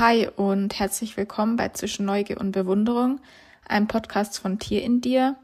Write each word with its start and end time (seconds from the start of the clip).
Hi 0.00 0.26
und 0.34 0.78
herzlich 0.78 1.18
willkommen 1.18 1.56
bei 1.56 1.68
Zwischen 1.68 2.06
Neugier 2.06 2.40
und 2.40 2.52
Bewunderung, 2.52 3.20
einem 3.68 3.86
Podcast 3.86 4.38
von 4.38 4.58
Tier 4.58 4.82
in 4.82 5.02
dir. 5.02 5.36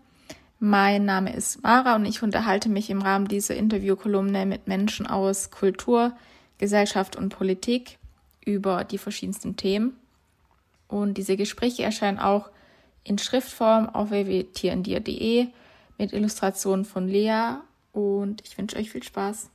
Mein 0.60 1.04
Name 1.04 1.36
ist 1.36 1.62
Mara 1.62 1.94
und 1.94 2.06
ich 2.06 2.22
unterhalte 2.22 2.70
mich 2.70 2.88
im 2.88 3.02
Rahmen 3.02 3.28
dieser 3.28 3.54
Interviewkolumne 3.54 4.46
mit 4.46 4.66
Menschen 4.66 5.06
aus 5.06 5.50
Kultur, 5.50 6.16
Gesellschaft 6.56 7.16
und 7.16 7.28
Politik 7.28 7.98
über 8.46 8.84
die 8.84 8.96
verschiedensten 8.96 9.56
Themen. 9.56 9.94
Und 10.88 11.18
diese 11.18 11.36
Gespräche 11.36 11.82
erscheinen 11.82 12.18
auch 12.18 12.48
in 13.04 13.18
Schriftform 13.18 13.90
auf 13.90 14.08
www.tierendir.de 14.08 15.48
mit 15.98 16.14
Illustrationen 16.14 16.86
von 16.86 17.08
Lea 17.08 17.56
und 17.92 18.40
ich 18.42 18.56
wünsche 18.56 18.78
euch 18.78 18.90
viel 18.90 19.02
Spaß. 19.02 19.50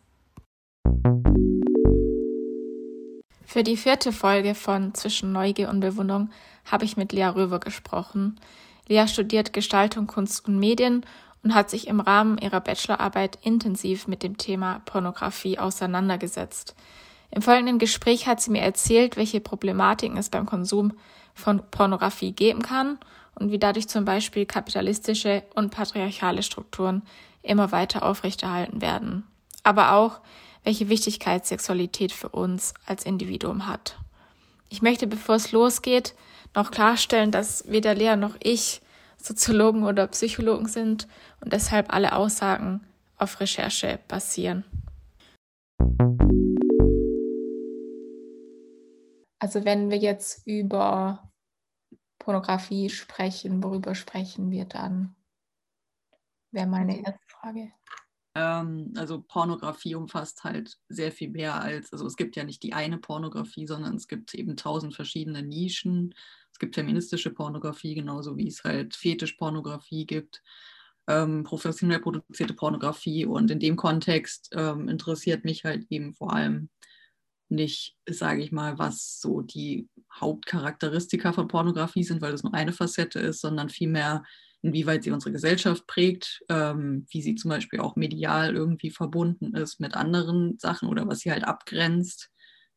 Für 3.51 3.63
die 3.63 3.75
vierte 3.75 4.13
Folge 4.13 4.55
von 4.55 4.93
Zwischen 4.93 5.33
Neugier 5.33 5.67
und 5.67 5.81
Bewunderung 5.81 6.29
habe 6.63 6.85
ich 6.85 6.95
mit 6.95 7.11
Lea 7.11 7.25
Röver 7.25 7.59
gesprochen. 7.59 8.39
Lea 8.87 9.05
studiert 9.09 9.51
Gestaltung, 9.51 10.07
Kunst 10.07 10.47
und 10.47 10.57
Medien 10.57 11.05
und 11.43 11.53
hat 11.53 11.69
sich 11.69 11.87
im 11.87 11.99
Rahmen 11.99 12.37
ihrer 12.37 12.61
Bachelorarbeit 12.61 13.39
intensiv 13.41 14.07
mit 14.07 14.23
dem 14.23 14.37
Thema 14.37 14.81
Pornografie 14.85 15.59
auseinandergesetzt. 15.59 16.75
Im 17.29 17.41
folgenden 17.41 17.77
Gespräch 17.77 18.25
hat 18.25 18.39
sie 18.39 18.51
mir 18.51 18.61
erzählt, 18.61 19.17
welche 19.17 19.41
Problematiken 19.41 20.15
es 20.15 20.29
beim 20.29 20.45
Konsum 20.45 20.93
von 21.33 21.61
Pornografie 21.71 22.31
geben 22.31 22.61
kann 22.61 22.99
und 23.35 23.51
wie 23.51 23.59
dadurch 23.59 23.89
zum 23.89 24.05
Beispiel 24.05 24.45
kapitalistische 24.45 25.43
und 25.55 25.71
patriarchale 25.71 26.43
Strukturen 26.43 27.01
immer 27.43 27.73
weiter 27.73 28.03
aufrechterhalten 28.03 28.79
werden. 28.79 29.25
Aber 29.63 29.91
auch, 29.91 30.21
welche 30.63 30.89
Wichtigkeit 30.89 31.45
Sexualität 31.45 32.11
für 32.11 32.29
uns 32.29 32.73
als 32.85 33.05
Individuum 33.05 33.67
hat. 33.67 33.97
Ich 34.69 34.81
möchte, 34.81 35.07
bevor 35.07 35.35
es 35.35 35.51
losgeht, 35.51 36.15
noch 36.55 36.71
klarstellen, 36.71 37.31
dass 37.31 37.69
weder 37.69 37.93
Lea 37.95 38.15
noch 38.15 38.35
ich 38.41 38.81
Soziologen 39.17 39.83
oder 39.83 40.07
Psychologen 40.07 40.67
sind 40.67 41.07
und 41.41 41.53
deshalb 41.53 41.93
alle 41.93 42.15
Aussagen 42.15 42.81
auf 43.17 43.39
Recherche 43.39 43.99
basieren. 44.07 44.65
Also 49.39 49.65
wenn 49.65 49.89
wir 49.89 49.97
jetzt 49.97 50.45
über 50.45 51.31
Pornografie 52.19 52.89
sprechen, 52.89 53.63
worüber 53.63 53.95
sprechen 53.95 54.51
wir 54.51 54.65
dann? 54.65 55.15
Wäre 56.51 56.67
meine 56.67 56.97
erste 56.97 57.27
Frage. 57.27 57.71
Ähm, 58.35 58.93
also 58.95 59.21
Pornografie 59.21 59.95
umfasst 59.95 60.43
halt 60.43 60.77
sehr 60.89 61.11
viel 61.11 61.29
mehr 61.29 61.61
als, 61.61 61.91
also 61.91 62.05
es 62.05 62.15
gibt 62.15 62.35
ja 62.35 62.43
nicht 62.43 62.63
die 62.63 62.73
eine 62.73 62.97
Pornografie, 62.97 63.67
sondern 63.67 63.95
es 63.95 64.07
gibt 64.07 64.33
eben 64.33 64.55
tausend 64.55 64.95
verschiedene 64.95 65.43
Nischen. 65.43 66.15
Es 66.51 66.59
gibt 66.59 66.75
feministische 66.75 67.31
Pornografie, 67.31 67.95
genauso 67.95 68.37
wie 68.37 68.47
es 68.47 68.63
halt 68.63 68.95
Fetischpornografie 68.95 70.05
gibt, 70.05 70.41
ähm, 71.07 71.43
professionell 71.43 71.99
produzierte 71.99 72.53
Pornografie. 72.53 73.25
Und 73.25 73.51
in 73.51 73.59
dem 73.59 73.75
Kontext 73.75 74.49
ähm, 74.53 74.87
interessiert 74.87 75.43
mich 75.43 75.65
halt 75.65 75.85
eben 75.89 76.13
vor 76.13 76.33
allem 76.33 76.69
nicht, 77.49 77.97
sage 78.09 78.41
ich 78.41 78.51
mal, 78.51 78.79
was 78.79 79.19
so 79.19 79.41
die 79.41 79.89
Hauptcharakteristika 80.13 81.33
von 81.33 81.49
Pornografie 81.49 82.03
sind, 82.03 82.21
weil 82.21 82.31
das 82.31 82.43
nur 82.43 82.53
eine 82.53 82.71
Facette 82.71 83.19
ist, 83.19 83.41
sondern 83.41 83.69
vielmehr, 83.69 84.23
inwieweit 84.61 85.03
sie 85.03 85.11
unsere 85.11 85.31
Gesellschaft 85.31 85.87
prägt, 85.87 86.43
ähm, 86.49 87.05
wie 87.09 87.21
sie 87.21 87.35
zum 87.35 87.49
Beispiel 87.49 87.79
auch 87.79 87.95
medial 87.95 88.55
irgendwie 88.55 88.91
verbunden 88.91 89.55
ist 89.55 89.79
mit 89.79 89.95
anderen 89.95 90.57
Sachen 90.59 90.87
oder 90.87 91.07
was 91.07 91.19
sie 91.19 91.31
halt 91.31 91.43
abgrenzt, 91.43 92.29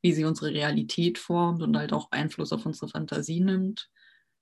wie 0.03 0.13
sie 0.13 0.25
unsere 0.25 0.51
Realität 0.51 1.19
formt 1.19 1.63
und 1.63 1.77
halt 1.77 1.93
auch 1.93 2.11
Einfluss 2.11 2.53
auf 2.53 2.65
unsere 2.67 2.89
Fantasie 2.89 3.41
nimmt, 3.41 3.91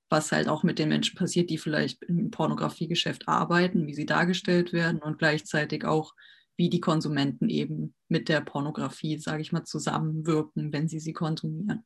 was 0.08 0.30
halt 0.30 0.48
auch 0.48 0.62
mit 0.62 0.78
den 0.78 0.88
Menschen 0.88 1.16
passiert, 1.16 1.50
die 1.50 1.58
vielleicht 1.58 2.02
im 2.04 2.30
Pornografiegeschäft 2.30 3.28
arbeiten, 3.28 3.86
wie 3.86 3.94
sie 3.94 4.06
dargestellt 4.06 4.72
werden 4.72 5.00
und 5.00 5.18
gleichzeitig 5.18 5.84
auch, 5.84 6.14
wie 6.56 6.68
die 6.68 6.80
Konsumenten 6.80 7.48
eben 7.48 7.94
mit 8.08 8.28
der 8.28 8.42
Pornografie, 8.42 9.18
sage 9.18 9.40
ich 9.40 9.52
mal, 9.52 9.64
zusammenwirken, 9.64 10.72
wenn 10.72 10.86
sie 10.86 11.00
sie 11.00 11.14
konsumieren. 11.14 11.84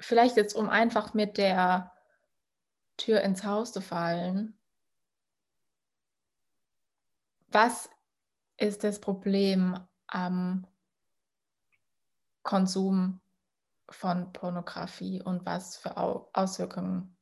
Vielleicht 0.00 0.36
jetzt, 0.36 0.54
um 0.54 0.68
einfach 0.68 1.14
mit 1.14 1.36
der 1.36 1.92
Tür 2.96 3.22
ins 3.22 3.44
Haus 3.44 3.72
zu 3.72 3.80
fallen, 3.80 4.58
was 7.52 7.90
ist 8.56 8.84
das 8.84 9.00
Problem 9.00 9.78
am 10.06 10.66
Konsum 12.42 13.20
von 13.88 14.32
Pornografie 14.32 15.22
und 15.22 15.44
was 15.44 15.76
für 15.76 15.96
Auswirkungen 15.96 17.16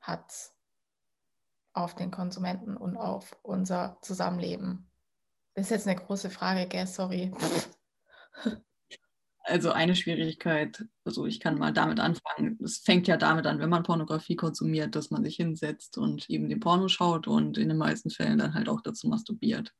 hat 0.00 0.30
es 0.30 0.54
auf 1.72 1.94
den 1.94 2.10
Konsumenten 2.10 2.76
und 2.76 2.96
auf 2.96 3.36
unser 3.42 3.98
Zusammenleben? 4.02 4.90
Das 5.54 5.66
ist 5.66 5.70
jetzt 5.70 5.88
eine 5.88 5.96
große 5.96 6.30
Frage, 6.30 6.66
gell? 6.66 6.86
Sorry. 6.86 7.32
also 9.48 9.72
eine 9.72 9.96
Schwierigkeit, 9.96 10.84
also 11.04 11.26
ich 11.26 11.40
kann 11.40 11.58
mal 11.58 11.72
damit 11.72 12.00
anfangen, 12.00 12.58
es 12.62 12.78
fängt 12.78 13.08
ja 13.08 13.16
damit 13.16 13.46
an, 13.46 13.58
wenn 13.58 13.70
man 13.70 13.82
Pornografie 13.82 14.36
konsumiert, 14.36 14.94
dass 14.94 15.10
man 15.10 15.24
sich 15.24 15.36
hinsetzt 15.36 15.98
und 15.98 16.28
eben 16.30 16.48
den 16.48 16.60
Porno 16.60 16.88
schaut 16.88 17.26
und 17.26 17.58
in 17.58 17.68
den 17.68 17.78
meisten 17.78 18.10
Fällen 18.10 18.38
dann 18.38 18.54
halt 18.54 18.68
auch 18.68 18.80
dazu 18.82 19.08
masturbiert. 19.08 19.72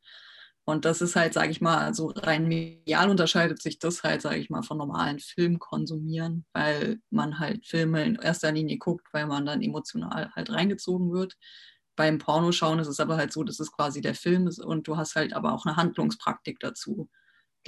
Und 0.64 0.84
das 0.84 1.00
ist 1.00 1.16
halt, 1.16 1.32
sage 1.32 1.50
ich 1.50 1.62
mal, 1.62 1.94
so 1.94 2.08
rein 2.08 2.46
medial 2.46 3.08
unterscheidet 3.08 3.62
sich 3.62 3.78
das 3.78 4.02
halt, 4.02 4.20
sage 4.20 4.36
ich 4.36 4.50
mal, 4.50 4.62
von 4.62 4.76
normalen 4.76 5.18
Filmkonsumieren, 5.18 6.44
weil 6.52 7.00
man 7.10 7.38
halt 7.38 7.66
Filme 7.66 8.04
in 8.04 8.16
erster 8.16 8.52
Linie 8.52 8.76
guckt, 8.76 9.06
weil 9.12 9.26
man 9.26 9.46
dann 9.46 9.62
emotional 9.62 10.30
halt 10.34 10.50
reingezogen 10.50 11.10
wird. 11.12 11.36
Beim 11.96 12.18
Pornoschauen 12.18 12.80
ist 12.80 12.88
es 12.88 13.00
aber 13.00 13.16
halt 13.16 13.32
so, 13.32 13.44
dass 13.44 13.60
es 13.60 13.72
quasi 13.72 14.02
der 14.02 14.14
Film 14.14 14.46
ist 14.46 14.58
und 14.60 14.86
du 14.86 14.98
hast 14.98 15.14
halt 15.16 15.32
aber 15.32 15.54
auch 15.54 15.64
eine 15.64 15.76
Handlungspraktik 15.76 16.60
dazu. 16.60 17.08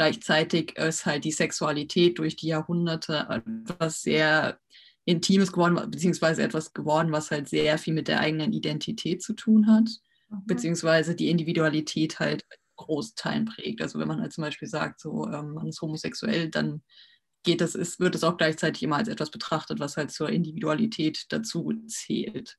Gleichzeitig 0.01 0.79
ist 0.79 1.05
halt 1.05 1.25
die 1.25 1.31
Sexualität 1.31 2.19
durch 2.19 2.35
die 2.35 2.47
Jahrhunderte 2.47 3.27
etwas 3.29 4.01
sehr 4.01 4.59
Intimes 5.05 5.53
geworden, 5.53 5.91
beziehungsweise 5.91 6.43
etwas 6.43 6.73
geworden, 6.73 7.13
was 7.13 7.31
halt 7.31 7.51
sehr 7.51 7.77
viel 7.77 7.93
mit 7.93 8.09
der 8.09 8.21
eigenen 8.21 8.55
Identität 8.55 9.23
zu 9.23 9.35
tun 9.35 9.67
hat, 9.67 9.91
mhm. 10.31 10.47
beziehungsweise 10.47 11.15
die 11.15 11.29
Individualität 11.29 12.19
halt 12.19 12.47
Großteilen 12.77 13.45
prägt. 13.45 13.83
Also 13.83 13.99
wenn 13.99 14.09
man 14.09 14.23
halt 14.23 14.33
zum 14.33 14.41
Beispiel 14.41 14.69
sagt, 14.69 15.01
so 15.01 15.27
ähm, 15.27 15.53
man 15.53 15.69
ist 15.69 15.83
homosexuell, 15.83 16.49
dann 16.49 16.83
geht 17.43 17.61
das, 17.61 17.75
ist, 17.75 18.01
wird 18.01 18.15
es 18.15 18.25
auch 18.25 18.39
gleichzeitig 18.39 18.83
immer 18.83 18.97
als 18.97 19.09
etwas 19.09 19.31
betrachtet, 19.31 19.81
was 19.81 19.99
halt 19.99 20.13
zur 20.13 20.31
Individualität 20.31 21.27
dazu 21.29 21.75
zählt. 21.89 22.57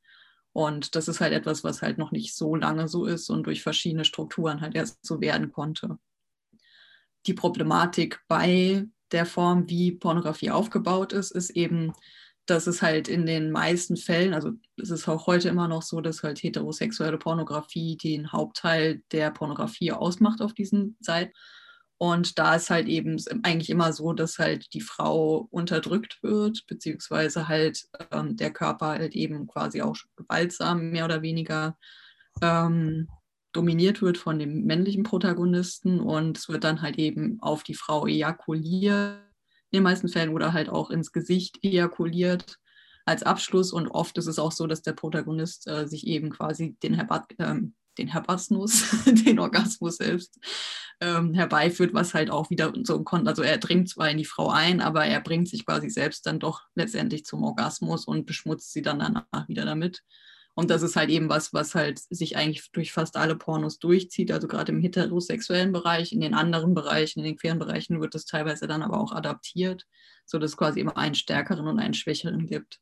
Und 0.54 0.96
das 0.96 1.08
ist 1.08 1.22
halt 1.22 1.34
etwas, 1.34 1.64
was 1.64 1.82
halt 1.82 1.98
noch 1.98 2.12
nicht 2.12 2.36
so 2.36 2.56
lange 2.56 2.88
so 2.88 3.08
ist 3.08 3.32
und 3.32 3.48
durch 3.48 3.64
verschiedene 3.64 4.06
Strukturen 4.06 4.62
halt 4.62 4.76
erst 4.76 5.04
so 5.04 5.22
werden 5.22 5.52
konnte 5.52 5.98
die 7.26 7.34
Problematik 7.34 8.22
bei 8.28 8.86
der 9.12 9.26
Form, 9.26 9.70
wie 9.70 9.92
Pornografie 9.92 10.52
aufgebaut 10.52 11.14
ist, 11.14 11.32
ist 11.32 11.52
eben, 11.52 11.94
dass 12.46 12.68
es 12.68 12.82
halt 12.82 13.08
in 13.08 13.26
den 13.26 13.52
meisten 13.52 13.98
Fällen, 13.98 14.34
also 14.34 14.52
es 14.78 14.90
ist 14.90 15.08
auch 15.08 15.28
heute 15.28 15.50
immer 15.50 15.68
noch 15.68 15.82
so, 15.82 16.02
dass 16.02 16.24
halt 16.24 16.42
heterosexuelle 16.42 17.18
Pornografie 17.18 17.98
den 17.98 18.32
Hauptteil 18.32 19.04
der 19.12 19.32
Pornografie 19.32 19.92
ausmacht 19.92 20.42
auf 20.42 20.54
diesen 20.54 20.98
Seiten. 21.00 21.34
Und 21.98 22.40
da 22.40 22.56
ist 22.56 22.72
halt 22.72 22.88
eben 22.88 23.24
eigentlich 23.44 23.70
immer 23.70 23.94
so, 23.94 24.14
dass 24.14 24.40
halt 24.40 24.74
die 24.74 24.82
Frau 24.82 25.48
unterdrückt 25.52 26.18
wird, 26.24 26.66
beziehungsweise 26.66 27.48
halt 27.48 27.84
ähm, 28.10 28.36
der 28.38 28.52
Körper 28.52 28.88
halt 28.88 29.16
eben 29.16 29.46
quasi 29.46 29.84
auch 29.84 29.96
gewaltsam 30.16 30.90
mehr 30.90 31.06
oder 31.06 31.22
weniger 31.22 31.78
ähm, 32.42 33.08
dominiert 33.54 34.02
wird 34.02 34.18
von 34.18 34.40
dem 34.40 34.66
männlichen 34.66 35.04
Protagonisten 35.04 36.00
und 36.00 36.38
es 36.38 36.50
wird 36.50 36.64
dann 36.64 36.82
halt 36.82 36.98
eben 36.98 37.40
auf 37.42 37.64
die 37.64 37.76
Frau 37.76 38.08
ejakuliert, 38.08 39.20
in 39.72 39.78
den 39.78 39.84
meisten 39.84 40.10
Fällen 40.10 40.34
oder 40.34 40.54
halt 40.54 40.70
auch 40.70 40.90
ins 40.90 41.12
Gesicht 41.12 41.60
ejakuliert 41.64 42.58
als 43.06 43.24
Abschluss 43.24 43.74
und 43.74 43.88
oft 43.88 44.18
ist 44.18 44.28
es 44.28 44.40
auch 44.40 44.52
so, 44.52 44.68
dass 44.68 44.82
der 44.82 44.94
Protagonist 44.94 45.68
äh, 45.68 45.88
sich 45.88 46.08
eben 46.08 46.30
quasi 46.30 46.76
den, 46.84 46.94
Herbat, 46.94 47.26
ähm, 47.40 47.74
den 47.98 48.08
Herbasmus, 48.08 48.84
den 49.26 49.40
Orgasmus 49.40 49.98
selbst 49.98 50.40
ähm, 51.00 51.34
herbeiführt, 51.34 51.94
was 51.94 52.14
halt 52.14 52.30
auch 52.30 52.50
wieder 52.50 52.72
so 52.84 53.04
kommt. 53.04 53.28
Also 53.28 53.42
er 53.42 53.58
dringt 53.58 53.90
zwar 53.90 54.10
in 54.10 54.18
die 54.18 54.26
Frau 54.26 54.50
ein, 54.50 54.82
aber 54.82 55.06
er 55.06 55.20
bringt 55.20 55.50
sich 55.50 55.66
quasi 55.66 55.90
selbst 55.90 56.26
dann 56.26 56.40
doch 56.40 56.64
letztendlich 56.76 57.26
zum 57.26 57.44
Orgasmus 57.44 58.06
und 58.06 58.26
beschmutzt 58.26 58.72
sie 58.72 58.82
dann 58.82 59.00
danach 59.00 59.48
wieder 59.48 59.66
damit. 59.66 60.04
Und 60.54 60.70
das 60.70 60.82
ist 60.82 60.96
halt 60.96 61.10
eben 61.10 61.30
was, 61.30 61.54
was 61.54 61.76
halt 61.76 62.00
sich 62.10 62.36
eigentlich 62.36 62.72
durch 62.72 62.92
fast 62.92 63.16
alle 63.16 63.36
Pornos 63.36 63.80
durchzieht, 63.80 64.32
also 64.32 64.48
gerade 64.48 64.72
im 64.72 64.82
heterosexuellen 64.82 65.72
Bereich, 65.72 66.12
in 66.12 66.20
den 66.20 66.34
anderen 66.34 66.74
Bereichen, 66.74 67.20
in 67.20 67.26
den 67.26 67.38
queeren 67.38 67.60
Bereichen 67.60 68.02
wird 68.02 68.16
das 68.16 68.26
teilweise 68.26 68.68
dann 68.68 68.84
aber 68.84 69.00
auch 69.00 69.14
adaptiert, 69.14 69.86
sodass 70.26 70.52
es 70.52 70.58
quasi 70.58 70.82
immer 70.82 70.98
einen 70.98 71.16
stärkeren 71.16 71.68
und 71.68 71.80
einen 71.80 71.94
schwächeren 71.94 72.48
gibt. 72.48 72.80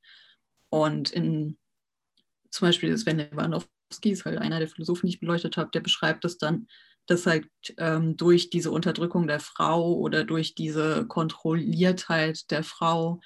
Und 0.69 1.12
in 1.12 1.57
zum 2.50 2.68
Beispiel 2.68 2.98
Sven 2.98 3.18
Lewandowski 3.18 4.10
ist 4.10 4.25
halt 4.25 4.39
einer 4.39 4.60
der 4.60 4.68
Philosophen, 4.68 5.07
die 5.07 5.13
ich 5.13 5.19
beleuchtet 5.19 5.57
habe, 5.57 5.69
der 5.71 5.81
beschreibt 5.81 6.24
das 6.24 6.38
dann, 6.38 6.68
dass 7.06 7.25
halt 7.25 7.48
ähm, 7.77 8.18
durch 8.18 8.50
diese 8.50 8.71
Unterdrückung 8.71 9.27
der 9.27 9.39
Frau 9.39 9.94
oder 9.95 10.24
durch 10.24 10.56
diese 10.56 11.06
Kontrolliertheit 11.07 12.50
der 12.51 12.63
Frau 12.63 13.19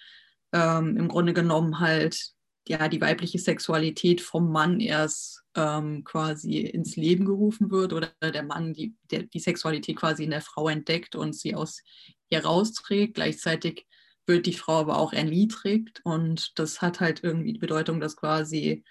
ähm, 0.54 0.98
im 0.98 1.08
Grunde 1.08 1.34
genommen 1.34 1.80
halt 1.80 2.34
ja 2.68 2.88
die 2.88 3.02
weibliche 3.02 3.40
Sexualität 3.40 4.22
vom 4.22 4.52
Mann 4.52 4.80
erst 4.80 5.44
ähm, 5.56 6.04
quasi 6.04 6.60
ins 6.60 6.96
Leben 6.96 7.26
gerufen 7.26 7.70
wird 7.72 7.94
oder 7.94 8.12
der 8.22 8.44
Mann 8.44 8.74
die, 8.74 8.96
der, 9.12 9.24
die 9.24 9.40
Sexualität 9.40 9.98
quasi 9.98 10.24
in 10.24 10.32
der 10.32 10.42
Frau 10.42 10.70
entdeckt 10.70 11.16
und 11.16 11.34
sie 11.34 11.56
aus 11.56 11.82
ihr 12.30 12.44
rausträgt. 12.44 13.16
Gleichzeitig 13.16 13.86
wird 14.26 14.46
die 14.46 14.54
Frau 14.54 14.80
aber 14.80 14.98
auch 14.98 15.14
erniedrigt 15.14 16.02
und 16.04 16.58
das 16.58 16.82
hat 16.82 17.00
halt 17.00 17.24
irgendwie 17.24 17.54
die 17.54 17.60
Bedeutung, 17.60 18.00
dass 18.00 18.16
quasi 18.16 18.84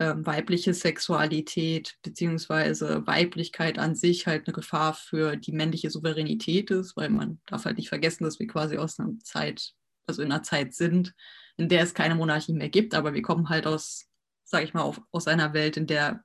ähm, 0.00 0.24
weibliche 0.24 0.72
Sexualität 0.72 1.98
bzw. 2.02 3.06
Weiblichkeit 3.06 3.78
an 3.78 3.94
sich 3.94 4.26
halt 4.26 4.46
eine 4.46 4.54
Gefahr 4.54 4.94
für 4.94 5.36
die 5.36 5.52
männliche 5.52 5.90
Souveränität 5.90 6.70
ist, 6.70 6.96
weil 6.96 7.10
man 7.10 7.38
darf 7.46 7.66
halt 7.66 7.76
nicht 7.76 7.90
vergessen, 7.90 8.24
dass 8.24 8.38
wir 8.38 8.46
quasi 8.46 8.78
aus 8.78 8.98
einer 8.98 9.18
Zeit, 9.22 9.72
also 10.06 10.22
in 10.22 10.32
einer 10.32 10.42
Zeit 10.42 10.72
sind, 10.72 11.14
in 11.60 11.68
der 11.68 11.82
es 11.82 11.94
keine 11.94 12.14
Monarchie 12.14 12.54
mehr 12.54 12.70
gibt, 12.70 12.94
aber 12.94 13.14
wir 13.14 13.22
kommen 13.22 13.48
halt 13.48 13.66
aus, 13.66 14.08
sage 14.44 14.64
ich 14.64 14.74
mal, 14.74 14.82
auf, 14.82 15.00
aus 15.12 15.26
einer 15.26 15.52
Welt, 15.52 15.76
in 15.76 15.86
der 15.86 16.24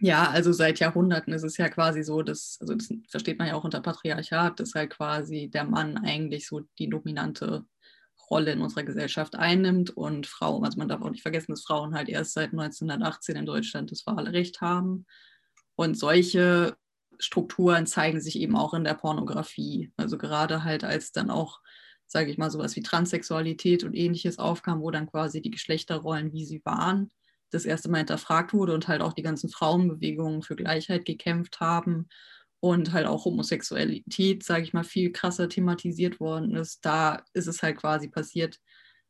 ja, 0.00 0.30
also 0.30 0.52
seit 0.52 0.78
Jahrhunderten 0.78 1.32
ist 1.32 1.42
es 1.42 1.56
ja 1.56 1.68
quasi 1.68 2.04
so, 2.04 2.22
dass, 2.22 2.58
also 2.60 2.74
das 2.74 2.88
versteht 3.08 3.38
man 3.38 3.48
ja 3.48 3.54
auch 3.54 3.64
unter 3.64 3.80
Patriarchat, 3.80 4.60
dass 4.60 4.74
halt 4.74 4.90
quasi 4.90 5.50
der 5.52 5.64
Mann 5.64 5.98
eigentlich 5.98 6.46
so 6.46 6.60
die 6.78 6.88
dominante 6.88 7.64
Rolle 8.30 8.52
in 8.52 8.60
unserer 8.60 8.84
Gesellschaft 8.84 9.34
einnimmt 9.34 9.90
und 9.90 10.26
Frauen, 10.26 10.64
also 10.64 10.78
man 10.78 10.88
darf 10.88 11.02
auch 11.02 11.10
nicht 11.10 11.22
vergessen, 11.22 11.52
dass 11.52 11.64
Frauen 11.64 11.94
halt 11.94 12.08
erst 12.08 12.34
seit 12.34 12.52
1918 12.52 13.36
in 13.36 13.46
Deutschland 13.46 13.90
das 13.90 14.06
Wahlrecht 14.06 14.60
haben. 14.60 15.06
Und 15.74 15.98
solche 15.98 16.76
Strukturen 17.18 17.86
zeigen 17.86 18.20
sich 18.20 18.38
eben 18.38 18.56
auch 18.56 18.74
in 18.74 18.84
der 18.84 18.94
Pornografie. 18.94 19.92
Also 19.96 20.18
gerade 20.18 20.62
halt 20.62 20.84
als 20.84 21.10
dann 21.12 21.30
auch, 21.30 21.60
sage 22.08 22.30
ich 22.30 22.38
mal, 22.38 22.50
sowas 22.50 22.74
wie 22.74 22.82
Transsexualität 22.82 23.84
und 23.84 23.94
ähnliches 23.94 24.38
aufkam, 24.38 24.80
wo 24.80 24.90
dann 24.90 25.06
quasi 25.06 25.40
die 25.40 25.50
Geschlechterrollen, 25.50 26.32
wie 26.32 26.44
sie 26.44 26.62
waren, 26.64 27.10
das 27.50 27.64
erste 27.64 27.88
Mal 27.90 27.98
hinterfragt 27.98 28.52
wurde 28.52 28.74
und 28.74 28.88
halt 28.88 29.02
auch 29.02 29.12
die 29.12 29.22
ganzen 29.22 29.50
Frauenbewegungen 29.50 30.42
für 30.42 30.56
Gleichheit 30.56 31.04
gekämpft 31.04 31.60
haben 31.60 32.08
und 32.60 32.92
halt 32.92 33.06
auch 33.06 33.24
Homosexualität, 33.24 34.42
sage 34.42 34.64
ich 34.64 34.72
mal, 34.72 34.84
viel 34.84 35.12
krasser 35.12 35.48
thematisiert 35.48 36.18
worden 36.18 36.56
ist, 36.56 36.84
da 36.84 37.22
ist 37.32 37.46
es 37.46 37.62
halt 37.62 37.76
quasi 37.76 38.08
passiert, 38.08 38.58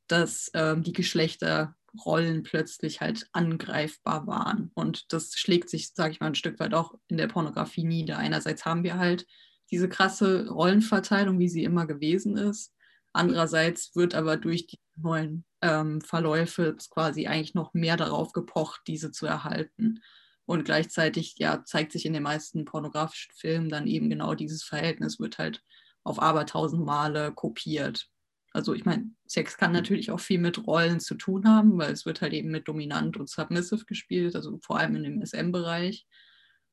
dass 0.06 0.50
ähm, 0.54 0.82
die 0.82 0.92
Geschlechterrollen 0.92 2.42
plötzlich 2.42 3.00
halt 3.00 3.28
angreifbar 3.32 4.26
waren. 4.26 4.70
Und 4.74 5.12
das 5.12 5.34
schlägt 5.34 5.70
sich, 5.70 5.94
sage 5.94 6.12
ich 6.12 6.20
mal, 6.20 6.26
ein 6.28 6.34
Stück 6.34 6.58
weit 6.60 6.74
auch 6.74 6.94
in 7.08 7.16
der 7.16 7.28
Pornografie 7.28 7.84
nieder. 7.84 8.18
Einerseits 8.18 8.64
haben 8.64 8.84
wir 8.84 8.98
halt 8.98 9.26
diese 9.70 9.88
krasse 9.88 10.48
Rollenverteilung, 10.48 11.38
wie 11.38 11.48
sie 11.48 11.64
immer 11.64 11.86
gewesen 11.86 12.36
ist. 12.36 12.74
Andererseits 13.12 13.94
wird 13.96 14.14
aber 14.14 14.36
durch 14.36 14.66
die 14.66 14.78
neuen 14.96 15.44
ähm, 15.62 16.00
Verläufe 16.00 16.76
quasi 16.90 17.26
eigentlich 17.26 17.54
noch 17.54 17.74
mehr 17.74 17.96
darauf 17.96 18.32
gepocht, 18.32 18.82
diese 18.86 19.10
zu 19.10 19.26
erhalten. 19.26 20.02
Und 20.44 20.64
gleichzeitig 20.64 21.34
ja, 21.38 21.64
zeigt 21.64 21.92
sich 21.92 22.06
in 22.06 22.12
den 22.12 22.22
meisten 22.22 22.64
pornografischen 22.64 23.32
Filmen 23.34 23.68
dann 23.68 23.86
eben 23.86 24.08
genau 24.08 24.34
dieses 24.34 24.62
Verhältnis, 24.64 25.20
wird 25.20 25.38
halt 25.38 25.62
auf 26.04 26.22
abertausend 26.22 26.84
Male 26.84 27.32
kopiert. 27.32 28.08
Also 28.52 28.72
ich 28.72 28.86
meine, 28.86 29.10
Sex 29.26 29.58
kann 29.58 29.72
natürlich 29.72 30.10
auch 30.10 30.20
viel 30.20 30.38
mit 30.38 30.66
Rollen 30.66 31.00
zu 31.00 31.16
tun 31.16 31.46
haben, 31.46 31.76
weil 31.76 31.92
es 31.92 32.06
wird 32.06 32.22
halt 32.22 32.32
eben 32.32 32.50
mit 32.50 32.66
dominant 32.66 33.18
und 33.18 33.28
submissive 33.28 33.84
gespielt, 33.84 34.34
also 34.36 34.58
vor 34.62 34.78
allem 34.78 34.96
in 34.96 35.02
dem 35.02 35.24
SM-Bereich. 35.24 36.06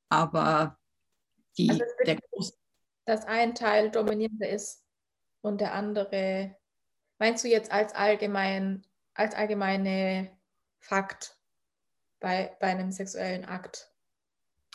Aber 0.09 0.77
die, 1.57 1.69
also 1.69 1.83
der 2.05 2.15
große... 2.15 2.53
Dass 3.05 3.25
ein 3.25 3.53
Teil 3.53 3.91
dominierender 3.91 4.49
ist 4.49 4.84
und 5.45 5.61
der 5.61 5.73
andere, 5.73 6.55
meinst 7.19 7.43
du 7.43 7.47
jetzt 7.47 7.71
als 7.71 7.93
allgemein, 7.93 8.85
als 9.13 9.35
allgemeine 9.35 10.31
Fakt? 10.79 11.35
bei, 12.25 12.57
bei 12.59 12.67
einem 12.67 12.91
sexuellen 12.91 13.45
Akt. 13.45 13.91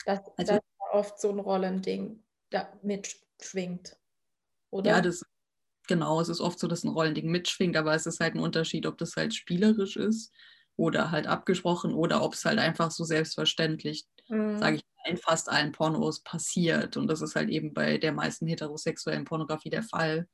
Dass 0.06 0.20
also, 0.36 0.52
das 0.52 0.60
oft 0.92 1.20
so 1.20 1.30
ein 1.30 1.40
Rollending 1.40 2.22
da 2.50 2.72
mitschwingt. 2.82 3.96
Oder? 4.70 4.90
Ja, 4.90 5.00
das 5.00 5.24
genau, 5.88 6.20
es 6.20 6.28
ist 6.28 6.40
oft 6.40 6.60
so, 6.60 6.68
dass 6.68 6.84
ein 6.84 6.90
Rollending 6.90 7.28
mitschwingt, 7.28 7.76
aber 7.76 7.92
es 7.94 8.06
ist 8.06 8.20
halt 8.20 8.36
ein 8.36 8.40
Unterschied, 8.40 8.86
ob 8.86 8.98
das 8.98 9.16
halt 9.16 9.34
spielerisch 9.34 9.96
ist 9.96 10.32
oder 10.76 11.10
halt 11.10 11.26
abgesprochen 11.26 11.92
oder 11.92 12.22
ob 12.22 12.34
es 12.34 12.44
halt 12.44 12.60
einfach 12.60 12.92
so 12.92 13.02
selbstverständlich, 13.02 14.06
mhm. 14.28 14.58
sage 14.58 14.76
ich 14.76 14.84
in 15.06 15.16
fast 15.16 15.48
allen 15.48 15.72
Pornos 15.72 16.20
passiert. 16.20 16.96
Und 16.96 17.08
das 17.08 17.20
ist 17.20 17.34
halt 17.34 17.48
eben 17.48 17.74
bei 17.74 17.98
der 17.98 18.12
meisten 18.12 18.46
heterosexuellen 18.46 19.24
Pornografie 19.24 19.70
der 19.70 19.82
Fall. 19.82 20.28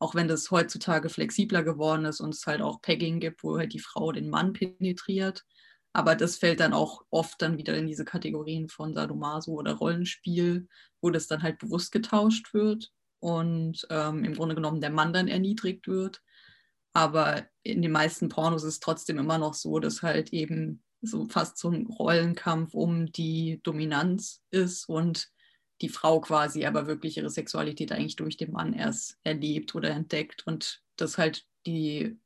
Auch 0.00 0.14
wenn 0.16 0.26
das 0.26 0.50
heutzutage 0.50 1.08
flexibler 1.08 1.62
geworden 1.62 2.04
ist 2.06 2.20
und 2.20 2.34
es 2.34 2.46
halt 2.46 2.62
auch 2.62 2.82
Pegging 2.82 3.20
gibt, 3.20 3.44
wo 3.44 3.58
halt 3.58 3.72
die 3.72 3.80
Frau 3.80 4.10
den 4.10 4.28
Mann 4.28 4.52
penetriert. 4.52 5.44
Aber 5.92 6.16
das 6.16 6.36
fällt 6.36 6.60
dann 6.60 6.72
auch 6.72 7.02
oft 7.10 7.40
dann 7.42 7.58
wieder 7.58 7.76
in 7.76 7.86
diese 7.86 8.04
Kategorien 8.04 8.68
von 8.68 8.94
Sadomaso 8.94 9.52
oder 9.52 9.74
Rollenspiel, 9.74 10.68
wo 11.00 11.10
das 11.10 11.26
dann 11.26 11.42
halt 11.42 11.58
bewusst 11.58 11.92
getauscht 11.92 12.54
wird 12.54 12.90
und 13.20 13.86
ähm, 13.90 14.24
im 14.24 14.34
Grunde 14.34 14.54
genommen 14.54 14.80
der 14.80 14.90
Mann 14.90 15.12
dann 15.12 15.28
erniedrigt 15.28 15.86
wird. 15.86 16.22
Aber 16.92 17.46
in 17.62 17.82
den 17.82 17.92
meisten 17.92 18.28
Pornos 18.28 18.64
ist 18.64 18.74
es 18.74 18.80
trotzdem 18.80 19.18
immer 19.18 19.38
noch 19.38 19.54
so, 19.54 19.78
dass 19.78 20.02
halt 20.02 20.32
eben 20.32 20.82
so 21.02 21.28
fast 21.28 21.58
so 21.58 21.70
ein 21.70 21.86
Rollenkampf 21.86 22.74
um 22.74 23.06
die 23.12 23.60
Dominanz 23.62 24.42
ist 24.50 24.88
und 24.88 25.28
die 25.80 25.88
Frau 25.88 26.20
quasi 26.20 26.64
aber 26.66 26.86
wirklich 26.86 27.16
ihre 27.16 27.30
Sexualität 27.30 27.92
eigentlich 27.92 28.16
durch 28.16 28.36
den 28.36 28.52
Mann 28.52 28.72
erst 28.72 29.18
erlebt 29.24 29.74
oder 29.74 29.90
entdeckt 29.90 30.46
und 30.46 30.82
das 30.96 31.18
halt 31.18 31.46
die 31.66 32.18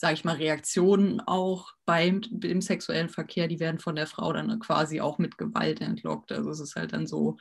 sage 0.00 0.14
ich 0.14 0.24
mal, 0.24 0.36
Reaktionen 0.36 1.20
auch 1.20 1.74
beim 1.84 2.22
dem 2.30 2.62
sexuellen 2.62 3.10
Verkehr, 3.10 3.48
die 3.48 3.60
werden 3.60 3.78
von 3.78 3.96
der 3.96 4.06
Frau 4.06 4.32
dann 4.32 4.58
quasi 4.58 5.02
auch 5.02 5.18
mit 5.18 5.36
Gewalt 5.36 5.82
entlockt. 5.82 6.32
Also 6.32 6.48
es 6.48 6.58
ist 6.58 6.74
halt 6.74 6.94
dann 6.94 7.06
so, 7.06 7.36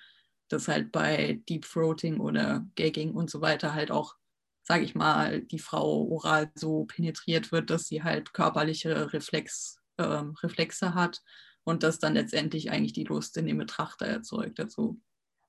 dass 0.49 0.67
halt 0.67 0.91
bei 0.91 1.41
Deep 1.47 1.65
Throating 1.65 2.19
oder 2.19 2.67
Gagging 2.75 3.13
und 3.13 3.29
so 3.29 3.39
weiter 3.39 3.73
halt 3.73 3.91
auch, 3.91 4.15
sage 4.63 4.83
ich 4.83 4.93
mal, 4.93 5.41
die 5.41 5.59
Frau 5.59 6.03
oral 6.09 6.51
so 6.53 6.83
penetriert 6.83 7.53
wird, 7.53 7.69
dass 7.69 7.87
sie 7.87 8.03
halt 8.03 8.33
körperliche 8.33 9.13
Reflex, 9.13 9.79
äh, 9.95 10.03
Reflexe 10.03 10.93
hat 10.93 11.21
und 11.63 11.83
das 11.83 11.99
dann 11.99 12.13
letztendlich 12.13 12.71
eigentlich 12.71 12.93
die 12.93 13.05
Lust 13.05 13.37
in 13.37 13.45
dem 13.45 13.59
Betrachter 13.59 14.05
erzeugt. 14.05 14.59
Also, 14.59 14.97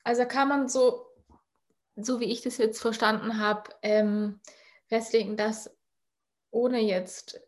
also 0.04 0.24
kann 0.26 0.48
man 0.48 0.68
so, 0.68 1.06
so 1.96 2.20
wie 2.20 2.30
ich 2.32 2.42
das 2.42 2.58
jetzt 2.58 2.80
verstanden 2.80 3.38
habe, 3.38 3.70
ähm, 3.82 4.40
festlegen, 4.86 5.36
dass 5.36 5.76
ohne 6.50 6.80
jetzt 6.80 7.40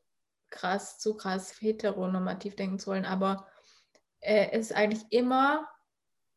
krass, 0.51 0.99
zu 0.99 1.17
krass 1.17 1.61
heteronormativ 1.61 2.57
denken 2.57 2.79
zu 2.79 2.91
wollen, 2.91 3.05
aber 3.07 3.49
äh, 4.21 4.51
es 4.53 4.71
ist 4.71 4.77
eigentlich 4.77 5.05
immer 5.11 5.69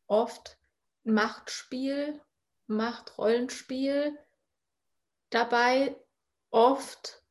oft 0.06 0.58
Machtspiel, 1.04 2.20
Machtrollenspiel 2.66 4.18
dabei, 5.30 5.96
oft, 6.50 7.22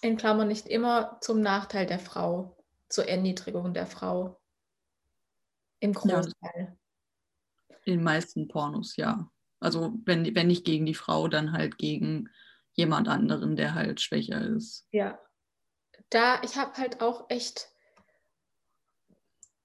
in 0.00 0.16
Klammern 0.16 0.48
nicht 0.48 0.66
immer, 0.66 1.18
zum 1.20 1.40
Nachteil 1.40 1.86
der 1.86 1.98
Frau, 1.98 2.56
zur 2.88 3.08
Erniedrigung 3.08 3.74
der 3.74 3.86
Frau. 3.86 4.40
Im 5.80 5.92
Großteil. 5.92 6.32
Ja, 6.56 6.76
in 7.86 7.94
den 7.94 8.04
meisten 8.04 8.48
Pornos, 8.48 8.96
ja. 8.96 9.30
Also 9.60 9.94
wenn, 10.04 10.34
wenn 10.34 10.48
nicht 10.48 10.66
gegen 10.66 10.84
die 10.84 10.94
Frau, 10.94 11.28
dann 11.28 11.52
halt 11.52 11.78
gegen 11.78 12.28
jemand 12.74 13.08
anderen, 13.08 13.56
der 13.56 13.74
halt 13.74 14.00
schwächer 14.00 14.40
ist. 14.42 14.86
Ja. 14.90 15.18
Da, 16.10 16.42
ich 16.42 16.56
habe 16.56 16.74
halt 16.74 17.00
auch 17.00 17.30
echt, 17.30 17.70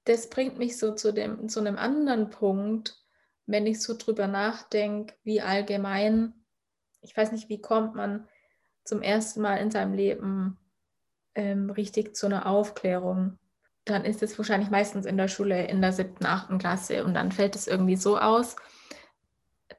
das 0.06 0.30
bringt 0.30 0.58
mich 0.58 0.78
so 0.78 0.96
zu, 0.96 1.12
dem, 1.12 1.50
zu 1.50 1.60
einem 1.60 1.78
anderen 1.78 2.30
Punkt, 2.30 2.98
wenn 3.46 3.68
ich 3.68 3.82
so 3.82 3.96
drüber 3.98 4.28
nachdenke, 4.28 5.14
wie 5.24 5.42
allgemein, 5.42 6.34
ich 7.02 7.16
weiß 7.16 7.32
nicht, 7.32 7.50
wie 7.50 7.62
kommt 7.62 7.96
man 7.96 8.28
zum 8.86 9.02
ersten 9.02 9.42
Mal 9.42 9.58
in 9.58 9.72
seinem 9.72 9.94
Leben 9.94 10.58
ähm, 11.36 11.70
richtig 11.70 12.16
zu 12.16 12.28
einer 12.28 12.46
Aufklärung. 12.46 13.38
Dann 13.86 14.06
ist 14.06 14.22
es 14.22 14.38
wahrscheinlich 14.38 14.70
meistens 14.70 15.06
in 15.06 15.18
der 15.18 15.28
Schule 15.28 15.66
in 15.68 15.82
der 15.82 15.92
siebten, 15.92 16.26
achten 16.26 16.60
Klasse 16.60 17.04
und 17.04 17.14
dann 17.14 17.32
fällt 17.32 17.56
es 17.56 17.68
irgendwie 17.68 17.96
so 17.96 18.18
aus, 18.20 18.56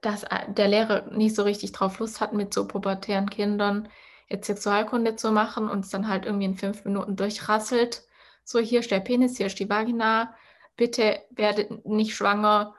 dass 0.01 0.25
äh, 0.25 0.41
der 0.49 0.69
Lehrer 0.69 1.11
nicht 1.13 1.37
so 1.37 1.43
richtig 1.43 1.73
drauf 1.73 1.99
Lust 1.99 2.21
hat, 2.21 2.33
mit 2.33 2.53
so 2.53 2.67
pubertären 2.67 3.31
Kindern 3.31 3.89
jetzt 4.29 4.47
Sexualkunde 4.47 5.17
zu 5.17 5.31
machen 5.31 5.69
und 5.69 5.85
es 5.85 5.91
dann 5.91 6.09
halt 6.09 6.25
irgendwie 6.25 6.47
in 6.47 6.57
fünf 6.57 6.85
Minuten 6.85 7.17
durchrasselt. 7.17 8.03
So, 8.45 8.59
hier 8.59 8.81
ist 8.81 8.91
der 8.91 9.01
Penis, 9.01 9.37
hier 9.37 9.47
ist 9.47 9.59
die 9.59 9.69
Vagina. 9.69 10.35
Bitte 10.77 11.21
werdet 11.31 11.85
nicht 11.87 12.15
schwanger, 12.15 12.75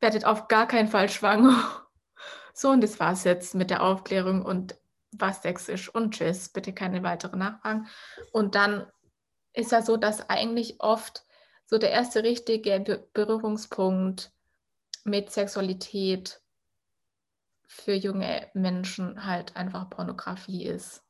werdet 0.00 0.24
auf 0.24 0.48
gar 0.48 0.66
keinen 0.66 0.88
Fall 0.88 1.08
schwanger. 1.08 1.56
So, 2.54 2.68
und 2.68 2.82
das 2.82 3.00
war 3.00 3.12
es 3.12 3.24
jetzt 3.24 3.54
mit 3.54 3.70
der 3.70 3.82
Aufklärung 3.82 4.44
und 4.44 4.76
was 5.10 5.40
Sex 5.40 5.70
ist 5.70 5.88
und 5.88 6.12
tschüss, 6.12 6.50
bitte 6.50 6.74
keine 6.74 7.02
weiteren 7.02 7.38
Nachfragen. 7.38 7.88
Und 8.30 8.54
dann 8.54 8.86
ist 9.54 9.72
ja 9.72 9.82
so, 9.82 9.96
dass 9.96 10.28
eigentlich 10.28 10.80
oft 10.80 11.24
so 11.66 11.78
der 11.78 11.90
erste 11.90 12.22
richtige 12.22 13.06
Berührungspunkt 13.12 14.32
mit 15.04 15.30
Sexualität 15.30 16.40
für 17.66 17.94
junge 17.94 18.50
Menschen 18.54 19.24
halt 19.24 19.56
einfach 19.56 19.88
Pornografie 19.90 20.66
ist. 20.66 21.02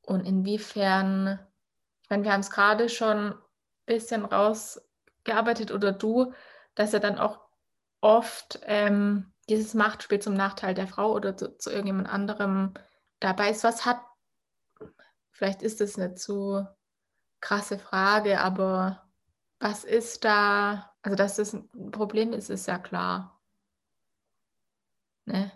Und 0.00 0.26
inwiefern, 0.26 1.38
meine, 2.12 2.24
wir 2.24 2.32
haben 2.32 2.40
es 2.40 2.50
gerade 2.50 2.88
schon 2.88 3.32
ein 3.32 3.38
bisschen 3.86 4.24
rausgearbeitet 4.24 5.72
oder 5.72 5.92
du, 5.92 6.32
dass 6.74 6.92
er 6.92 7.00
dann 7.00 7.18
auch 7.18 7.40
oft 8.00 8.60
ähm, 8.64 9.32
dieses 9.48 9.74
Machtspiel 9.74 10.20
zum 10.20 10.34
Nachteil 10.34 10.74
der 10.74 10.86
Frau 10.86 11.12
oder 11.12 11.36
zu, 11.36 11.56
zu 11.56 11.70
irgendjemand 11.70 12.08
anderem 12.08 12.74
dabei 13.20 13.50
ist. 13.50 13.64
Was 13.64 13.86
hat, 13.86 14.00
vielleicht 15.32 15.62
ist 15.62 15.80
das 15.80 15.98
eine 15.98 16.14
zu 16.14 16.66
krasse 17.40 17.78
Frage, 17.78 18.40
aber 18.40 19.10
was 19.58 19.84
ist 19.84 20.24
da, 20.24 20.94
also 21.02 21.16
dass 21.16 21.36
das 21.36 21.52
ein 21.52 21.90
Problem 21.90 22.32
ist, 22.32 22.50
ist 22.50 22.66
ja 22.66 22.78
klar. 22.78 23.40
Ne? 25.24 25.52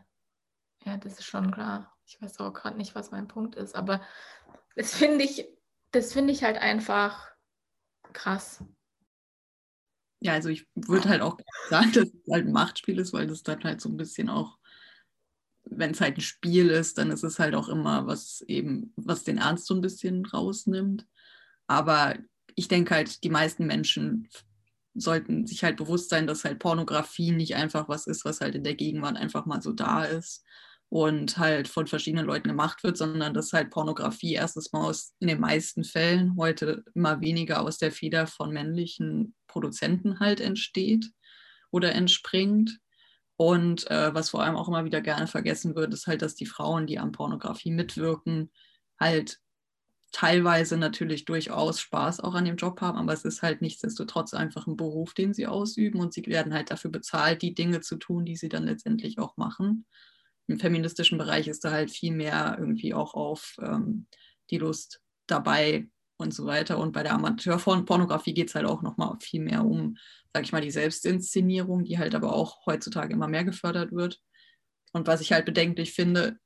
Ja, 0.85 0.97
das 0.97 1.15
ist 1.15 1.25
schon 1.25 1.51
klar. 1.51 1.97
Ich 2.07 2.21
weiß 2.21 2.39
auch 2.41 2.53
gerade 2.53 2.77
nicht, 2.77 2.95
was 2.95 3.11
mein 3.11 3.29
Punkt 3.29 3.57
ist, 3.57 3.75
aber 3.75 4.01
das 4.77 4.95
finde 4.95 5.25
ich, 5.25 5.49
das 5.91 6.13
finde 6.13 6.33
ich 6.33 6.45
halt 6.45 6.59
einfach 6.59 7.31
krass. 8.13 8.65
Ja, 10.21 10.33
also 10.33 10.49
ich 10.49 10.67
würde 10.75 11.09
halt 11.09 11.23
auch 11.23 11.39
sagen, 11.69 11.93
dass 11.93 12.09
es 12.09 12.33
halt 12.33 12.47
ein 12.47 12.53
Machtspiel 12.53 12.99
ist, 12.99 13.13
weil 13.13 13.27
das 13.27 13.43
dann 13.43 13.63
halt 13.65 13.81
so 13.81 13.89
ein 13.89 13.97
bisschen 13.97 14.31
auch, 14.31 14.59
wenn 15.69 15.91
es 15.91 16.01
halt 16.01 16.19
ein 16.19 16.23
Spiel 16.23 16.69
ist, 16.71 16.99
dann 16.99 17.11
ist 17.11 17.25
es 17.25 17.39
halt 17.39 17.55
auch 17.55 17.69
immer 17.69 18.07
was 18.07 18.43
eben, 18.47 18.93
was 18.97 19.25
den 19.25 19.39
Ernst 19.39 19.67
so 19.67 19.75
ein 19.75 19.81
bisschen 19.81 20.25
rausnimmt. 20.25 21.07
Aber 21.67 22.17
ich 22.55 22.69
denke 22.69 22.95
halt, 22.95 23.25
die 23.25 23.31
meisten 23.31 23.67
Menschen 23.67 24.29
sollten 24.95 25.47
sich 25.47 25.63
halt 25.63 25.77
bewusst 25.77 26.09
sein, 26.09 26.27
dass 26.27 26.45
halt 26.45 26.59
Pornografie 26.59 27.33
nicht 27.33 27.55
einfach 27.55 27.89
was 27.89 28.07
ist, 28.07 28.25
was 28.25 28.41
halt 28.41 28.55
in 28.55 28.65
der 28.65 28.75
Gegenwart 28.75 29.17
einfach 29.17 29.45
mal 29.45 29.61
so 29.61 29.73
da 29.73 30.05
ist 30.05 30.45
und 30.89 31.37
halt 31.37 31.69
von 31.69 31.87
verschiedenen 31.87 32.27
Leuten 32.27 32.49
gemacht 32.49 32.83
wird, 32.85 32.97
sondern 32.97 33.35
dass 33.35 33.53
halt 33.53 33.71
Pornografie 33.71 34.35
erstens 34.35 34.73
mal 34.73 34.85
aus, 34.85 35.15
in 35.19 35.29
den 35.29 35.41
meisten 35.41 35.85
Fällen 35.85 36.37
heute 36.37 36.85
immer 36.95 37.21
weniger 37.21 37.63
aus 37.63 37.79
der 37.79 37.93
Feder 37.93 38.27
von 38.27 38.53
männlichen 38.53 39.35
Produzenten 39.49 40.21
halt 40.21 40.41
entsteht 40.41 41.11
oder 41.71 41.93
entspringt. 41.95 42.79
Und 43.37 43.91
äh, 43.91 44.15
was 44.15 44.31
vor 44.31 44.43
allem 44.43 44.57
auch 44.57 44.69
immer 44.69 44.85
wieder 44.85 45.01
gerne 45.01 45.27
vergessen 45.27 45.75
wird, 45.75 45.93
ist 45.93 46.07
halt, 46.07 46.23
dass 46.23 46.35
die 46.35 46.47
Frauen, 46.47 46.87
die 46.87 46.99
an 46.99 47.13
Pornografie 47.13 47.71
mitwirken, 47.71 48.51
halt 48.99 49.39
teilweise 50.13 50.79
natürlich 50.79 51.27
durchaus 51.27 51.81
Spaß 51.81 52.21
auch 52.21 52.35
an 52.35 52.47
dem 52.47 52.57
Job 52.57 52.81
haben, 52.81 52.97
aber 52.97 53.13
es 53.13 53.27
ist 53.27 53.43
halt 53.43 53.61
nichtsdestotrotz 53.61 54.33
einfach 54.33 54.67
ein 54.67 54.77
Beruf, 54.77 55.13
den 55.13 55.35
sie 55.35 55.47
ausüben 55.47 56.01
und 56.01 56.15
sie 56.15 56.25
werden 56.27 56.55
halt 56.55 56.71
dafür 56.71 56.91
bezahlt, 56.91 57.43
die 57.43 57.55
Dinge 57.55 57.83
zu 57.83 57.97
tun, 57.97 58.25
die 58.25 58.37
sie 58.37 58.49
dann 58.49 58.65
letztendlich 58.65 59.19
auch 59.19 59.37
machen. 59.37 59.85
Im 60.47 60.59
feministischen 60.59 61.19
Bereich 61.19 61.49
ist 61.49 61.65
da 61.65 61.73
halt 61.73 61.91
viel 61.91 62.15
mehr 62.15 62.57
irgendwie 62.59 62.95
auch 62.95 63.13
auf 63.13 63.57
ähm, 63.61 64.07
die 64.51 64.59
Lust 64.59 65.03
dabei 65.27 65.89
und 66.17 66.35
so 66.35 66.47
weiter. 66.47 66.79
Und 66.79 66.93
bei 66.93 67.03
der 67.03 67.15
Amateurpornografie 67.15 68.35
geht 68.35 68.49
es 68.49 68.55
halt 68.55 68.67
auch 68.67 68.83
nochmal 68.83 69.17
viel 69.21 69.43
mehr 69.43 69.65
um, 69.65 69.97
sag 70.33 70.45
ich 70.45 70.53
mal, 70.53 70.61
die 70.61 70.71
Selbstinszenierung, 70.71 71.85
die 71.85 71.99
halt 71.99 72.15
aber 72.15 72.33
auch 72.33 72.67
heutzutage 72.67 73.13
immer 73.13 73.29
mehr 73.29 73.45
gefördert 73.45 73.93
wird. 73.93 74.21
Und 74.93 75.07
was 75.07 75.21
ich 75.21 75.33
halt 75.33 75.45
bedenklich 75.45 75.93
finde, 75.93 76.39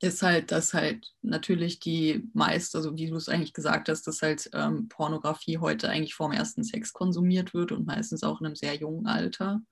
ist 0.00 0.22
halt, 0.22 0.52
dass 0.52 0.74
halt 0.74 1.14
natürlich 1.22 1.80
die 1.80 2.28
meist, 2.34 2.76
also 2.76 2.96
wie 2.96 3.06
du 3.08 3.16
es 3.16 3.28
eigentlich 3.28 3.54
gesagt 3.54 3.88
hast, 3.88 4.06
dass 4.06 4.20
halt 4.20 4.48
ähm, 4.52 4.88
Pornografie 4.88 5.58
heute 5.58 5.88
eigentlich 5.88 6.14
vorm 6.14 6.32
ersten 6.32 6.64
Sex 6.64 6.92
konsumiert 6.92 7.54
wird 7.54 7.72
und 7.72 7.86
meistens 7.86 8.22
auch 8.22 8.40
in 8.40 8.46
einem 8.46 8.56
sehr 8.56 8.74
jungen 8.74 9.06
Alter. 9.06 9.62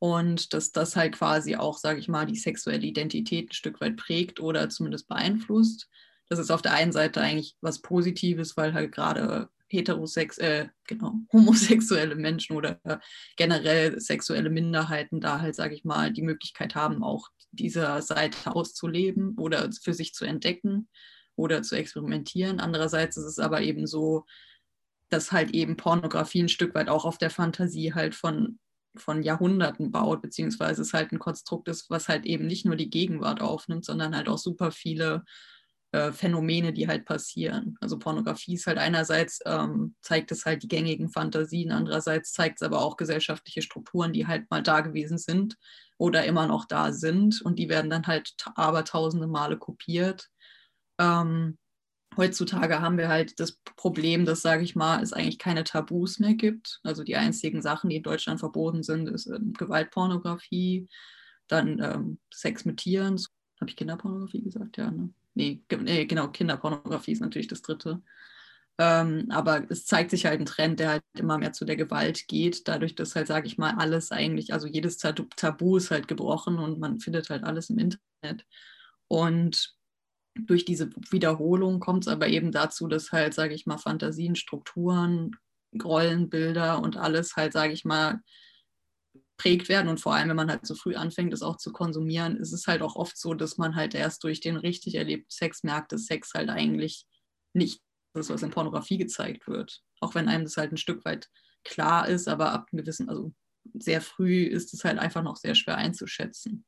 Und 0.00 0.52
dass 0.52 0.72
das 0.72 0.96
halt 0.96 1.14
quasi 1.14 1.56
auch, 1.56 1.78
sage 1.78 2.00
ich 2.00 2.08
mal, 2.08 2.26
die 2.26 2.36
sexuelle 2.36 2.84
Identität 2.84 3.50
ein 3.50 3.54
Stück 3.54 3.80
weit 3.80 3.96
prägt 3.96 4.40
oder 4.40 4.68
zumindest 4.68 5.06
beeinflusst. 5.08 5.88
Das 6.28 6.38
ist 6.38 6.50
auf 6.50 6.62
der 6.62 6.72
einen 6.72 6.92
Seite 6.92 7.20
eigentlich 7.20 7.56
was 7.60 7.82
Positives, 7.82 8.56
weil 8.56 8.72
halt 8.72 8.92
gerade 8.92 9.48
heterosex, 9.68 10.38
äh, 10.38 10.68
genau, 10.86 11.14
homosexuelle 11.32 12.14
Menschen 12.14 12.56
oder 12.56 12.80
generell 13.36 14.00
sexuelle 14.00 14.50
Minderheiten 14.50 15.20
da 15.20 15.40
halt, 15.40 15.54
sage 15.54 15.74
ich 15.74 15.84
mal, 15.84 16.12
die 16.12 16.22
Möglichkeit 16.22 16.74
haben, 16.74 17.02
auch 17.02 17.28
dieser 17.50 18.02
Seite 18.02 18.54
auszuleben 18.54 19.36
oder 19.36 19.70
für 19.72 19.94
sich 19.94 20.14
zu 20.14 20.24
entdecken 20.24 20.88
oder 21.36 21.62
zu 21.62 21.76
experimentieren. 21.76 22.60
Andererseits 22.60 23.16
ist 23.16 23.24
es 23.24 23.38
aber 23.38 23.62
eben 23.62 23.86
so, 23.86 24.24
dass 25.08 25.32
halt 25.32 25.52
eben 25.52 25.76
Pornografie 25.76 26.42
ein 26.42 26.48
Stück 26.48 26.74
weit 26.74 26.88
auch 26.88 27.04
auf 27.04 27.18
der 27.18 27.30
Fantasie 27.30 27.94
halt 27.94 28.14
von, 28.14 28.58
von 28.96 29.22
Jahrhunderten 29.22 29.90
baut, 29.90 30.22
beziehungsweise 30.22 30.82
es 30.82 30.92
halt 30.92 31.12
ein 31.12 31.18
Konstrukt 31.18 31.68
ist, 31.68 31.90
was 31.90 32.08
halt 32.08 32.26
eben 32.26 32.46
nicht 32.46 32.64
nur 32.64 32.76
die 32.76 32.90
Gegenwart 32.90 33.40
aufnimmt, 33.40 33.84
sondern 33.84 34.16
halt 34.16 34.28
auch 34.28 34.38
super 34.38 34.70
viele 34.70 35.24
äh, 35.94 36.12
Phänomene, 36.12 36.72
die 36.72 36.88
halt 36.88 37.04
passieren. 37.04 37.76
Also 37.80 38.00
Pornografie 38.00 38.54
ist 38.54 38.66
halt 38.66 38.78
einerseits, 38.78 39.38
ähm, 39.46 39.94
zeigt 40.02 40.32
es 40.32 40.44
halt 40.44 40.64
die 40.64 40.68
gängigen 40.68 41.08
Fantasien, 41.08 41.70
andererseits 41.70 42.32
zeigt 42.32 42.60
es 42.60 42.66
aber 42.66 42.82
auch 42.82 42.96
gesellschaftliche 42.96 43.62
Strukturen, 43.62 44.12
die 44.12 44.26
halt 44.26 44.50
mal 44.50 44.60
da 44.60 44.80
gewesen 44.80 45.18
sind 45.18 45.56
oder 45.96 46.24
immer 46.24 46.48
noch 46.48 46.64
da 46.64 46.90
sind 46.90 47.40
und 47.42 47.60
die 47.60 47.68
werden 47.68 47.90
dann 47.90 48.08
halt 48.08 48.34
aber 48.56 48.84
tausende 48.84 49.28
Male 49.28 49.56
kopiert. 49.56 50.30
Ähm, 50.98 51.58
heutzutage 52.16 52.80
haben 52.80 52.98
wir 52.98 53.06
halt 53.06 53.38
das 53.38 53.60
Problem, 53.76 54.24
dass, 54.24 54.42
sage 54.42 54.64
ich 54.64 54.74
mal, 54.74 55.00
es 55.00 55.12
eigentlich 55.12 55.38
keine 55.38 55.62
Tabus 55.62 56.18
mehr 56.18 56.34
gibt. 56.34 56.80
Also 56.82 57.04
die 57.04 57.14
einzigen 57.14 57.62
Sachen, 57.62 57.88
die 57.88 57.96
in 57.96 58.02
Deutschland 58.02 58.40
verboten 58.40 58.82
sind, 58.82 59.08
ist 59.08 59.28
ähm, 59.28 59.52
Gewaltpornografie, 59.52 60.88
dann 61.46 61.78
ähm, 61.80 62.18
Sex 62.32 62.64
mit 62.64 62.78
Tieren. 62.78 63.16
Habe 63.60 63.70
ich 63.70 63.76
Kinderpornografie 63.76 64.42
gesagt? 64.42 64.76
Ja, 64.76 64.90
ne? 64.90 65.14
Nee, 65.34 65.62
nee, 65.80 66.06
genau, 66.06 66.28
Kinderpornografie 66.28 67.12
ist 67.12 67.20
natürlich 67.20 67.48
das 67.48 67.62
dritte. 67.62 68.02
Ähm, 68.78 69.26
aber 69.30 69.70
es 69.70 69.86
zeigt 69.86 70.10
sich 70.10 70.26
halt 70.26 70.40
ein 70.40 70.46
Trend, 70.46 70.80
der 70.80 70.90
halt 70.90 71.02
immer 71.16 71.38
mehr 71.38 71.52
zu 71.52 71.64
der 71.64 71.76
Gewalt 71.76 72.26
geht, 72.26 72.66
dadurch, 72.66 72.96
dass 72.96 73.14
halt, 73.14 73.28
sage 73.28 73.46
ich 73.46 73.56
mal, 73.56 73.74
alles 73.78 74.10
eigentlich, 74.10 74.52
also 74.52 74.66
jedes 74.66 74.98
Tabu 74.98 75.76
ist 75.76 75.90
halt 75.92 76.08
gebrochen 76.08 76.58
und 76.58 76.80
man 76.80 76.98
findet 76.98 77.30
halt 77.30 77.44
alles 77.44 77.70
im 77.70 77.78
Internet. 77.78 78.46
Und 79.06 79.74
durch 80.34 80.64
diese 80.64 80.90
Wiederholung 81.10 81.78
kommt 81.78 82.04
es 82.04 82.08
aber 82.08 82.26
eben 82.28 82.50
dazu, 82.50 82.88
dass 82.88 83.12
halt, 83.12 83.34
sage 83.34 83.54
ich 83.54 83.66
mal, 83.66 83.78
Fantasien, 83.78 84.34
Strukturen, 84.34 85.32
Rollenbilder 85.82 86.82
und 86.82 86.96
alles 86.96 87.36
halt, 87.36 87.52
sage 87.52 87.72
ich 87.72 87.84
mal, 87.84 88.20
geprägt 89.36 89.68
werden 89.68 89.88
und 89.88 90.00
vor 90.00 90.14
allem, 90.14 90.28
wenn 90.28 90.36
man 90.36 90.50
halt 90.50 90.66
so 90.66 90.74
früh 90.74 90.94
anfängt, 90.94 91.32
das 91.32 91.42
auch 91.42 91.56
zu 91.56 91.72
konsumieren, 91.72 92.36
ist 92.36 92.52
es 92.52 92.66
halt 92.66 92.82
auch 92.82 92.96
oft 92.96 93.16
so, 93.16 93.34
dass 93.34 93.58
man 93.58 93.74
halt 93.74 93.94
erst 93.94 94.22
durch 94.24 94.40
den 94.40 94.56
richtig 94.56 94.94
erlebten 94.94 95.30
Sex 95.30 95.62
merkt, 95.62 95.92
dass 95.92 96.06
Sex 96.06 96.32
halt 96.34 96.50
eigentlich 96.50 97.06
nicht 97.52 97.80
das, 98.14 98.30
was 98.30 98.42
in 98.42 98.50
Pornografie 98.50 98.98
gezeigt 98.98 99.48
wird. 99.48 99.82
Auch 100.00 100.14
wenn 100.14 100.28
einem 100.28 100.44
das 100.44 100.56
halt 100.56 100.72
ein 100.72 100.76
Stück 100.76 101.04
weit 101.04 101.28
klar 101.64 102.08
ist, 102.08 102.28
aber 102.28 102.52
ab 102.52 102.68
einem 102.70 102.82
gewissen, 102.82 103.08
also 103.08 103.32
sehr 103.74 104.00
früh 104.00 104.44
ist 104.44 104.72
es 104.72 104.84
halt 104.84 104.98
einfach 104.98 105.22
noch 105.22 105.36
sehr 105.36 105.54
schwer 105.54 105.76
einzuschätzen. 105.76 106.64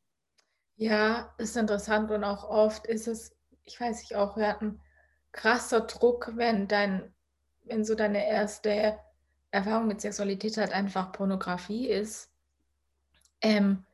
Ja, 0.77 1.35
ist 1.39 1.57
interessant 1.57 2.11
und 2.11 2.25
auch 2.25 2.45
oft 2.45 2.87
ist 2.87 3.07
es, 3.07 3.33
ich 3.63 3.81
weiß 3.81 4.01
nicht, 4.01 4.17
auch 4.17 4.37
wir 4.37 4.49
hatten 4.49 4.81
krasser 5.33 5.83
Druck, 5.83 6.33
wenn 6.35 6.67
dein, 6.67 7.15
wenn 7.65 7.85
so 7.85 7.95
deine 7.95 8.27
erste 8.27 8.99
Erfahrung 9.51 9.87
mit 9.87 10.01
Sexualität 10.01 10.57
halt 10.57 10.73
einfach 10.73 11.13
Pornografie 11.13 11.89
ist 11.89 12.31
ähm, 13.41 13.85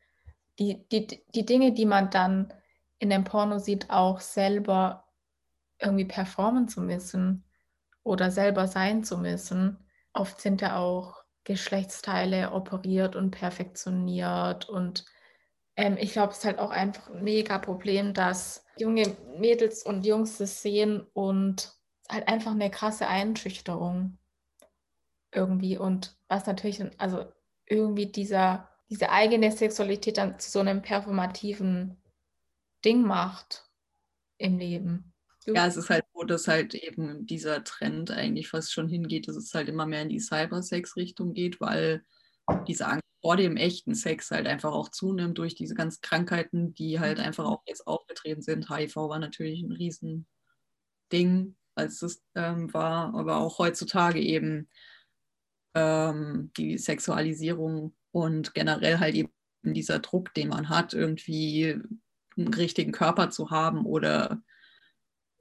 die, 0.58 0.86
die, 0.90 1.24
die 1.34 1.46
Dinge, 1.46 1.72
die 1.72 1.86
man 1.86 2.10
dann 2.10 2.52
in 2.98 3.10
dem 3.10 3.24
Porno 3.24 3.58
sieht, 3.58 3.90
auch 3.90 4.20
selber 4.20 5.04
irgendwie 5.78 6.04
performen 6.04 6.68
zu 6.68 6.80
müssen 6.80 7.44
oder 8.04 8.30
selber 8.30 8.68
sein 8.68 9.02
zu 9.02 9.18
müssen. 9.18 9.78
Oft 10.12 10.40
sind 10.40 10.60
ja 10.60 10.76
auch 10.76 11.22
Geschlechtsteile 11.44 12.52
operiert 12.52 13.16
und 13.16 13.32
perfektioniert 13.32 14.68
und 14.68 15.04
ähm, 15.76 15.96
ich 15.98 16.12
glaube, 16.12 16.32
es 16.32 16.38
ist 16.38 16.44
halt 16.44 16.58
auch 16.58 16.70
einfach 16.70 17.10
ein 17.10 17.24
mega 17.24 17.58
Problem, 17.58 18.14
dass 18.14 18.64
junge 18.76 19.16
Mädels 19.38 19.82
und 19.82 20.06
Jungs 20.06 20.38
das 20.38 20.62
sehen 20.62 21.06
und 21.14 21.72
halt 22.08 22.28
einfach 22.28 22.52
eine 22.52 22.70
krasse 22.70 23.08
Einschüchterung 23.08 24.18
irgendwie 25.32 25.78
und 25.78 26.16
was 26.28 26.46
natürlich, 26.46 26.84
also 26.98 27.24
irgendwie 27.66 28.06
dieser 28.06 28.68
diese 28.92 29.08
eigene 29.08 29.50
Sexualität 29.50 30.18
dann 30.18 30.38
zu 30.38 30.50
so 30.50 30.60
einem 30.60 30.82
performativen 30.82 31.96
Ding 32.84 33.00
macht 33.00 33.66
im 34.36 34.58
Leben. 34.58 35.14
Du? 35.46 35.54
Ja, 35.54 35.66
es 35.66 35.78
ist 35.78 35.88
halt 35.88 36.04
so, 36.12 36.24
dass 36.24 36.46
halt 36.46 36.74
eben 36.74 37.24
dieser 37.24 37.64
Trend 37.64 38.10
eigentlich 38.10 38.50
fast 38.50 38.70
schon 38.70 38.90
hingeht, 38.90 39.28
dass 39.28 39.36
es 39.36 39.54
halt 39.54 39.70
immer 39.70 39.86
mehr 39.86 40.02
in 40.02 40.10
die 40.10 40.20
Cybersex-Richtung 40.20 41.32
geht, 41.32 41.58
weil 41.58 42.04
diese 42.68 42.86
Angst 42.86 43.02
vor 43.22 43.38
dem 43.38 43.56
echten 43.56 43.94
Sex 43.94 44.30
halt 44.30 44.46
einfach 44.46 44.72
auch 44.72 44.90
zunimmt 44.90 45.38
durch 45.38 45.54
diese 45.54 45.74
ganzen 45.74 46.02
Krankheiten, 46.02 46.74
die 46.74 47.00
halt 47.00 47.16
mhm. 47.16 47.24
einfach 47.24 47.46
auch 47.46 47.62
jetzt 47.66 47.86
aufgetreten 47.86 48.42
sind. 48.42 48.68
HIV 48.68 48.94
war 48.96 49.18
natürlich 49.18 49.62
ein 49.62 49.72
Riesending, 49.72 51.56
als 51.76 52.02
es 52.02 52.22
ähm, 52.34 52.74
war, 52.74 53.14
aber 53.14 53.38
auch 53.38 53.58
heutzutage 53.58 54.20
eben 54.20 54.68
ähm, 55.74 56.52
die 56.58 56.76
Sexualisierung 56.76 57.94
und 58.12 58.54
generell 58.54 58.98
halt 58.98 59.14
eben 59.14 59.30
dieser 59.62 59.98
Druck, 59.98 60.32
den 60.34 60.48
man 60.48 60.68
hat, 60.68 60.94
irgendwie 60.94 61.80
einen 62.36 62.54
richtigen 62.54 62.92
Körper 62.92 63.30
zu 63.30 63.50
haben 63.50 63.84
oder 63.84 64.42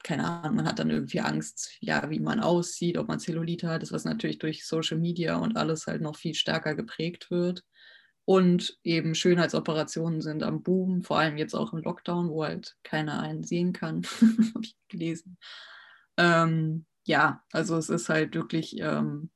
keine 0.04 0.25
Ahnung, 0.25 0.56
man 0.56 0.68
hat 0.68 0.80
dann 0.80 0.90
irgendwie 0.90 1.20
Angst, 1.22 1.78
ja, 1.80 2.10
wie 2.10 2.20
man 2.20 2.40
aussieht, 2.40 2.98
ob 2.98 3.08
man 3.08 3.20
Zellulite 3.20 3.70
hat, 3.70 3.84
das 3.84 3.92
was 3.92 4.04
natürlich 4.04 4.40
durch 4.40 4.66
Social 4.66 4.98
Media 4.98 5.38
und 5.38 5.58
alles 5.58 5.86
halt 5.86 6.01
noch 6.01 6.16
viel 6.16 6.34
stärker 6.34 6.74
geprägt 6.74 7.30
wird. 7.30 7.63
Und 8.25 8.80
eben 8.84 9.16
Schönheitsoperationen 9.16 10.22
sind 10.22 10.44
am 10.44 10.63
Boom, 10.63 11.04
vor 11.04 11.20
allem 11.20 11.38
jetzt 11.38 11.54
auch 11.54 11.74
im 11.74 11.82
Lockdown, 11.82 12.30
wo 12.30 12.44
halt 12.44 12.75
keiner 12.84 13.20
einen 13.20 13.44
sehen 13.44 13.74
kann, 13.74 14.04
habe 14.56 14.63
ich 14.63 14.75
gelesen. 14.88 15.38
Ähm, 16.18 16.86
ja, 17.04 17.44
also 17.51 17.78
es 17.78 17.90
ist 17.90 18.10
halt 18.10 18.36
wirklich. 18.36 18.80
Ähm, 18.80 19.30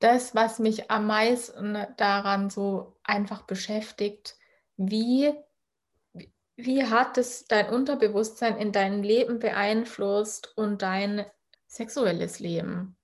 das, 0.00 0.34
was 0.34 0.58
mich 0.58 0.90
am 0.90 1.06
meisten 1.06 1.78
daran 1.96 2.50
so 2.50 2.96
einfach 3.04 3.42
beschäftigt, 3.42 4.36
wie 4.76 5.32
wie 6.64 6.84
hat 6.84 7.16
es 7.18 7.46
dein 7.46 7.70
Unterbewusstsein 7.70 8.56
in 8.56 8.72
deinem 8.72 9.02
Leben 9.02 9.38
beeinflusst 9.38 10.52
und 10.56 10.82
dein 10.82 11.24
sexuelles 11.66 12.38
Leben? 12.38 12.96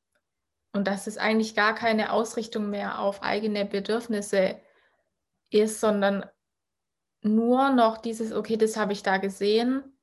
Und 0.73 0.87
dass 0.87 1.07
es 1.07 1.17
eigentlich 1.17 1.55
gar 1.55 1.75
keine 1.75 2.13
Ausrichtung 2.13 2.69
mehr 2.69 2.99
auf 2.99 3.23
eigene 3.23 3.65
Bedürfnisse 3.65 4.61
ist, 5.51 5.81
sondern 5.81 6.27
nur 7.23 7.71
noch 7.71 7.99
dieses, 7.99 8.33
okay, 8.33 8.57
das 8.57 8.77
habe 8.77 8.93
ich 8.93 9.03
da 9.03 9.17
gesehen, 9.17 9.97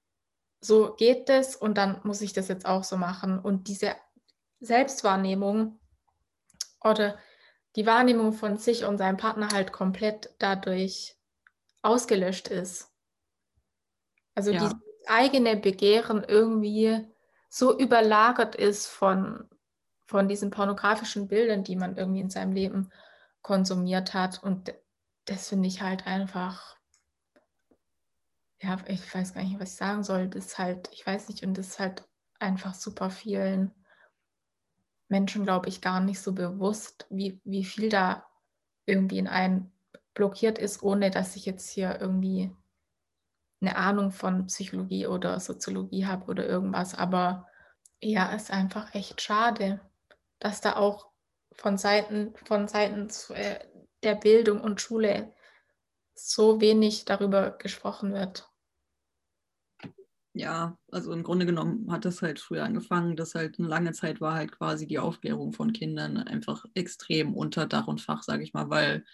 so 0.60 0.96
geht 0.96 1.30
es 1.30 1.56
und 1.56 1.78
dann 1.78 2.02
muss 2.04 2.22
ich 2.22 2.34
das 2.34 2.48
jetzt 2.48 2.66
auch 2.66 2.84
so 2.84 2.98
machen. 2.98 3.38
Und 3.38 3.68
diese 3.68 3.96
Selbstwahrnehmung 4.62 5.80
oder 6.84 7.18
die 7.76 7.86
Wahrnehmung 7.86 8.34
von 8.34 8.58
sich 8.58 8.86
und 8.86 8.98
seinem 8.98 9.18
Partner 9.18 9.50
halt 9.52 9.72
komplett 9.72 10.34
dadurch 10.40 11.18
ausgelöscht 11.82 12.48
ist. 12.48 12.92
Also 14.36 14.52
ja. 14.52 14.60
dieses 14.60 14.76
eigene 15.08 15.58
Begehren 15.58 16.24
irgendwie 16.24 17.06
so 17.50 17.78
überlagert 17.78 18.56
ist 18.56 18.88
von, 18.88 19.48
von 20.06 20.28
diesen 20.28 20.50
pornografischen 20.50 21.28
Bildern, 21.28 21.64
die 21.64 21.76
man 21.76 21.98
irgendwie 21.98 22.22
in 22.22 22.30
seinem 22.30 22.54
Leben 22.54 22.92
konsumiert 23.42 24.14
hat. 24.14 24.42
Und 24.42 24.74
das 25.26 25.50
finde 25.50 25.68
ich 25.68 25.82
halt 25.82 26.08
einfach, 26.08 26.78
ja, 28.62 28.78
ich 28.88 29.14
weiß 29.14 29.34
gar 29.34 29.44
nicht, 29.44 29.60
was 29.60 29.72
ich 29.72 29.78
sagen 29.78 30.04
soll. 30.04 30.30
Das 30.30 30.46
ist 30.46 30.58
halt, 30.58 30.90
ich 30.94 31.06
weiß 31.06 31.30
nicht, 31.30 31.44
und 31.44 31.58
das 31.58 31.68
ist 31.68 31.80
halt 31.80 32.04
einfach 32.40 32.74
super 32.74 33.10
vielen 33.10 33.74
Menschen, 35.14 35.44
glaube 35.44 35.70
ich, 35.70 35.80
gar 35.80 36.00
nicht 36.00 36.20
so 36.20 36.34
bewusst, 36.34 37.06
wie, 37.12 37.40
wie 37.44 37.64
viel 37.64 37.90
da 37.90 38.26
irgendwie 38.88 39.20
in 39.20 39.28
einen 39.28 39.72
blockiert 40.16 40.58
ist, 40.58 40.82
ohne 40.82 41.12
dass 41.12 41.36
ich 41.36 41.46
jetzt 41.46 41.70
hier 41.70 42.02
irgendwie 42.02 42.50
eine 43.62 43.76
Ahnung 43.76 44.12
von 44.12 44.48
Psychologie 44.48 45.06
oder 45.06 45.40
Soziologie 45.40 46.08
habe 46.08 46.26
oder 46.26 46.48
irgendwas, 46.48 46.96
aber 46.96 47.48
ja, 48.02 48.34
ist 48.34 48.50
einfach 48.50 48.96
echt 48.96 49.22
schade, 49.22 49.80
dass 50.40 50.62
da 50.62 50.78
auch 50.78 51.12
von 51.52 51.78
Seiten 51.78 52.34
von 52.46 52.68
Seiten 52.68 53.08
äh, 53.36 53.60
der 54.02 54.16
Bildung 54.16 54.62
und 54.62 54.82
Schule 54.82 55.32
so 56.16 56.60
wenig 56.60 57.06
darüber 57.06 57.52
gesprochen 57.52 58.14
wird. 58.14 58.50
Ja, 60.36 60.78
also 60.92 61.12
im 61.14 61.22
Grunde 61.22 61.46
genommen 61.46 61.92
hat 61.92 62.06
es 62.06 62.24
halt 62.24 62.40
früher 62.40 62.64
angefangen, 62.64 63.16
dass 63.16 63.36
halt 63.36 63.60
eine 63.60 63.68
lange 63.68 63.92
Zeit 63.92 64.20
war 64.20 64.34
halt 64.34 64.52
quasi 64.52 64.88
die 64.88 64.98
Aufklärung 64.98 65.54
von 65.54 65.74
Kindern 65.74 66.18
einfach 66.18 66.66
extrem 66.74 67.36
unter 67.36 67.68
Dach 67.68 67.86
und 67.88 68.02
Fach, 68.02 68.24
sage 68.24 68.44
ich 68.44 68.52
mal, 68.54 68.70
weil 68.72 69.06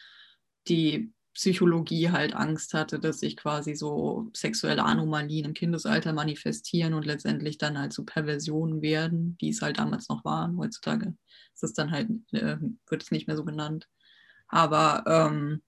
die 0.70 1.12
Psychologie 1.34 2.10
halt 2.10 2.34
Angst 2.36 2.74
hatte, 2.74 3.00
dass 3.00 3.20
sich 3.20 3.36
quasi 3.36 3.76
so 3.76 4.30
sexuelle 4.34 4.84
Anomalien 4.86 5.46
im 5.46 5.54
Kindesalter 5.54 6.14
manifestieren 6.14 6.94
und 6.94 7.06
letztendlich 7.06 7.58
dann 7.58 7.78
halt 7.78 7.92
so 7.94 8.06
Perversionen 8.06 8.82
werden, 8.82 9.38
die 9.42 9.50
es 9.50 9.62
halt 9.62 9.78
damals 9.80 10.08
noch 10.10 10.24
waren. 10.26 10.58
Heutzutage 10.58 11.16
ist 11.54 11.64
es 11.64 11.74
dann 11.74 11.92
halt, 11.92 12.10
äh, 12.32 12.58
wird 12.90 13.04
es 13.04 13.12
nicht 13.12 13.28
mehr 13.28 13.36
so 13.38 13.44
genannt. 13.46 13.90
Aber 14.48 15.04
ähm, 15.06 15.62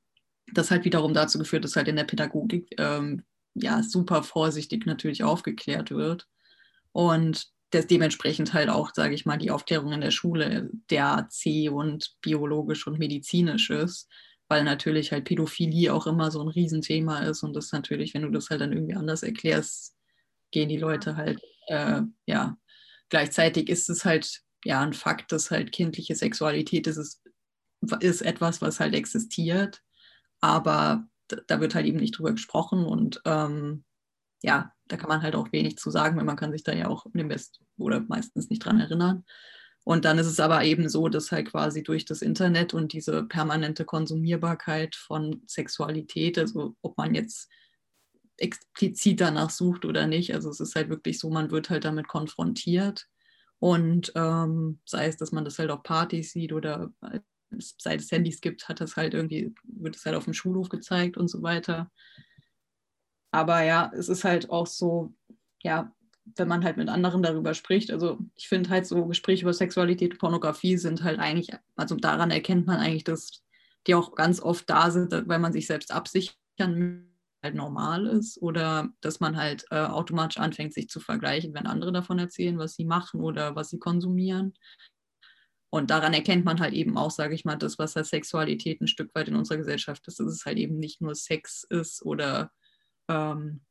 das 0.54 0.71
halt 0.71 0.86
wiederum 0.86 1.13
dazu 1.13 1.39
geführt, 1.39 1.63
dass 1.65 1.75
halt 1.75 1.88
in 1.88 1.95
der 1.97 2.04
Pädagogik 2.06 2.69
ähm, 2.78 3.23
ja 3.53 3.83
super 3.83 4.23
vorsichtig 4.23 4.85
natürlich 4.85 5.23
aufgeklärt 5.23 5.91
wird. 5.91 6.27
Und 6.91 7.47
das 7.71 7.87
dementsprechend 7.87 8.53
halt 8.53 8.69
auch, 8.69 8.91
sage 8.93 9.15
ich 9.15 9.25
mal, 9.25 9.37
die 9.37 9.51
Aufklärung 9.51 9.93
in 9.93 10.01
der 10.01 10.11
Schule 10.11 10.69
der 10.89 11.27
C 11.29 11.69
und 11.69 12.15
biologisch 12.21 12.85
und 12.85 12.99
medizinisch 12.99 13.69
ist 13.69 14.09
weil 14.51 14.65
natürlich 14.65 15.13
halt 15.13 15.23
Pädophilie 15.23 15.93
auch 15.93 16.05
immer 16.07 16.29
so 16.29 16.41
ein 16.41 16.49
Riesenthema 16.49 17.19
ist 17.19 17.41
und 17.41 17.55
das 17.55 17.71
natürlich, 17.71 18.13
wenn 18.13 18.23
du 18.23 18.31
das 18.31 18.49
halt 18.49 18.59
dann 18.59 18.73
irgendwie 18.73 18.95
anders 18.95 19.23
erklärst, 19.23 19.95
gehen 20.51 20.67
die 20.67 20.77
Leute 20.77 21.15
halt, 21.15 21.39
äh, 21.67 22.01
ja, 22.25 22.57
gleichzeitig 23.07 23.69
ist 23.69 23.89
es 23.89 24.03
halt, 24.03 24.41
ja, 24.65 24.81
ein 24.81 24.91
Fakt, 24.91 25.31
dass 25.31 25.51
halt 25.51 25.71
kindliche 25.71 26.15
Sexualität 26.15 26.85
ist, 26.85 27.21
ist 28.01 28.21
etwas, 28.23 28.61
was 28.61 28.81
halt 28.81 28.93
existiert, 28.93 29.81
aber 30.41 31.07
da 31.48 31.60
wird 31.60 31.76
halt 31.76 31.86
eben 31.86 32.00
nicht 32.00 32.17
drüber 32.17 32.32
gesprochen 32.32 32.86
und 32.86 33.22
ähm, 33.26 33.84
ja, 34.44 34.74
da 34.88 34.98
kann 34.98 35.10
man 35.10 35.22
halt 35.22 35.36
auch 35.36 35.52
wenig 35.52 35.78
zu 35.78 35.91
sagen, 35.91 36.17
weil 36.17 36.26
man 36.26 36.36
kann 36.36 36.52
sich 36.52 36.63
da 36.63 36.74
ja 36.74 36.88
auch 36.88 37.06
im 37.13 37.28
Best 37.28 37.62
oder 37.78 38.00
meistens 38.02 38.50
nicht 38.50 38.65
dran 38.65 38.80
erinnern. 38.80 39.24
Und 39.84 40.06
dann 40.06 40.20
ist 40.20 40.28
es 40.28 40.39
aber 40.39 40.63
eben 40.63 40.89
so, 40.89 41.10
dass 41.10 41.32
halt 41.32 41.50
quasi 41.50 41.82
durch 41.84 42.06
das 42.06 42.22
Internet 42.22 42.74
und 42.74 42.94
diese 42.94 43.24
permanente 43.24 43.84
Konsumierbarkeit 43.84 44.96
von 44.96 45.41
Sexualität, 45.48 46.38
also 46.38 46.76
ob 46.82 46.98
man 46.98 47.15
jetzt 47.15 47.50
explizit 48.38 49.22
danach 49.22 49.50
sucht 49.50 49.86
oder 49.86 50.08
nicht, 50.08 50.34
also 50.34 50.50
es 50.50 50.60
ist 50.60 50.76
halt 50.76 50.89
wirklich 50.89 51.20
so, 51.20 51.30
man 51.30 51.52
wird 51.52 51.70
halt 51.70 51.86
damit 51.86 52.08
konfrontiert. 52.08 53.08
Und 53.60 54.12
ähm, 54.15 54.80
sei 54.86 55.08
es, 55.08 55.17
dass 55.17 55.32
man 55.32 55.46
das 55.46 55.60
halt 55.60 55.70
auf 55.70 55.84
Partys 55.84 56.32
sieht 56.32 56.52
oder 56.52 56.91
seit 57.59 58.01
es 58.01 58.11
Handys 58.11 58.41
gibt, 58.41 58.67
hat 58.69 58.81
das 58.81 58.95
halt 58.95 59.13
irgendwie, 59.13 59.53
wird 59.63 59.95
es 59.95 60.05
halt 60.05 60.15
auf 60.15 60.25
dem 60.25 60.33
Schulhof 60.33 60.69
gezeigt 60.69 61.17
und 61.17 61.27
so 61.27 61.41
weiter. 61.41 61.91
Aber 63.31 63.61
ja, 63.63 63.91
es 63.95 64.09
ist 64.09 64.23
halt 64.23 64.49
auch 64.49 64.67
so, 64.67 65.13
ja, 65.63 65.93
wenn 66.35 66.47
man 66.47 66.63
halt 66.63 66.77
mit 66.77 66.89
anderen 66.89 67.23
darüber 67.23 67.53
spricht. 67.53 67.91
Also 67.91 68.19
ich 68.35 68.47
finde 68.47 68.69
halt 68.69 68.85
so 68.85 69.05
Gespräche 69.05 69.43
über 69.43 69.53
Sexualität 69.53 70.19
Pornografie 70.19 70.77
sind 70.77 71.03
halt 71.03 71.19
eigentlich, 71.19 71.49
also 71.75 71.95
daran 71.95 72.31
erkennt 72.31 72.67
man 72.67 72.79
eigentlich, 72.79 73.03
dass 73.03 73.43
die 73.87 73.95
auch 73.95 74.15
ganz 74.15 74.41
oft 74.41 74.69
da 74.69 74.91
sind, 74.91 75.11
weil 75.27 75.39
man 75.39 75.53
sich 75.53 75.67
selbst 75.67 75.91
absichern 75.91 77.07
halt 77.43 77.55
normal 77.55 78.05
ist 78.05 78.39
oder 78.41 78.89
dass 79.01 79.19
man 79.19 79.35
halt 79.35 79.65
äh, 79.71 79.79
automatisch 79.79 80.37
anfängt, 80.37 80.73
sich 80.73 80.89
zu 80.89 80.99
vergleichen, 80.99 81.53
wenn 81.53 81.65
andere 81.65 81.91
davon 81.91 82.19
erzählen, 82.19 82.57
was 82.59 82.75
sie 82.75 82.85
machen 82.85 83.21
oder 83.21 83.55
was 83.55 83.69
sie 83.69 83.79
konsumieren. 83.79 84.53
Und 85.71 85.89
daran 85.89 86.13
erkennt 86.13 86.43
man 86.43 86.60
halt 86.60 86.73
eben 86.73 86.97
auch, 86.97 87.12
sage 87.12 87.34
ich 87.34 87.45
mal, 87.45 87.55
das, 87.55 87.79
was 87.79 87.95
halt 87.95 88.05
Sexualität 88.05 88.81
ein 88.81 88.88
Stück 88.88 89.15
weit 89.15 89.29
in 89.29 89.36
unserer 89.36 89.57
Gesellschaft 89.57 90.05
ist, 90.07 90.19
dass 90.19 90.27
es 90.27 90.45
halt 90.45 90.57
eben 90.57 90.77
nicht 90.77 90.99
nur 90.99 91.15
Sex 91.15 91.65
ist 91.69 92.03
oder 92.05 92.51
ähm, 93.07 93.62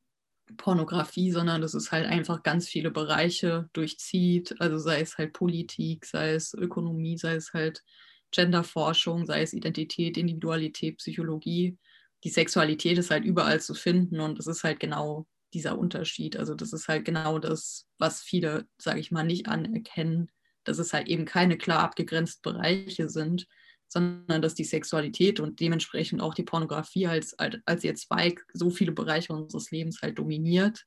Pornografie, 0.56 1.30
sondern 1.30 1.60
dass 1.60 1.74
es 1.74 1.92
halt 1.92 2.06
einfach 2.06 2.42
ganz 2.42 2.66
viele 2.68 2.90
Bereiche 2.90 3.68
durchzieht. 3.74 4.58
Also 4.62 4.78
sei 4.78 5.02
es 5.02 5.18
halt 5.18 5.34
Politik, 5.34 6.06
sei 6.06 6.32
es 6.32 6.54
Ökonomie, 6.54 7.18
sei 7.18 7.34
es 7.34 7.52
halt 7.52 7.84
Genderforschung, 8.30 9.26
sei 9.26 9.42
es 9.42 9.52
Identität, 9.52 10.16
Individualität, 10.16 10.96
Psychologie. 10.96 11.76
Die 12.24 12.30
Sexualität 12.30 12.96
ist 12.96 13.10
halt 13.10 13.24
überall 13.26 13.60
zu 13.60 13.74
finden 13.74 14.20
und 14.20 14.38
das 14.38 14.46
ist 14.46 14.64
halt 14.64 14.80
genau 14.80 15.26
dieser 15.52 15.78
Unterschied. 15.78 16.38
Also 16.38 16.54
das 16.54 16.72
ist 16.72 16.88
halt 16.88 17.04
genau 17.04 17.38
das, 17.38 17.86
was 17.98 18.22
viele, 18.22 18.66
sage 18.78 19.00
ich 19.00 19.10
mal, 19.10 19.24
nicht 19.24 19.48
anerkennen, 19.48 20.30
dass 20.70 20.78
es 20.78 20.92
halt 20.92 21.08
eben 21.08 21.24
keine 21.24 21.58
klar 21.58 21.80
abgegrenzten 21.80 22.52
Bereiche 22.52 23.08
sind, 23.08 23.46
sondern 23.88 24.40
dass 24.40 24.54
die 24.54 24.64
Sexualität 24.64 25.40
und 25.40 25.58
dementsprechend 25.58 26.22
auch 26.22 26.32
die 26.32 26.44
Pornografie 26.44 27.08
als, 27.08 27.36
als 27.38 27.82
ihr 27.82 27.94
Zweig 27.96 28.46
so 28.52 28.70
viele 28.70 28.92
Bereiche 28.92 29.32
unseres 29.32 29.72
Lebens 29.72 30.00
halt 30.00 30.18
dominiert, 30.18 30.86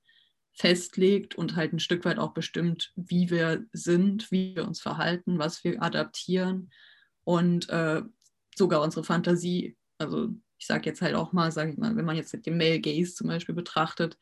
festlegt 0.53 1.35
und 1.35 1.57
halt 1.57 1.73
ein 1.73 1.79
Stück 1.79 2.05
weit 2.05 2.17
auch 2.17 2.33
bestimmt, 2.33 2.93
wie 2.95 3.29
wir 3.29 3.65
sind, 3.73 4.31
wie 4.31 4.55
wir 4.55 4.65
uns 4.65 4.79
verhalten, 4.79 5.37
was 5.37 5.63
wir 5.65 5.83
adaptieren 5.83 6.71
und 7.25 7.69
äh, 7.69 8.03
sogar 8.55 8.81
unsere 8.81 9.03
Fantasie. 9.03 9.75
Also 9.97 10.29
ich 10.57 10.65
sage 10.65 10.89
jetzt 10.89 11.01
halt 11.01 11.15
auch 11.15 11.33
mal, 11.33 11.51
sage 11.51 11.71
ich 11.71 11.77
mal, 11.77 11.97
wenn 11.97 12.05
man 12.05 12.15
jetzt 12.15 12.33
den 12.45 12.57
Male 12.57 12.79
Gaze 12.79 13.15
zum 13.15 13.27
Beispiel 13.27 13.55
betrachtet, 13.55 14.17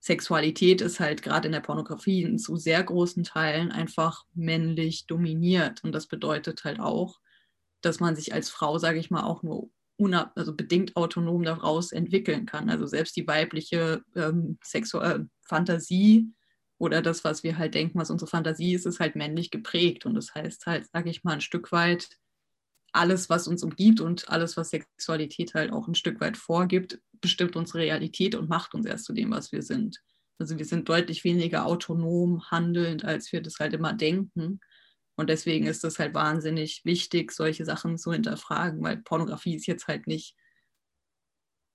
Sexualität 0.00 0.80
ist 0.80 1.00
halt 1.00 1.22
gerade 1.22 1.48
in 1.48 1.52
der 1.52 1.60
Pornografie 1.60 2.22
in 2.22 2.38
zu 2.38 2.56
sehr 2.56 2.82
großen 2.82 3.24
Teilen 3.24 3.72
einfach 3.72 4.24
männlich 4.34 5.06
dominiert. 5.06 5.82
Und 5.82 5.92
das 5.92 6.06
bedeutet 6.06 6.64
halt 6.64 6.80
auch, 6.80 7.18
dass 7.80 8.00
man 8.00 8.16
sich 8.16 8.32
als 8.32 8.48
Frau, 8.48 8.78
sage 8.78 8.98
ich 8.98 9.10
mal, 9.10 9.24
auch 9.24 9.42
nur 9.42 9.70
also 10.36 10.54
bedingt 10.54 10.96
autonom 10.96 11.42
daraus 11.42 11.90
entwickeln 11.90 12.46
kann. 12.46 12.70
Also 12.70 12.86
selbst 12.86 13.16
die 13.16 13.26
weibliche 13.26 14.02
ähm, 14.14 14.58
Sexual 14.62 15.22
äh, 15.22 15.24
Fantasie 15.42 16.28
oder 16.78 17.02
das, 17.02 17.24
was 17.24 17.42
wir 17.42 17.58
halt 17.58 17.74
denken, 17.74 17.98
was 17.98 18.10
unsere 18.10 18.30
Fantasie 18.30 18.74
ist, 18.74 18.86
ist 18.86 19.00
halt 19.00 19.16
männlich 19.16 19.50
geprägt. 19.50 20.06
Und 20.06 20.14
das 20.14 20.32
heißt 20.34 20.66
halt, 20.66 20.86
sage 20.92 21.10
ich 21.10 21.24
mal, 21.24 21.32
ein 21.32 21.40
Stück 21.40 21.72
weit 21.72 22.08
alles, 22.98 23.30
was 23.30 23.48
uns 23.48 23.62
umgibt 23.62 24.00
und 24.00 24.28
alles, 24.28 24.56
was 24.56 24.70
Sexualität 24.70 25.54
halt 25.54 25.72
auch 25.72 25.88
ein 25.88 25.94
Stück 25.94 26.20
weit 26.20 26.36
vorgibt, 26.36 27.00
bestimmt 27.20 27.56
unsere 27.56 27.78
Realität 27.78 28.34
und 28.34 28.48
macht 28.48 28.74
uns 28.74 28.86
erst 28.86 29.04
zu 29.04 29.12
dem, 29.12 29.30
was 29.30 29.52
wir 29.52 29.62
sind. 29.62 30.02
Also 30.38 30.58
wir 30.58 30.64
sind 30.64 30.88
deutlich 30.88 31.24
weniger 31.24 31.66
autonom 31.66 32.42
handelnd, 32.50 33.04
als 33.04 33.32
wir 33.32 33.42
das 33.42 33.58
halt 33.58 33.72
immer 33.72 33.92
denken. 33.92 34.60
Und 35.16 35.30
deswegen 35.30 35.66
ist 35.66 35.84
es 35.84 35.98
halt 35.98 36.14
wahnsinnig 36.14 36.84
wichtig, 36.84 37.32
solche 37.32 37.64
Sachen 37.64 37.98
zu 37.98 38.12
hinterfragen, 38.12 38.82
weil 38.82 38.98
Pornografie 38.98 39.56
ist 39.56 39.66
jetzt 39.66 39.88
halt 39.88 40.06
nicht 40.06 40.36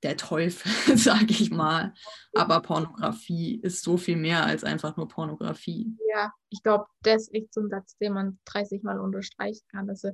der 0.03 0.17
Teufel, 0.17 0.71
sage 0.97 1.27
ich 1.31 1.51
mal. 1.51 1.93
Aber 2.33 2.62
Pornografie 2.62 3.59
ist 3.62 3.83
so 3.83 3.97
viel 3.97 4.17
mehr 4.17 4.45
als 4.45 4.63
einfach 4.63 4.95
nur 4.95 5.07
Pornografie. 5.07 5.95
Ja, 6.13 6.31
ich 6.49 6.62
glaube, 6.63 6.86
das 7.01 7.23
ist 7.23 7.33
echt 7.33 7.53
so 7.53 7.62
ein 7.62 7.69
Satz, 7.69 7.97
den 7.97 8.13
man 8.13 8.39
30 8.45 8.83
Mal 8.83 8.99
unterstreichen 8.99 9.65
kann. 9.69 9.88
Dass 9.88 10.05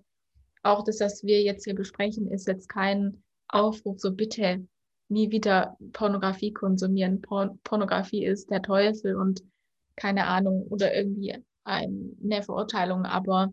auch 0.64 0.84
das, 0.84 1.00
was 1.00 1.24
wir 1.24 1.42
jetzt 1.42 1.64
hier 1.64 1.76
besprechen, 1.76 2.32
ist 2.32 2.48
jetzt 2.48 2.70
kein 2.70 3.24
Aufruf, 3.48 4.00
so 4.00 4.14
bitte 4.14 4.68
nie 5.08 5.32
wieder 5.32 5.78
Pornografie 5.94 6.54
konsumieren. 6.54 7.22
Por 7.22 7.58
Pornografie 7.64 8.26
ist 8.26 8.50
der 8.52 8.62
Teufel 8.62 9.16
und 9.16 9.42
keine 9.96 10.28
Ahnung 10.28 10.68
oder 10.70 10.94
irgendwie 10.94 11.44
eine 11.64 12.44
Verurteilung, 12.44 13.06
aber 13.06 13.52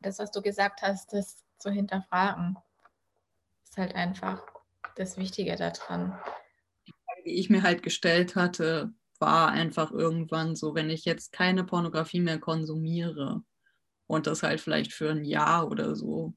das, 0.00 0.18
was 0.18 0.30
du 0.30 0.42
gesagt 0.42 0.82
hast, 0.82 1.12
das 1.12 1.44
zu 1.58 1.70
hinterfragen, 1.70 2.56
ist 3.64 3.76
halt 3.76 3.94
einfach 3.94 4.42
das 4.96 5.16
Wichtige 5.16 5.56
daran. 5.56 6.18
Die 6.86 6.92
Frage, 6.92 7.22
die 7.24 7.38
ich 7.38 7.50
mir 7.50 7.62
halt 7.62 7.82
gestellt 7.82 8.36
hatte, 8.36 8.92
war 9.18 9.48
einfach 9.50 9.90
irgendwann 9.90 10.54
so, 10.56 10.74
wenn 10.74 10.90
ich 10.90 11.04
jetzt 11.04 11.32
keine 11.32 11.64
Pornografie 11.64 12.20
mehr 12.20 12.38
konsumiere 12.38 13.42
und 14.08 14.26
das 14.26 14.42
halt 14.42 14.60
vielleicht 14.60 14.92
für 14.92 15.10
ein 15.10 15.24
Jahr 15.24 15.70
oder 15.70 15.94
so, 15.94 16.34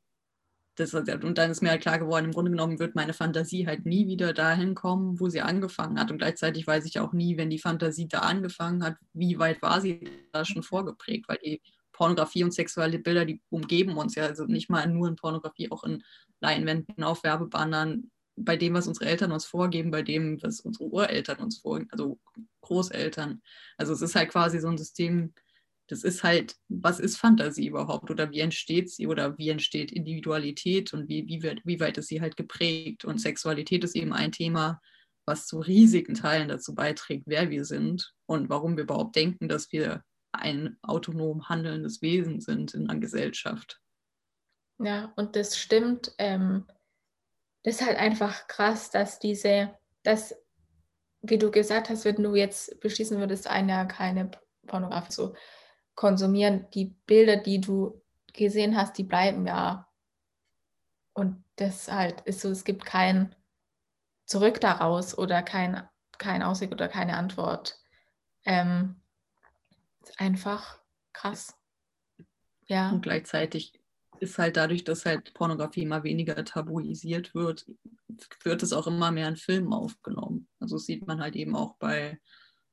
das, 0.76 0.94
und 0.94 1.38
dann 1.38 1.52
ist 1.52 1.62
mir 1.62 1.70
halt 1.70 1.82
klar 1.82 2.00
geworden, 2.00 2.26
im 2.26 2.32
Grunde 2.32 2.52
genommen 2.52 2.80
wird 2.80 2.96
meine 2.96 3.14
Fantasie 3.14 3.68
halt 3.68 3.86
nie 3.86 4.08
wieder 4.08 4.34
dahin 4.34 4.74
kommen, 4.74 5.20
wo 5.20 5.28
sie 5.28 5.42
angefangen 5.42 6.00
hat. 6.00 6.12
Und 6.12 6.20
gleichzeitig 6.20 6.66
weiß 6.66 6.86
ich 6.86 7.00
auch 7.00 7.12
nie, 7.14 7.38
wenn 7.38 7.50
die 7.50 7.60
Fantasie 7.60 8.08
da 8.08 8.20
angefangen 8.20 8.84
hat, 8.84 8.96
wie 9.14 9.38
weit 9.38 9.62
war 9.62 9.82
sie 9.82 10.00
da 10.32 10.46
schon 10.46 10.64
vorgeprägt, 10.64 11.28
weil 11.28 11.40
die 11.44 11.62
Pornografie 11.92 12.44
und 12.44 12.54
sexuelle 12.54 13.00
Bilder, 13.00 13.26
die 13.26 13.42
umgeben 13.50 13.98
uns 13.98 14.16
ja, 14.16 14.26
also 14.26 14.46
nicht 14.46 14.70
mal 14.70 14.88
nur 14.88 15.08
in 15.08 15.18
Pornografie, 15.18 15.70
auch 15.72 15.84
in 15.84 16.04
Leinwänden, 16.40 17.04
auf 17.04 17.24
Werbebannern, 17.24 18.10
bei 18.38 18.56
dem, 18.56 18.74
was 18.74 18.88
unsere 18.88 19.06
Eltern 19.06 19.32
uns 19.34 19.46
vorgeben, 19.46 19.92
bei 19.92 20.02
dem, 20.02 20.42
was 20.42 20.62
unsere 20.62 20.86
Ureltern 20.86 21.40
uns 21.40 21.60
vorgeben, 21.60 21.92
also 21.92 22.18
Großeltern. 22.62 23.42
Also 23.78 23.94
es 23.94 24.02
ist 24.02 24.16
halt 24.16 24.30
quasi 24.30 24.60
so 24.60 24.70
ein 24.70 24.78
System, 24.78 25.34
das 25.92 26.06
ist 26.06 26.24
halt, 26.24 26.56
was 26.70 27.02
ist 27.02 27.18
Fantasie 27.18 27.68
überhaupt 27.68 28.10
oder 28.10 28.32
wie 28.32 28.40
entsteht 28.40 28.90
sie 28.90 29.08
oder 29.08 29.38
wie 29.38 29.50
entsteht 29.50 29.92
Individualität 29.92 30.94
und 30.94 31.10
wie, 31.10 31.28
wie, 31.28 31.44
wird, 31.44 31.60
wie 31.66 31.82
weit 31.82 31.98
ist 31.98 32.08
sie 32.08 32.22
halt 32.22 32.38
geprägt. 32.38 33.04
Und 33.04 33.20
Sexualität 33.20 33.84
ist 33.84 33.98
eben 33.98 34.14
ein 34.14 34.32
Thema, 34.32 34.82
was 35.26 35.48
zu 35.48 35.60
riesigen 35.60 36.14
Teilen 36.14 36.48
dazu 36.48 36.74
beiträgt, 36.76 37.24
wer 37.26 37.50
wir 37.50 37.66
sind 37.66 38.14
und 38.26 38.48
warum 38.48 38.78
wir 38.78 38.86
überhaupt 38.86 39.18
denken, 39.18 39.50
dass 39.50 39.74
wir 39.74 40.02
ein 40.32 40.78
autonom 40.82 41.50
handelndes 41.50 42.02
Wesen 42.02 42.40
sind 42.40 42.74
in 42.74 42.90
einer 42.90 43.02
Gesellschaft. 43.02 43.82
Ja, 44.80 45.12
und 45.18 45.36
das 45.36 45.58
stimmt. 45.58 46.14
Ähm, 46.20 46.68
das 47.64 47.76
ist 47.76 47.86
halt 47.86 47.98
einfach 47.98 48.48
krass, 48.48 48.92
dass 48.92 49.20
diese, 49.20 49.78
dass, 50.04 50.34
wie 51.22 51.38
du 51.38 51.52
gesagt 51.52 51.90
hast, 51.90 52.06
wenn 52.06 52.24
du 52.24 52.34
jetzt 52.34 52.80
beschließen 52.80 53.20
würdest, 53.20 53.48
einer 53.48 53.86
keine 53.88 54.32
Pornografie 54.68 55.12
so 55.12 55.36
konsumieren, 56.02 56.66
die 56.74 56.96
Bilder, 57.06 57.38
die 57.38 57.62
du 57.62 58.02
gesehen 58.34 58.76
hast, 58.76 58.98
die 58.98 59.04
bleiben 59.04 59.46
ja. 59.46 59.88
Und 61.14 61.44
das 61.58 61.92
halt 61.92 62.22
ist 62.22 62.42
so, 62.42 62.50
es 62.50 62.64
gibt 62.64 62.86
kein 62.86 63.36
Zurück 64.26 64.60
daraus 64.60 65.16
oder 65.16 65.44
kein, 65.44 65.88
kein 66.18 66.42
Ausweg 66.42 66.72
oder 66.72 66.88
keine 66.88 67.18
Antwort. 67.18 67.78
Ähm, 68.46 69.00
einfach 70.18 70.80
krass. 71.14 71.56
Ja. 72.66 72.90
Und 72.90 73.04
gleichzeitig 73.04 73.80
ist 74.20 74.40
halt 74.40 74.58
dadurch, 74.58 74.84
dass 74.84 75.06
halt 75.06 75.36
Pornografie 75.36 75.84
immer 75.84 76.04
weniger 76.04 76.44
tabuisiert 76.44 77.36
wird, 77.36 77.68
wird 78.44 78.64
es 78.64 78.74
auch 78.74 78.88
immer 78.88 79.12
mehr 79.12 79.28
in 79.28 79.36
Filmen 79.36 79.72
aufgenommen. 79.72 80.48
Also 80.60 80.80
sieht 80.80 81.06
man 81.06 81.22
halt 81.22 81.36
eben 81.36 81.56
auch 81.56 81.76
bei 81.76 82.20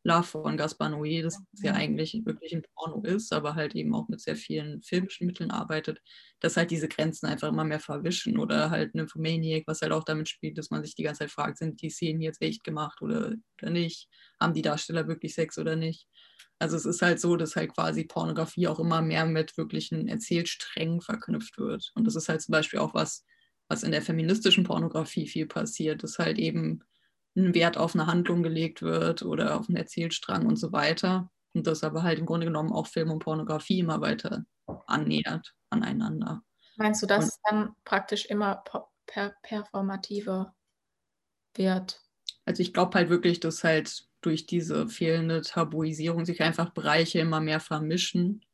Love 0.09 0.25
von 0.25 0.57
Gaspar 0.57 0.89
Noé, 0.89 1.23
das 1.23 1.39
ja 1.63 1.75
eigentlich 1.75 2.21
wirklich 2.25 2.55
ein 2.55 2.63
Porno 2.75 3.03
ist, 3.03 3.33
aber 3.33 3.55
halt 3.55 3.75
eben 3.75 3.95
auch 3.95 4.09
mit 4.09 4.21
sehr 4.21 4.37
vielen 4.37 4.83
filmischen 4.83 5.27
Mitteln 5.27 5.51
arbeitet, 5.51 6.01
dass 6.41 6.57
halt 6.57 6.71
diese 6.71 6.89
Grenzen 6.89 7.27
einfach 7.27 7.49
immer 7.49 7.65
mehr 7.65 7.81
verwischen 7.81 8.39
oder 8.39 8.71
halt 8.71 8.95
Nymphomaniac, 8.95 9.65
was 9.67 9.83
halt 9.83 9.93
auch 9.93 10.05
damit 10.05 10.29
spielt, 10.29 10.59
dass 10.59 10.71
man 10.71 10.83
sich 10.83 10.95
die 10.95 11.03
ganze 11.03 11.21
Zeit 11.21 11.31
fragt, 11.31 11.59
sind 11.59 11.83
die 11.83 11.91
Szenen 11.91 12.23
jetzt 12.23 12.41
echt 12.43 12.65
gemacht 12.65 13.03
oder, 13.03 13.35
oder 13.61 13.71
nicht? 13.71 14.09
Haben 14.41 14.55
die 14.55 14.63
Darsteller 14.63 15.07
wirklich 15.07 15.35
Sex 15.35 15.59
oder 15.59 15.77
nicht? 15.77 16.09
Also 16.59 16.77
es 16.77 16.87
ist 16.87 17.03
halt 17.03 17.21
so, 17.21 17.37
dass 17.37 17.55
halt 17.55 17.75
quasi 17.75 18.05
Pornografie 18.05 18.67
auch 18.67 18.81
immer 18.81 19.03
mehr 19.03 19.27
mit 19.27 19.57
wirklichen 19.57 20.09
Erzählsträngen 20.09 21.01
verknüpft 21.01 21.59
wird. 21.59 21.93
Und 21.95 22.07
das 22.07 22.17
ist 22.17 22.29
halt 22.29 22.43
zum 22.43 22.53
Beispiel 22.53 22.81
auch 22.81 22.95
was, 22.95 23.25
was 23.69 23.83
in 23.83 23.93
der 23.93 24.03
feministischen 24.03 24.65
Pornografie 24.65 25.29
viel 25.29 25.47
passiert, 25.47 26.03
dass 26.03 26.19
halt 26.19 26.39
eben 26.39 26.81
ein 27.39 27.55
Wert 27.55 27.77
auf 27.77 27.95
eine 27.95 28.07
Handlung 28.07 28.43
gelegt 28.43 28.83
wird 28.83 29.23
oder 29.23 29.59
auf 29.59 29.69
einen 29.69 29.77
Erzählstrang 29.77 30.47
und 30.47 30.57
so 30.57 30.73
weiter. 30.73 31.31
Und 31.55 31.67
das 31.67 31.83
aber 31.83 32.03
halt 32.03 32.19
im 32.19 32.27
Grunde 32.27 32.47
genommen 32.47 32.73
auch 32.73 32.87
Film 32.87 33.11
und 33.11 33.21
Pornografie 33.21 33.79
immer 33.79 34.01
weiter 34.01 34.45
annähert 34.87 35.55
aneinander. 35.71 36.43
Meinst 36.77 37.03
du, 37.03 37.07
dass 37.07 37.25
und, 37.25 37.29
es 37.31 37.41
dann 37.49 37.77
praktisch 37.85 38.27
immer 38.27 38.63
per 39.07 39.35
performativer 39.43 40.55
wird? 41.55 42.03
Also 42.45 42.63
ich 42.63 42.73
glaube 42.73 42.95
halt 42.97 43.09
wirklich, 43.09 43.41
dass 43.41 43.65
halt 43.65 44.07
durch 44.21 44.47
diese 44.47 44.89
fehlende 44.89 45.43
Tabuisierung 45.43 46.25
sich 46.25 46.43
einfach 46.43 46.71
Bereiche 46.71 47.21
immer 47.21 47.41
mehr 47.41 47.61
vermischen 47.61 48.45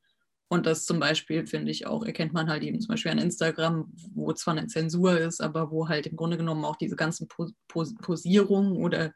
und 0.54 0.66
das 0.66 0.86
zum 0.86 0.98
Beispiel, 1.00 1.46
finde 1.46 1.70
ich 1.70 1.86
auch, 1.86 2.04
erkennt 2.04 2.32
man 2.32 2.48
halt 2.48 2.62
eben 2.62 2.80
zum 2.80 2.88
Beispiel 2.88 3.12
an 3.12 3.18
Instagram, 3.18 3.92
wo 4.14 4.32
zwar 4.32 4.56
eine 4.56 4.66
Zensur 4.68 5.18
ist, 5.18 5.40
aber 5.40 5.70
wo 5.70 5.88
halt 5.88 6.06
im 6.06 6.16
Grunde 6.16 6.36
genommen 6.36 6.64
auch 6.64 6.76
diese 6.76 6.96
ganzen 6.96 7.28
Pos 7.28 7.52
Posierungen 7.68 8.76
oder 8.76 9.12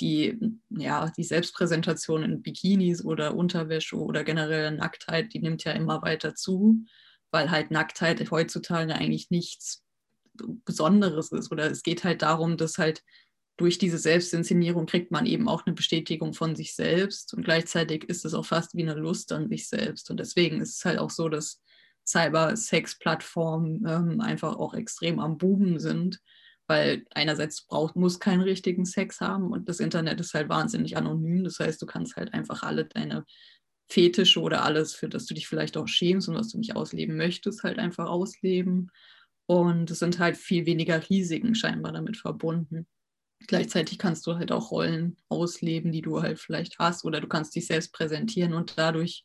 die, 0.00 0.38
ja, 0.70 1.10
die 1.16 1.24
Selbstpräsentation 1.24 2.22
in 2.22 2.42
Bikinis 2.42 3.04
oder 3.04 3.34
Unterwäsche 3.34 3.96
oder 3.96 4.24
generell 4.24 4.70
Nacktheit, 4.72 5.32
die 5.32 5.40
nimmt 5.40 5.64
ja 5.64 5.72
immer 5.72 6.02
weiter 6.02 6.34
zu, 6.34 6.84
weil 7.30 7.50
halt 7.50 7.70
Nacktheit 7.70 8.30
heutzutage 8.30 8.94
eigentlich 8.94 9.30
nichts 9.30 9.82
Besonderes 10.64 11.32
ist. 11.32 11.50
Oder 11.50 11.70
es 11.70 11.82
geht 11.82 12.04
halt 12.04 12.22
darum, 12.22 12.56
dass 12.56 12.78
halt 12.78 13.02
durch 13.56 13.78
diese 13.78 13.98
Selbstinszenierung 13.98 14.86
kriegt 14.86 15.10
man 15.10 15.24
eben 15.24 15.48
auch 15.48 15.64
eine 15.64 15.74
Bestätigung 15.74 16.34
von 16.34 16.54
sich 16.54 16.74
selbst 16.74 17.32
und 17.34 17.44
gleichzeitig 17.44 18.04
ist 18.04 18.24
es 18.24 18.34
auch 18.34 18.44
fast 18.44 18.74
wie 18.74 18.82
eine 18.82 18.94
Lust 18.94 19.32
an 19.32 19.48
sich 19.48 19.68
selbst. 19.68 20.10
Und 20.10 20.20
deswegen 20.20 20.60
ist 20.60 20.76
es 20.76 20.84
halt 20.84 20.98
auch 20.98 21.10
so, 21.10 21.28
dass 21.28 21.62
Cyber-Sex-Plattformen 22.06 23.84
ähm, 23.86 24.20
einfach 24.20 24.56
auch 24.56 24.74
extrem 24.74 25.18
am 25.18 25.38
Buben 25.38 25.80
sind, 25.80 26.20
weil 26.66 27.04
einerseits 27.14 27.62
braucht, 27.62 27.96
muss 27.96 28.20
keinen 28.20 28.42
richtigen 28.42 28.84
Sex 28.84 29.20
haben 29.20 29.52
und 29.52 29.68
das 29.68 29.80
Internet 29.80 30.20
ist 30.20 30.34
halt 30.34 30.48
wahnsinnig 30.48 30.96
anonym. 30.96 31.44
Das 31.44 31.58
heißt, 31.58 31.80
du 31.80 31.86
kannst 31.86 32.16
halt 32.16 32.34
einfach 32.34 32.62
alle 32.62 32.84
deine 32.84 33.24
Fetische 33.88 34.40
oder 34.40 34.64
alles, 34.64 34.94
für 34.94 35.08
das 35.08 35.26
du 35.26 35.34
dich 35.34 35.48
vielleicht 35.48 35.76
auch 35.76 35.88
schämst 35.88 36.28
und 36.28 36.34
was 36.34 36.48
du 36.48 36.58
nicht 36.58 36.76
ausleben 36.76 37.16
möchtest, 37.16 37.62
halt 37.62 37.78
einfach 37.78 38.06
ausleben. 38.08 38.90
Und 39.46 39.90
es 39.90 40.00
sind 40.00 40.18
halt 40.18 40.36
viel 40.36 40.66
weniger 40.66 41.08
Risiken 41.08 41.54
scheinbar 41.54 41.92
damit 41.92 42.16
verbunden. 42.16 42.86
Gleichzeitig 43.46 43.98
kannst 43.98 44.26
du 44.26 44.36
halt 44.36 44.50
auch 44.50 44.70
Rollen 44.70 45.16
ausleben, 45.28 45.92
die 45.92 46.02
du 46.02 46.22
halt 46.22 46.40
vielleicht 46.40 46.78
hast, 46.78 47.04
oder 47.04 47.20
du 47.20 47.28
kannst 47.28 47.54
dich 47.54 47.66
selbst 47.66 47.92
präsentieren 47.92 48.54
und 48.54 48.78
dadurch, 48.78 49.24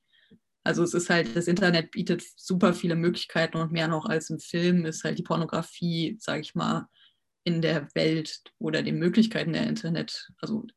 also 0.63 0.83
es 0.83 0.93
ist 0.93 1.09
halt, 1.09 1.35
das 1.35 1.47
Internet 1.47 1.91
bietet 1.91 2.23
super 2.35 2.73
viele 2.73 2.95
Möglichkeiten 2.95 3.57
und 3.57 3.71
mehr 3.71 3.87
noch 3.87 4.05
als 4.05 4.29
im 4.29 4.39
Film 4.39 4.85
ist 4.85 5.03
halt 5.03 5.17
die 5.17 5.23
Pornografie, 5.23 6.17
sage 6.19 6.41
ich 6.41 6.53
mal, 6.53 6.87
in 7.43 7.61
der 7.61 7.87
Welt 7.95 8.43
oder 8.59 8.83
den 8.83 8.99
Möglichkeiten 8.99 9.53
der 9.53 9.65
Internet, 9.65 10.29
also 10.39 10.67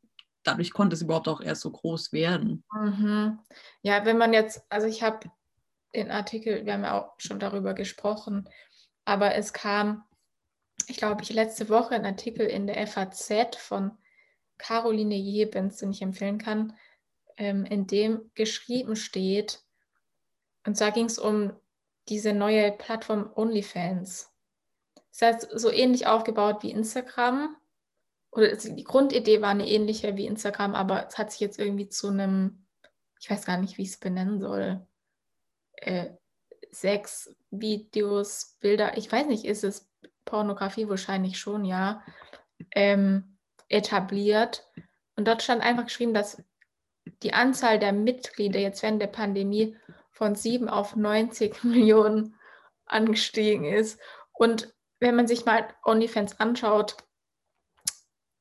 dadurch 0.43 0.71
konnte 0.71 0.95
es 0.95 1.01
überhaupt 1.01 1.27
auch 1.27 1.41
erst 1.41 1.61
so 1.61 1.71
groß 1.71 2.13
werden. 2.13 2.63
Mhm. 2.73 3.39
Ja, 3.81 4.05
wenn 4.05 4.17
man 4.17 4.33
jetzt, 4.33 4.61
also 4.69 4.87
ich 4.87 5.03
habe 5.03 5.29
den 5.93 6.09
Artikel, 6.09 6.65
wir 6.65 6.73
haben 6.73 6.83
ja 6.83 6.99
auch 6.99 7.13
schon 7.17 7.39
darüber 7.39 7.73
gesprochen, 7.73 8.49
aber 9.03 9.35
es 9.35 9.53
kam 9.53 10.04
ich 10.87 10.97
glaube, 10.97 11.23
ich 11.23 11.31
letzte 11.31 11.69
Woche 11.69 11.95
einen 11.95 12.05
Artikel 12.05 12.45
in 12.45 12.67
der 12.67 12.85
FAZ 12.87 13.55
von 13.57 13.91
Caroline 14.57 15.15
Jebens, 15.15 15.77
den 15.77 15.91
ich 15.91 16.01
empfehlen 16.01 16.37
kann, 16.37 16.75
ähm, 17.37 17.65
in 17.65 17.87
dem 17.87 18.31
geschrieben 18.33 18.95
steht, 18.95 19.65
und 20.65 20.75
zwar 20.75 20.91
ging 20.91 21.05
es 21.05 21.19
um 21.19 21.53
diese 22.09 22.33
neue 22.33 22.71
Plattform 22.71 23.31
OnlyFans. 23.35 24.31
Das 25.11 25.21
heißt, 25.21 25.59
so 25.59 25.71
ähnlich 25.71 26.07
aufgebaut 26.07 26.63
wie 26.63 26.71
Instagram. 26.71 27.55
Oder 28.31 28.55
die 28.55 28.83
Grundidee 28.83 29.41
war 29.41 29.49
eine 29.49 29.67
ähnliche 29.67 30.17
wie 30.17 30.25
Instagram, 30.25 30.75
aber 30.75 31.07
es 31.07 31.17
hat 31.17 31.31
sich 31.31 31.39
jetzt 31.39 31.57
irgendwie 31.57 31.87
zu 31.87 32.09
einem, 32.09 32.65
ich 33.19 33.29
weiß 33.29 33.45
gar 33.45 33.57
nicht, 33.57 33.77
wie 33.77 33.83
ich 33.83 33.89
es 33.89 33.97
benennen 33.97 34.41
soll, 34.41 34.85
äh, 35.77 36.09
Sex, 36.71 37.33
Videos, 37.51 38.57
Bilder, 38.59 38.97
ich 38.97 39.09
weiß 39.09 39.27
nicht, 39.27 39.45
ist 39.45 39.63
es 39.63 39.89
Pornografie 40.25 40.89
wahrscheinlich 40.89 41.39
schon, 41.39 41.65
ja, 41.65 42.03
ähm, 42.71 43.37
etabliert. 43.69 44.67
Und 45.15 45.27
dort 45.27 45.43
stand 45.43 45.61
einfach 45.61 45.85
geschrieben, 45.85 46.13
dass 46.13 46.43
die 47.23 47.33
Anzahl 47.33 47.79
der 47.79 47.93
Mitglieder 47.93 48.59
jetzt 48.59 48.83
während 48.83 49.01
der 49.01 49.07
Pandemie 49.07 49.77
von 50.11 50.35
7 50.35 50.69
auf 50.69 50.95
90 50.95 51.63
Millionen 51.63 52.35
angestiegen 52.85 53.65
ist. 53.65 53.99
Und 54.33 54.73
wenn 54.99 55.15
man 55.15 55.27
sich 55.27 55.45
mal 55.45 55.67
OnlyFans 55.83 56.39
anschaut, 56.39 56.97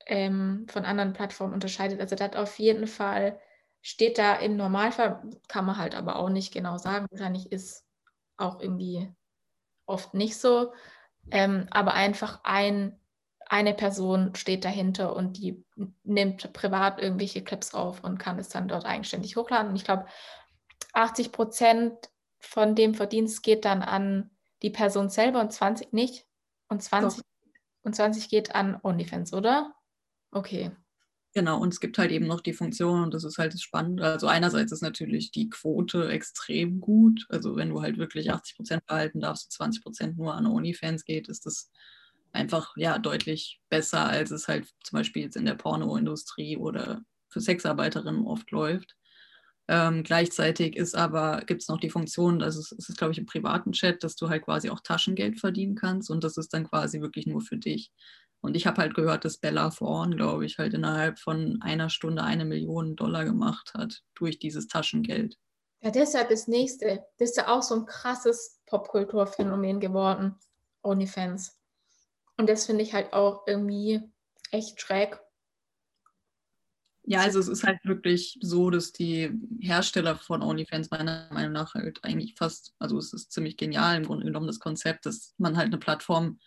ähm, 0.07 0.66
von 0.68 0.85
anderen 0.85 1.12
Plattformen 1.12 1.55
unterscheidet. 1.55 2.01
Also 2.01 2.16
das 2.16 2.37
auf 2.37 2.59
jeden 2.59 2.87
Fall 2.87 3.40
steht 3.81 4.18
da 4.18 4.37
im 4.37 4.57
Normalfall, 4.57 5.23
kann 5.49 5.64
man 5.66 5.77
halt 5.77 5.94
aber 5.94 6.16
auch 6.16 6.31
nicht 6.31 6.53
genau 6.53 6.79
sagen. 6.79 7.07
Wahrscheinlich 7.11 7.53
ist 7.53 7.85
auch 8.37 8.61
irgendwie 8.61 9.12
oft 9.87 10.14
nicht 10.14 10.38
so. 10.38 10.73
Ähm, 11.31 11.66
aber 11.70 11.94
einfach 11.94 12.40
ein, 12.44 12.99
eine 13.55 13.73
Person 13.73 14.35
steht 14.35 14.64
dahinter 14.64 15.14
und 15.14 15.37
die 15.37 15.64
nimmt 16.03 16.53
privat 16.53 17.01
irgendwelche 17.01 17.45
Clips 17.45 17.73
auf 17.73 18.03
und 18.03 18.19
kann 18.19 18.37
es 18.40 18.49
dann 18.49 18.67
dort 18.67 18.85
eigenständig 18.85 19.37
hochladen. 19.37 19.71
Und 19.71 19.77
ich 19.77 19.85
glaube, 19.85 20.07
80 20.93 21.31
Prozent 21.31 21.95
von 22.40 22.75
dem 22.75 22.95
Verdienst 22.95 23.45
geht 23.45 23.64
dann 23.64 23.83
an 23.83 24.33
die 24.62 24.71
Person 24.71 25.09
selber 25.09 25.40
und 25.40 25.53
20 25.53 25.93
nicht. 25.93 26.27
Und 26.69 26.83
20, 26.83 27.23
und 27.83 27.95
20 27.95 28.29
geht 28.29 28.57
an 28.57 28.77
OnlyFans, 28.83 29.33
oder? 29.33 29.73
Okay. 30.33 30.73
Genau, 31.33 31.61
und 31.61 31.73
es 31.73 31.79
gibt 31.79 31.97
halt 31.97 32.11
eben 32.11 32.27
noch 32.27 32.40
die 32.40 32.55
Funktion, 32.55 33.05
und 33.05 33.14
das 33.14 33.23
ist 33.23 33.38
halt 33.38 33.55
das 33.55 33.62
Spannende. 33.62 34.05
Also 34.05 34.27
einerseits 34.27 34.73
ist 34.73 34.83
natürlich 34.83 35.31
die 35.31 35.49
Quote 35.49 36.09
extrem 36.09 36.81
gut. 36.81 37.25
Also 37.29 37.55
wenn 37.55 37.69
du 37.69 37.83
halt 37.83 37.99
wirklich 37.99 38.33
80 38.33 38.57
Prozent 38.57 38.87
behalten 38.87 39.21
darfst, 39.21 39.53
20 39.53 39.85
Prozent 39.85 40.19
nur 40.19 40.35
an 40.35 40.47
OnlyFans 40.47 41.05
geht, 41.05 41.29
ist 41.29 41.47
das 41.47 41.71
einfach 42.35 42.73
ja 42.77 42.99
deutlich 42.99 43.61
besser, 43.68 44.07
als 44.07 44.31
es 44.31 44.49
halt 44.49 44.68
zum 44.83 44.99
Beispiel 44.99 45.23
jetzt 45.23 45.37
in 45.37 45.47
der 45.47 45.55
Pornoindustrie 45.55 46.57
oder 46.57 47.03
für 47.29 47.40
Sexarbeiterinnen 47.40 48.27
oft 48.27 48.51
läuft. 48.51 48.97
Ähm, 49.66 50.03
gleichzeitig 50.03 50.77
ist 50.77 50.94
aber, 50.94 51.42
gibt 51.47 51.62
es 51.62 51.68
noch 51.68 51.81
die 51.81 51.90
Funktion, 51.90 52.38
dass 52.38 52.57
es, 52.57 52.70
es 52.73 52.90
ist, 52.90 52.99
glaube 52.99 53.12
ich, 53.12 53.18
im 53.18 53.25
privaten 53.27 53.73
Chat, 53.73 54.05
dass 54.05 54.14
du 54.14 54.29
halt 54.29 54.44
quasi 54.44 54.68
auch 54.68 54.81
Taschengeld 54.81 55.40
verdienen 55.40 55.75
kannst 55.75 56.11
und 56.11 56.23
das 56.23 56.37
ist 56.37 56.53
dann 56.53 56.68
quasi 56.68 57.01
wirklich 57.01 57.27
nur 57.27 57.40
für 57.40 57.57
dich. 57.57 57.90
Und 58.42 58.57
ich 58.57 58.66
habe 58.66 58.83
halt 58.83 58.94
gehört, 58.94 59.25
dass 59.25 59.38
Bella 59.38 59.70
Thorne, 59.70 60.16
glaube 60.16 60.44
ich, 60.44 60.59
halt 60.59 60.75
innerhalb 60.75 61.18
von 61.18 61.59
einer 61.62 61.88
Stunde 61.88 62.23
eine 62.23 62.44
Million 62.44 62.94
Dollar 62.94 63.25
gemacht 63.25 63.73
hat 63.73 64.03
durch 64.14 64.38
dieses 64.38 64.66
Taschengeld. 64.66 65.38
Ja, 65.83 65.90
deshalb 65.90 66.29
das 66.29 66.47
nächste. 66.47 67.07
Das 67.18 67.31
ist 67.31 67.37
ja 67.38 67.49
auch 67.49 67.62
so 67.62 67.75
ein 67.75 67.87
krasses 67.87 68.61
Popkulturphänomen 68.66 69.81
geworden. 69.81 70.35
OnlyFans. 70.83 71.59
Und 72.37 72.49
das 72.49 72.66
finde 72.66 72.83
ich 72.83 72.92
halt 72.92 73.12
auch 73.12 73.47
irgendwie 73.47 74.01
echt 74.51 74.81
schräg. 74.81 75.18
Ja, 77.07 77.20
also 77.20 77.38
es 77.38 77.49
ist 77.49 77.64
halt 77.64 77.85
wirklich 77.85 78.38
so, 78.40 78.70
dass 78.70 78.92
die 78.92 79.31
Hersteller 79.61 80.16
von 80.16 80.42
OnlyFans 80.42 80.90
meiner 80.90 81.29
Meinung 81.31 81.53
nach 81.53 81.75
halt 81.75 82.03
eigentlich 82.03 82.35
fast, 82.35 82.75
also 82.79 82.97
es 82.97 83.12
ist 83.12 83.31
ziemlich 83.31 83.59
genial 83.59 83.99
im 83.99 84.07
Grunde 84.07 84.25
genommen 84.25 84.47
das 84.47 84.59
Konzept, 84.59 85.05
dass 85.05 85.35
man 85.37 85.57
halt 85.57 85.66
eine 85.66 85.79
Plattform 85.79 86.38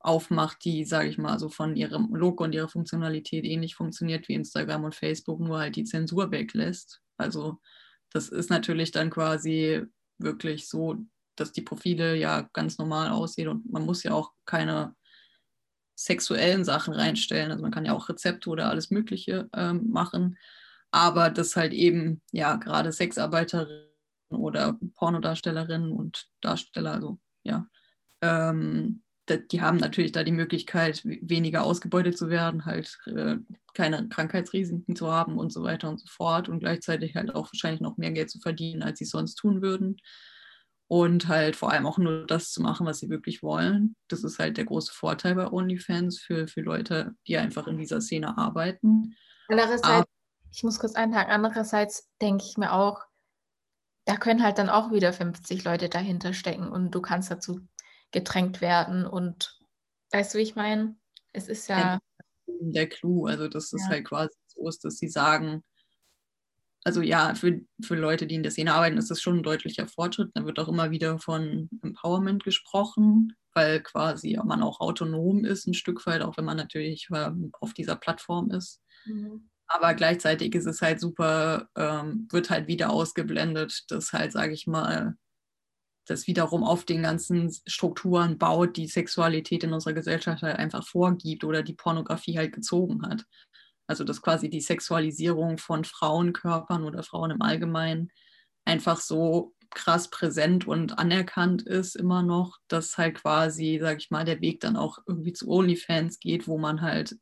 aufmacht, 0.00 0.64
die, 0.64 0.84
sage 0.84 1.08
ich 1.08 1.16
mal, 1.16 1.38
so 1.38 1.48
von 1.48 1.76
ihrem 1.76 2.12
Logo 2.12 2.42
und 2.42 2.54
ihrer 2.54 2.68
Funktionalität 2.68 3.44
ähnlich 3.44 3.76
funktioniert 3.76 4.28
wie 4.28 4.34
Instagram 4.34 4.84
und 4.84 4.96
Facebook, 4.96 5.40
nur 5.40 5.60
halt 5.60 5.76
die 5.76 5.84
Zensur 5.84 6.32
weglässt. 6.32 7.00
Also 7.16 7.60
das 8.12 8.28
ist 8.28 8.50
natürlich 8.50 8.90
dann 8.90 9.10
quasi 9.10 9.82
wirklich 10.18 10.68
so, 10.68 10.96
dass 11.36 11.52
die 11.52 11.62
Profile 11.62 12.16
ja 12.16 12.48
ganz 12.52 12.78
normal 12.78 13.10
aussehen 13.10 13.48
und 13.48 13.72
man 13.72 13.86
muss 13.86 14.02
ja 14.02 14.12
auch 14.12 14.32
keine 14.44 14.94
sexuellen 15.94 16.64
Sachen 16.64 16.94
reinstellen. 16.94 17.50
Also 17.50 17.62
man 17.62 17.70
kann 17.70 17.84
ja 17.84 17.92
auch 17.92 18.08
Rezepte 18.08 18.50
oder 18.50 18.68
alles 18.68 18.90
Mögliche 18.90 19.48
ähm, 19.54 19.90
machen. 19.90 20.36
Aber 20.90 21.30
das 21.30 21.56
halt 21.56 21.72
eben, 21.72 22.22
ja, 22.32 22.56
gerade 22.56 22.92
Sexarbeiterinnen 22.92 23.88
oder 24.30 24.78
Pornodarstellerinnen 24.94 25.92
und 25.92 26.26
Darsteller, 26.40 26.92
also 26.92 27.18
ja, 27.42 27.66
ähm, 28.22 29.02
die 29.28 29.62
haben 29.62 29.78
natürlich 29.78 30.12
da 30.12 30.22
die 30.22 30.32
Möglichkeit, 30.32 31.02
weniger 31.04 31.64
ausgebeutet 31.64 32.18
zu 32.18 32.28
werden, 32.28 32.66
halt 32.66 32.98
äh, 33.06 33.36
keine 33.72 34.08
Krankheitsrisiken 34.08 34.96
zu 34.96 35.10
haben 35.10 35.38
und 35.38 35.52
so 35.52 35.62
weiter 35.62 35.88
und 35.88 35.98
so 35.98 36.06
fort 36.08 36.48
und 36.48 36.60
gleichzeitig 36.60 37.16
halt 37.16 37.34
auch 37.34 37.50
wahrscheinlich 37.52 37.80
noch 37.80 37.96
mehr 37.96 38.12
Geld 38.12 38.30
zu 38.30 38.38
verdienen, 38.38 38.82
als 38.82 38.98
sie 38.98 39.06
sonst 39.06 39.36
tun 39.36 39.62
würden. 39.62 39.96
Und 40.94 41.26
halt 41.26 41.56
vor 41.56 41.72
allem 41.72 41.86
auch 41.86 41.98
nur 41.98 42.24
das 42.24 42.52
zu 42.52 42.62
machen, 42.62 42.86
was 42.86 43.00
sie 43.00 43.10
wirklich 43.10 43.42
wollen. 43.42 43.96
Das 44.06 44.22
ist 44.22 44.38
halt 44.38 44.56
der 44.58 44.64
große 44.64 44.92
Vorteil 44.92 45.34
bei 45.34 45.50
OnlyFans 45.50 46.20
für, 46.20 46.46
für 46.46 46.60
Leute, 46.60 47.16
die 47.26 47.36
einfach 47.36 47.66
in 47.66 47.78
dieser 47.78 48.00
Szene 48.00 48.38
arbeiten. 48.38 49.16
Andererseits, 49.48 49.82
Aber, 49.82 50.04
ich 50.52 50.62
muss 50.62 50.78
kurz 50.78 50.94
einhaken, 50.94 51.32
andererseits 51.32 52.08
denke 52.22 52.44
ich 52.48 52.58
mir 52.58 52.72
auch, 52.72 53.02
da 54.04 54.14
können 54.14 54.44
halt 54.44 54.58
dann 54.58 54.68
auch 54.68 54.92
wieder 54.92 55.12
50 55.12 55.64
Leute 55.64 55.88
dahinter 55.88 56.32
stecken 56.32 56.68
und 56.68 56.92
du 56.92 57.02
kannst 57.02 57.28
dazu 57.28 57.58
gedrängt 58.12 58.60
werden. 58.60 59.04
Und 59.04 59.58
weißt 60.12 60.32
du, 60.32 60.38
wie 60.38 60.42
ich 60.42 60.54
meine? 60.54 60.94
Es 61.32 61.48
ist 61.48 61.66
ja. 61.66 61.98
Der 62.46 62.88
Clou, 62.88 63.26
also 63.26 63.48
dass 63.48 63.72
es 63.72 63.82
ja. 63.82 63.88
halt 63.88 64.04
quasi 64.04 64.36
so 64.46 64.68
ist, 64.68 64.84
dass 64.84 64.98
sie 64.98 65.08
sagen, 65.08 65.64
also 66.84 67.00
ja, 67.00 67.34
für, 67.34 67.60
für 67.82 67.94
Leute, 67.94 68.26
die 68.26 68.34
in 68.34 68.42
der 68.42 68.52
Szene 68.52 68.74
arbeiten, 68.74 68.98
ist 68.98 69.10
das 69.10 69.22
schon 69.22 69.38
ein 69.38 69.42
deutlicher 69.42 69.88
Fortschritt. 69.88 70.30
Da 70.34 70.44
wird 70.44 70.58
auch 70.58 70.68
immer 70.68 70.90
wieder 70.90 71.18
von 71.18 71.70
Empowerment 71.82 72.44
gesprochen, 72.44 73.34
weil 73.54 73.80
quasi 73.82 74.38
man 74.44 74.62
auch 74.62 74.80
autonom 74.80 75.44
ist, 75.44 75.66
ein 75.66 75.74
Stück 75.74 76.04
weit, 76.06 76.22
auch 76.22 76.36
wenn 76.36 76.44
man 76.44 76.58
natürlich 76.58 77.08
ähm, 77.12 77.50
auf 77.60 77.72
dieser 77.72 77.96
Plattform 77.96 78.50
ist. 78.50 78.82
Mhm. 79.06 79.48
Aber 79.66 79.94
gleichzeitig 79.94 80.54
ist 80.54 80.66
es 80.66 80.82
halt 80.82 81.00
super, 81.00 81.68
ähm, 81.74 82.28
wird 82.30 82.50
halt 82.50 82.68
wieder 82.68 82.90
ausgeblendet, 82.90 83.84
dass 83.88 84.12
halt, 84.12 84.32
sage 84.32 84.52
ich 84.52 84.66
mal, 84.66 85.16
das 86.06 86.26
wiederum 86.26 86.64
auf 86.64 86.84
den 86.84 87.02
ganzen 87.02 87.50
Strukturen 87.66 88.36
baut, 88.36 88.76
die 88.76 88.88
Sexualität 88.88 89.64
in 89.64 89.72
unserer 89.72 89.94
Gesellschaft 89.94 90.42
halt 90.42 90.58
einfach 90.58 90.86
vorgibt 90.86 91.44
oder 91.44 91.62
die 91.62 91.72
Pornografie 91.72 92.36
halt 92.36 92.52
gezogen 92.52 93.02
hat. 93.06 93.24
Also 93.86 94.04
dass 94.04 94.22
quasi 94.22 94.48
die 94.48 94.60
Sexualisierung 94.60 95.58
von 95.58 95.84
Frauenkörpern 95.84 96.84
oder 96.84 97.02
Frauen 97.02 97.30
im 97.30 97.42
Allgemeinen 97.42 98.10
einfach 98.64 99.00
so 99.00 99.54
krass 99.70 100.08
präsent 100.08 100.66
und 100.66 100.98
anerkannt 100.98 101.62
ist 101.62 101.96
immer 101.96 102.22
noch, 102.22 102.58
dass 102.68 102.96
halt 102.96 103.16
quasi, 103.16 103.78
sag 103.80 103.98
ich 103.98 104.10
mal, 104.10 104.24
der 104.24 104.40
Weg 104.40 104.60
dann 104.60 104.76
auch 104.76 104.98
irgendwie 105.06 105.32
zu 105.32 105.48
OnlyFans 105.48 106.20
geht, 106.20 106.46
wo 106.46 106.58
man 106.58 106.80
halt 106.80 107.16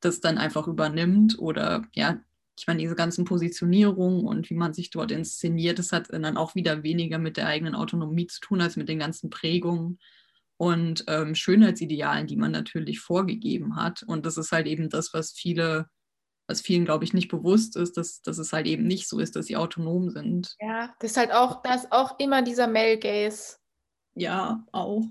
das 0.00 0.20
dann 0.20 0.38
einfach 0.38 0.68
übernimmt 0.68 1.38
oder 1.38 1.82
ja, 1.94 2.20
ich 2.56 2.66
meine, 2.66 2.80
diese 2.80 2.94
ganzen 2.94 3.24
Positionierungen 3.24 4.24
und 4.24 4.48
wie 4.50 4.54
man 4.54 4.74
sich 4.74 4.90
dort 4.90 5.10
inszeniert, 5.10 5.78
das 5.78 5.92
hat 5.92 6.12
dann 6.12 6.36
auch 6.36 6.54
wieder 6.54 6.82
weniger 6.82 7.18
mit 7.18 7.36
der 7.36 7.46
eigenen 7.46 7.74
Autonomie 7.74 8.26
zu 8.26 8.40
tun, 8.40 8.60
als 8.60 8.76
mit 8.76 8.88
den 8.88 8.98
ganzen 9.00 9.30
Prägungen 9.30 9.98
und 10.56 11.04
ähm, 11.08 11.34
Schönheitsidealen, 11.34 12.26
die 12.26 12.36
man 12.36 12.52
natürlich 12.52 13.00
vorgegeben 13.00 13.76
hat. 13.76 14.04
Und 14.04 14.24
das 14.24 14.36
ist 14.36 14.52
halt 14.52 14.66
eben 14.66 14.88
das, 14.88 15.12
was 15.12 15.32
viele, 15.32 15.86
was 16.46 16.60
vielen, 16.60 16.84
glaube 16.84 17.04
ich, 17.04 17.14
nicht 17.14 17.28
bewusst 17.28 17.76
ist, 17.76 17.96
dass, 17.96 18.22
dass 18.22 18.38
es 18.38 18.52
halt 18.52 18.66
eben 18.66 18.86
nicht 18.86 19.08
so 19.08 19.18
ist, 19.18 19.36
dass 19.36 19.46
sie 19.46 19.56
autonom 19.56 20.10
sind. 20.10 20.56
Ja, 20.60 20.94
das 21.00 21.12
ist 21.12 21.16
halt 21.16 21.32
auch, 21.32 21.62
da 21.62 21.74
ist 21.74 21.90
auch 21.90 22.18
immer 22.18 22.42
dieser 22.42 22.66
Male 22.66 22.98
Gaze. 22.98 23.56
Ja, 24.14 24.64
auch. 24.72 25.04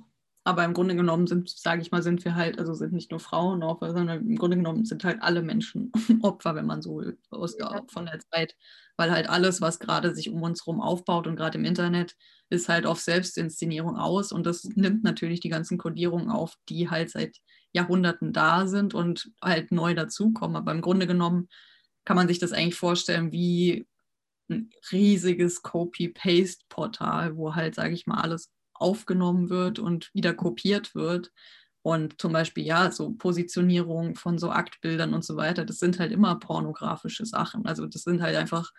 Aber 0.45 0.65
im 0.65 0.73
Grunde 0.73 0.95
genommen 0.95 1.25
sind, 1.25 1.49
sage 1.49 1.81
ich 1.81 1.91
mal, 1.91 2.03
sind 2.03 2.25
wir 2.25 2.35
halt, 2.35 2.59
also 2.59 2.73
sind 2.73 2.91
nicht 2.91 3.11
nur 3.11 3.21
Frauen 3.21 3.63
Opfer, 3.63 3.93
sondern 3.93 4.27
im 4.27 4.35
Grunde 4.35 4.57
genommen 4.57 4.83
sind 4.83 5.03
halt 5.05 5.21
alle 5.21 5.41
Menschen 5.41 5.91
Opfer, 6.21 6.53
wenn 6.55 6.65
man 6.65 6.81
so 6.81 6.97
will, 6.97 7.17
aus 7.29 7.55
der, 7.55 7.85
von 7.87 8.05
der 8.05 8.19
Zeit. 8.19 8.55
Weil 8.97 9.11
halt 9.11 9.29
alles, 9.29 9.61
was 9.61 9.79
gerade 9.79 10.13
sich 10.13 10.29
um 10.29 10.41
uns 10.41 10.65
herum 10.65 10.81
aufbaut 10.81 11.27
und 11.27 11.37
gerade 11.37 11.57
im 11.57 11.65
Internet, 11.65 12.15
ist 12.49 12.67
halt 12.67 12.85
auf 12.85 12.99
Selbstinszenierung 12.99 13.95
aus. 13.95 14.33
Und 14.33 14.45
das 14.45 14.65
nimmt 14.65 15.03
natürlich 15.03 15.39
die 15.39 15.49
ganzen 15.49 15.77
Kodierungen 15.77 16.29
auf, 16.29 16.55
die 16.67 16.89
halt 16.89 17.09
seit 17.09 17.37
Jahrhunderten 17.73 18.33
da 18.33 18.67
sind 18.67 18.93
und 18.93 19.31
halt 19.41 19.71
neu 19.71 19.93
dazukommen. 19.93 20.55
Aber 20.55 20.71
im 20.71 20.81
Grunde 20.81 21.07
genommen 21.07 21.49
kann 22.05 22.15
man 22.15 22.27
sich 22.27 22.39
das 22.39 22.53
eigentlich 22.53 22.75
vorstellen 22.75 23.31
wie 23.31 23.87
ein 24.49 24.69
riesiges 24.91 25.61
Copy-Paste-Portal, 25.61 27.35
wo 27.35 27.55
halt, 27.55 27.75
sage 27.75 27.93
ich 27.93 28.07
mal, 28.07 28.21
alles 28.21 28.51
aufgenommen 28.73 29.49
wird 29.49 29.79
und 29.79 30.13
wieder 30.13 30.33
kopiert 30.33 30.95
wird. 30.95 31.31
Und 31.81 32.21
zum 32.21 32.31
Beispiel, 32.31 32.65
ja, 32.65 32.91
so 32.91 33.11
Positionierung 33.11 34.15
von 34.15 34.37
so 34.37 34.51
Aktbildern 34.51 35.13
und 35.13 35.25
so 35.25 35.35
weiter, 35.35 35.65
das 35.65 35.79
sind 35.79 35.99
halt 35.99 36.11
immer 36.11 36.39
pornografische 36.39 37.25
Sachen. 37.25 37.65
Also 37.65 37.87
das 37.87 38.03
sind 38.03 38.21
halt 38.21 38.35
einfach, 38.35 38.71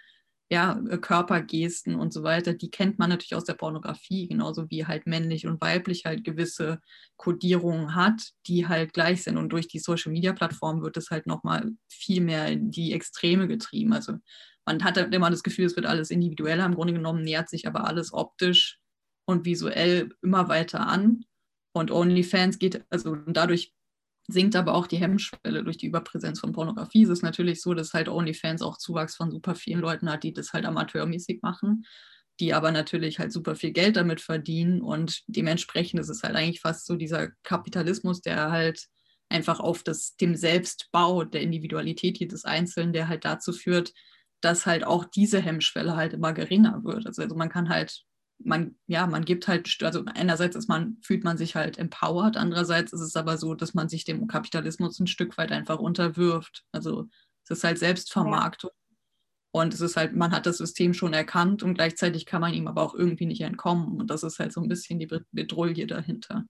ja, 0.54 0.80
Körpergesten 1.00 1.96
und 1.96 2.12
so 2.12 2.22
weiter, 2.22 2.54
die 2.54 2.70
kennt 2.70 2.96
man 3.00 3.10
natürlich 3.10 3.34
aus 3.34 3.42
der 3.42 3.54
Pornografie, 3.54 4.28
genauso 4.28 4.70
wie 4.70 4.86
halt 4.86 5.04
männlich 5.04 5.48
und 5.48 5.60
weiblich 5.60 6.04
halt 6.04 6.22
gewisse 6.22 6.80
Kodierungen 7.16 7.96
hat, 7.96 8.30
die 8.46 8.68
halt 8.68 8.92
gleich 8.92 9.24
sind. 9.24 9.36
Und 9.36 9.48
durch 9.48 9.66
die 9.66 9.80
Social-Media-Plattform 9.80 10.80
wird 10.82 10.96
es 10.96 11.10
halt 11.10 11.26
nochmal 11.26 11.72
viel 11.88 12.20
mehr 12.20 12.46
in 12.46 12.70
die 12.70 12.92
Extreme 12.92 13.48
getrieben. 13.48 13.92
Also 13.92 14.14
man 14.64 14.84
hat 14.84 14.96
halt 14.96 15.12
immer 15.12 15.28
das 15.28 15.42
Gefühl, 15.42 15.64
es 15.64 15.74
wird 15.74 15.86
alles 15.86 16.12
individueller. 16.12 16.64
Im 16.66 16.76
Grunde 16.76 16.92
genommen 16.92 17.24
nähert 17.24 17.48
sich 17.48 17.66
aber 17.66 17.88
alles 17.88 18.12
optisch 18.12 18.78
und 19.26 19.44
visuell 19.44 20.10
immer 20.22 20.48
weiter 20.48 20.86
an. 20.86 21.24
Und 21.72 21.90
OnlyFans 21.90 22.60
geht, 22.60 22.84
also 22.90 23.16
dadurch 23.26 23.74
sinkt 24.26 24.56
aber 24.56 24.74
auch 24.74 24.86
die 24.86 24.96
Hemmschwelle 24.96 25.64
durch 25.64 25.76
die 25.76 25.86
Überpräsenz 25.86 26.40
von 26.40 26.52
Pornografie. 26.52 27.02
Es 27.04 27.10
ist 27.10 27.22
natürlich 27.22 27.60
so, 27.60 27.74
dass 27.74 27.92
halt 27.92 28.08
OnlyFans 28.08 28.62
auch 28.62 28.78
Zuwachs 28.78 29.16
von 29.16 29.30
super 29.30 29.54
vielen 29.54 29.80
Leuten 29.80 30.10
hat, 30.10 30.22
die 30.24 30.32
das 30.32 30.52
halt 30.52 30.64
amateurmäßig 30.64 31.42
machen, 31.42 31.84
die 32.40 32.54
aber 32.54 32.72
natürlich 32.72 33.18
halt 33.18 33.32
super 33.32 33.54
viel 33.54 33.72
Geld 33.72 33.96
damit 33.96 34.20
verdienen. 34.20 34.80
Und 34.80 35.22
dementsprechend 35.26 36.00
ist 36.00 36.08
es 36.08 36.22
halt 36.22 36.36
eigentlich 36.36 36.60
fast 36.60 36.86
so 36.86 36.96
dieser 36.96 37.28
Kapitalismus, 37.42 38.22
der 38.22 38.50
halt 38.50 38.86
einfach 39.28 39.60
auf 39.60 39.82
das, 39.82 40.16
dem 40.16 40.36
Selbstbau 40.36 41.24
der 41.24 41.42
Individualität 41.42 42.18
jedes 42.18 42.44
Einzelnen, 42.44 42.92
der 42.92 43.08
halt 43.08 43.24
dazu 43.24 43.52
führt, 43.52 43.92
dass 44.40 44.66
halt 44.66 44.84
auch 44.84 45.04
diese 45.04 45.40
Hemmschwelle 45.40 45.96
halt 45.96 46.12
immer 46.12 46.32
geringer 46.32 46.82
wird. 46.84 47.06
Also, 47.06 47.22
also 47.22 47.34
man 47.34 47.48
kann 47.48 47.68
halt 47.68 48.04
man, 48.44 48.76
ja, 48.86 49.06
man 49.06 49.24
gibt 49.24 49.48
halt, 49.48 49.76
also 49.82 50.04
einerseits 50.14 50.56
ist 50.56 50.68
man, 50.68 50.98
fühlt 51.02 51.24
man 51.24 51.36
sich 51.36 51.54
halt 51.56 51.78
empowered, 51.78 52.36
andererseits 52.36 52.92
ist 52.92 53.00
es 53.00 53.16
aber 53.16 53.36
so, 53.38 53.54
dass 53.54 53.74
man 53.74 53.88
sich 53.88 54.04
dem 54.04 54.26
Kapitalismus 54.26 54.98
ein 55.00 55.06
Stück 55.06 55.36
weit 55.38 55.52
einfach 55.52 55.78
unterwirft. 55.78 56.64
Also 56.72 57.08
es 57.44 57.58
ist 57.58 57.64
halt 57.64 57.78
Selbstvermarktung. 57.78 58.70
Ja. 58.72 58.96
Und 59.52 59.72
es 59.72 59.80
ist 59.80 59.96
halt, 59.96 60.14
man 60.16 60.32
hat 60.32 60.46
das 60.46 60.58
System 60.58 60.94
schon 60.94 61.12
erkannt 61.12 61.62
und 61.62 61.74
gleichzeitig 61.74 62.26
kann 62.26 62.40
man 62.40 62.54
ihm 62.54 62.66
aber 62.66 62.82
auch 62.82 62.94
irgendwie 62.94 63.26
nicht 63.26 63.40
entkommen. 63.40 64.00
Und 64.00 64.10
das 64.10 64.24
ist 64.24 64.40
halt 64.40 64.52
so 64.52 64.60
ein 64.60 64.68
bisschen 64.68 64.98
die 64.98 65.08
Bedrohung 65.30 65.74
dahinter. 65.86 66.44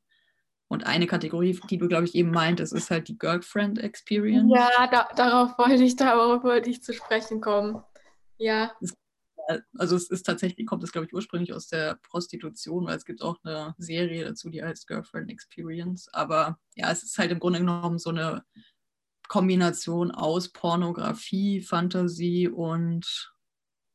Und 0.69 0.87
eine 0.87 1.07
Kategorie, 1.07 1.59
die 1.69 1.77
du, 1.77 1.87
glaube 1.87 2.07
ich, 2.07 2.15
eben 2.15 2.31
meintest, 2.31 2.73
ist 2.73 2.91
halt 2.91 3.09
die 3.09 3.19
Girlfriend 3.19 3.79
Experience. 3.79 4.51
Ja, 4.55 4.87
da, 4.87 5.09
darauf 5.15 5.59
wollte 5.59 5.85
ich, 5.85 5.97
darauf 5.97 6.43
wollte 6.43 6.71
ich 6.71 6.83
zu 6.83 6.95
sprechen 6.95 7.43
kommen. 7.43 7.83
Ja. 8.39 8.73
Es 8.81 8.95
also 9.77 9.97
es 9.97 10.11
ist 10.11 10.25
tatsächlich, 10.25 10.67
kommt 10.67 10.83
es, 10.85 10.93
glaube 10.93 11.07
ich, 11.07 11.15
ursprünglich 11.15 11.53
aus 11.53 11.69
der 11.69 11.99
Prostitution, 12.03 12.87
weil 12.87 12.97
es 12.97 13.05
gibt 13.05 13.23
auch 13.23 13.39
eine 13.45 13.75
Serie 13.79 14.25
dazu, 14.25 14.51
die 14.51 14.63
heißt 14.63 14.87
Girlfriend 14.87 15.31
Experience. 15.31 16.09
Aber 16.13 16.59
ja, 16.75 16.91
es 16.91 17.03
ist 17.03 17.19
halt 17.19 17.31
im 17.31 17.41
Grunde 17.41 17.61
genommen 17.61 17.99
so 17.99 18.11
eine 18.11 18.45
Kombination 19.29 20.11
aus 20.11 20.51
Pornografie, 20.51 21.61
Fantasie 21.61 22.49
und 22.49 23.33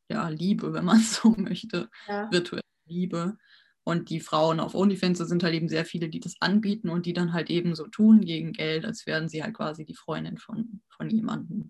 ja, 0.09 0.27
Liebe, 0.29 0.73
wenn 0.73 0.85
man 0.85 0.99
so 1.01 1.29
möchte. 1.31 1.89
Ja. 2.07 2.31
Virtuelle 2.31 2.63
Liebe. 2.85 3.37
Und 3.83 4.09
die 4.09 4.19
Frauen 4.19 4.59
auf 4.59 4.75
OnlyFans 4.75 5.17
sind 5.19 5.43
halt 5.43 5.55
eben 5.55 5.67
sehr 5.67 5.85
viele, 5.85 6.09
die 6.09 6.19
das 6.19 6.35
anbieten 6.41 6.89
und 6.89 7.05
die 7.05 7.13
dann 7.13 7.33
halt 7.33 7.49
eben 7.49 7.73
so 7.73 7.87
tun 7.87 8.21
gegen 8.21 8.53
Geld, 8.53 8.85
als 8.85 9.07
wären 9.07 9.29
sie 9.29 9.41
halt 9.41 9.55
quasi 9.55 9.83
die 9.83 9.95
Freundin 9.95 10.37
von, 10.37 10.81
von 10.89 11.09
jemandem. 11.09 11.69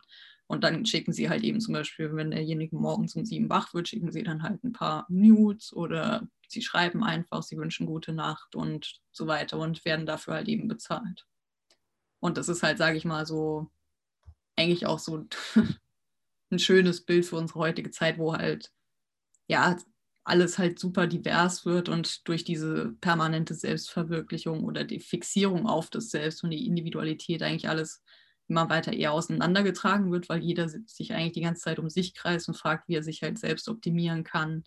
Und 0.50 0.64
dann 0.64 0.84
schicken 0.84 1.14
sie 1.14 1.30
halt 1.30 1.44
eben 1.44 1.62
zum 1.62 1.76
Beispiel, 1.76 2.16
wenn 2.16 2.32
derjenige 2.32 2.76
morgens 2.76 3.16
um 3.16 3.24
sieben 3.24 3.52
wach 3.52 3.76
wird, 3.76 3.88
schicken 3.88 4.12
sie 4.12 4.24
dann 4.24 4.42
halt 4.42 4.64
ein 4.64 4.74
paar 4.74 5.06
Nudes 5.08 5.72
oder 5.72 6.28
sie 6.48 6.64
schreiben 6.64 7.04
einfach, 7.04 7.44
sie 7.44 7.56
wünschen 7.56 7.86
gute 7.86 8.14
Nacht 8.14 8.56
und 8.56 9.00
so 9.12 9.28
weiter 9.28 9.60
und 9.60 9.86
werden 9.86 10.08
dafür 10.08 10.34
halt 10.34 10.48
eben 10.48 10.68
bezahlt. 10.68 11.28
Und 12.20 12.38
das 12.38 12.50
ist 12.50 12.64
halt, 12.64 12.80
sage 12.80 12.98
ich 12.98 13.06
mal, 13.06 13.28
so 13.28 13.70
eigentlich 14.56 14.88
auch 14.88 14.98
so 14.98 15.28
ein 16.50 16.58
schönes 16.58 17.06
Bild 17.06 17.28
für 17.28 17.36
unsere 17.36 17.60
heutige 17.60 17.92
Zeit, 17.92 18.18
wo 18.18 18.34
halt 18.34 18.72
ja 19.48 19.78
alles 20.24 20.58
halt 20.58 20.80
super 20.80 21.06
divers 21.06 21.64
wird 21.64 21.90
und 21.90 22.28
durch 22.28 22.44
diese 22.44 22.94
permanente 23.02 23.54
Selbstverwirklichung 23.54 24.64
oder 24.64 24.84
die 24.84 25.00
Fixierung 25.00 25.68
auf 25.68 25.92
das 25.92 26.10
Selbst 26.10 26.44
und 26.44 26.50
die 26.50 26.66
Individualität 26.66 27.44
eigentlich 27.44 27.70
alles 27.70 28.02
immer 28.50 28.70
weiter 28.70 28.94
eher 28.94 29.14
auseinandergetragen 29.14 30.12
wird, 30.12 30.30
weil 30.30 30.42
jeder 30.42 30.68
sich 30.70 31.14
eigentlich 31.14 31.34
die 31.34 31.42
ganze 31.42 31.64
Zeit 31.64 31.80
um 31.80 31.90
sich 31.90 32.14
kreist 32.14 32.48
und 32.48 32.56
fragt, 32.56 32.88
wie 32.88 32.96
er 32.96 33.04
sich 33.04 33.22
halt 33.24 33.38
selbst 33.40 33.70
optimieren 33.70 34.24
kann 34.24 34.64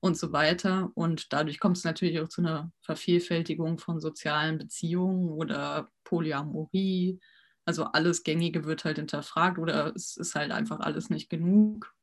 und 0.00 0.16
so 0.16 0.32
weiter. 0.32 0.90
Und 0.94 1.32
dadurch 1.32 1.60
kommt 1.60 1.76
es 1.76 1.84
natürlich 1.84 2.20
auch 2.20 2.28
zu 2.28 2.40
einer 2.40 2.70
Vervielfältigung 2.82 3.78
von 3.78 4.00
sozialen 4.00 4.58
Beziehungen 4.58 5.30
oder 5.30 5.90
Polyamorie. 6.04 7.20
Also 7.64 7.84
alles 7.84 8.22
Gängige 8.22 8.64
wird 8.64 8.84
halt 8.84 8.98
hinterfragt 8.98 9.58
oder 9.58 9.94
es 9.94 10.16
ist 10.16 10.34
halt 10.34 10.52
einfach 10.52 10.80
alles 10.80 11.10
nicht 11.10 11.28
genug. 11.28 11.94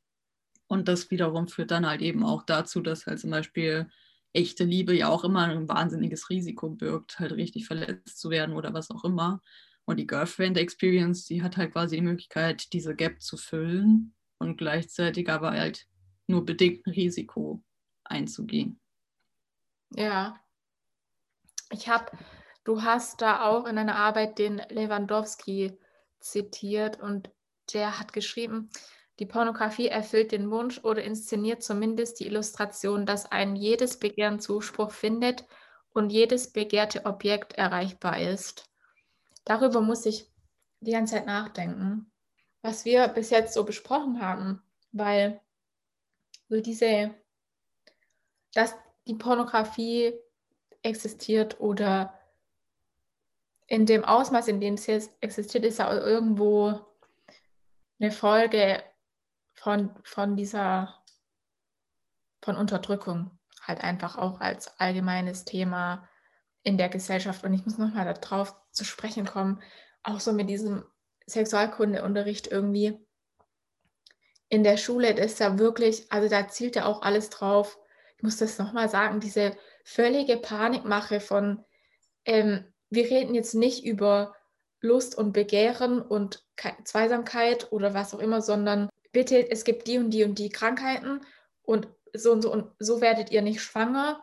Und 0.68 0.88
das 0.88 1.12
wiederum 1.12 1.48
führt 1.48 1.72
dann 1.72 1.86
halt 1.86 2.02
eben 2.02 2.24
auch 2.24 2.44
dazu, 2.44 2.82
dass 2.82 3.06
halt 3.06 3.20
zum 3.20 3.30
Beispiel 3.32 3.88
echte 4.34 4.64
Liebe 4.64 4.96
ja 4.96 5.08
auch 5.10 5.24
immer 5.24 5.44
ein 5.44 5.70
wahnsinniges 5.70 6.30
Risiko 6.30 6.70
birgt, 6.70 7.20
halt 7.20 7.34
richtig 7.34 7.68
verletzt 7.68 8.20
zu 8.20 8.30
werden 8.30 8.56
oder 8.56 8.74
was 8.74 8.90
auch 8.90 9.04
immer. 9.04 9.42
Und 9.86 9.98
die 9.98 10.08
Girlfriend 10.08 10.58
Experience, 10.58 11.26
die 11.26 11.44
hat 11.44 11.58
halt 11.58 11.74
quasi 11.74 11.98
die 11.98 12.02
Möglichkeit, 12.02 12.72
diese 12.74 12.96
Gap 12.96 13.22
zu 13.22 13.36
füllen 13.36 14.14
und 14.38 14.58
gleichzeitig 14.58 15.30
aber 15.30 15.52
halt 15.52 15.88
nur 16.28 16.46
bedingt 16.46 16.86
ein 16.88 16.92
Risiko 16.92 17.62
einzugehen. 18.04 18.80
Ja. 19.96 20.40
Ich 21.72 21.90
habe, 21.90 22.12
du 22.64 22.84
hast 22.84 23.22
da 23.22 23.46
auch 23.46 23.66
in 23.66 23.78
einer 23.78 23.96
Arbeit 23.96 24.40
den 24.40 24.62
Lewandowski 24.70 25.78
zitiert 26.20 27.02
und 27.02 27.32
der 27.74 28.00
hat 28.00 28.14
geschrieben, 28.14 28.70
die 29.20 29.26
Pornografie 29.26 29.88
erfüllt 29.88 30.32
den 30.32 30.50
Wunsch 30.50 30.80
oder 30.84 31.04
inszeniert 31.04 31.62
zumindest 31.62 32.20
die 32.20 32.28
Illustration, 32.28 33.06
dass 33.06 33.32
ein 33.32 33.56
jedes 33.56 34.00
Begehren 34.00 34.40
Zuspruch 34.40 34.92
findet 34.92 35.46
und 35.94 36.10
jedes 36.10 36.52
begehrte 36.52 37.06
Objekt 37.06 37.54
erreichbar 37.54 38.20
ist 38.20 38.73
darüber 39.46 39.82
muss 39.82 40.06
ich 40.06 40.30
die 40.80 40.92
ganze 40.92 41.16
Zeit 41.16 41.26
nachdenken, 41.26 42.12
was 42.62 42.86
wir 42.86 43.08
bis 43.08 43.30
jetzt 43.30 43.54
so 43.54 43.64
besprochen 43.64 44.22
haben, 44.22 44.62
weil 44.92 45.42
so 46.50 46.62
diese, 46.62 47.14
dass 48.54 48.76
die 49.08 49.16
Pornografie 49.16 50.14
existiert 50.82 51.60
oder 51.60 52.18
in 53.68 53.86
dem 53.86 54.04
Ausmaß, 54.04 54.48
in 54.50 54.60
dem 54.60 54.76
es 54.76 54.86
jetzt 54.88 55.12
existiert, 55.22 55.66
ist 55.66 55.80
ja 55.80 55.92
irgendwo 55.92 56.80
eine 58.00 58.12
Folge 58.12 58.84
von, 59.56 59.96
von 60.04 60.36
dieser, 60.36 61.02
von 62.42 62.58
Unterdrückung, 62.58 63.32
halt 63.62 63.82
einfach 63.82 64.18
auch 64.18 64.42
als 64.42 64.80
allgemeines 64.80 65.46
Thema 65.46 66.08
in 66.64 66.78
der 66.78 66.90
Gesellschaft. 66.90 67.44
Und 67.44 67.54
ich 67.54 67.66
muss 67.66 67.78
nochmal 67.78 68.12
darauf 68.14 68.56
zu 68.72 68.84
sprechen 68.86 69.26
kommen, 69.26 69.62
auch 70.02 70.20
so 70.20 70.34
mit 70.34 70.50
diesem 70.50 70.84
Sexualkundeunterricht 71.28 72.48
irgendwie 72.48 72.98
in 74.50 74.64
der 74.64 74.78
Schule, 74.78 75.16
das 75.16 75.34
ist 75.34 75.40
ja 75.40 75.58
wirklich, 75.58 76.12
also 76.12 76.30
da 76.30 76.48
zielt 76.48 76.76
ja 76.76 76.86
auch 76.86 77.02
alles 77.02 77.30
drauf. 77.30 77.80
Ich 78.18 78.24
muss 78.24 78.38
das 78.38 78.60
nochmal 78.60 78.88
sagen, 78.88 79.20
diese 79.20 79.58
völlige 79.84 80.38
Panikmache 80.38 81.20
von, 81.20 81.64
ähm, 82.26 82.72
wir 82.90 83.06
reden 83.06 83.34
jetzt 83.34 83.56
nicht 83.56 83.84
über 83.84 84.36
Lust 84.80 85.18
und 85.18 85.32
Begehren 85.32 86.02
und 86.02 86.46
Zweisamkeit 86.84 87.72
oder 87.72 87.94
was 87.94 88.14
auch 88.14 88.20
immer, 88.20 88.42
sondern 88.42 88.90
bitte, 89.12 89.50
es 89.50 89.64
gibt 89.64 89.88
die 89.88 89.98
und 89.98 90.12
die 90.12 90.24
und 90.24 90.38
die 90.38 90.50
Krankheiten 90.50 91.22
und 91.64 91.88
so 92.14 92.32
und 92.32 92.42
so 92.44 92.52
und 92.52 92.72
so 92.78 93.02
werdet 93.02 93.32
ihr 93.32 93.42
nicht 93.42 93.62
schwanger 93.62 94.22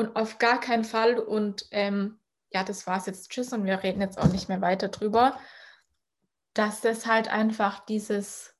und 0.00 0.16
auf 0.16 0.38
gar 0.38 0.58
keinen 0.58 0.84
Fall 0.84 1.18
und 1.18 1.66
ähm, 1.72 2.18
ja, 2.50 2.64
das 2.64 2.86
war's 2.86 3.04
jetzt, 3.04 3.30
tschüss 3.30 3.52
und 3.52 3.66
wir 3.66 3.82
reden 3.82 4.00
jetzt 4.00 4.18
auch 4.18 4.32
nicht 4.32 4.48
mehr 4.48 4.62
weiter 4.62 4.88
drüber, 4.88 5.38
dass 6.54 6.80
das 6.80 7.04
halt 7.04 7.28
einfach 7.28 7.84
dieses, 7.84 8.56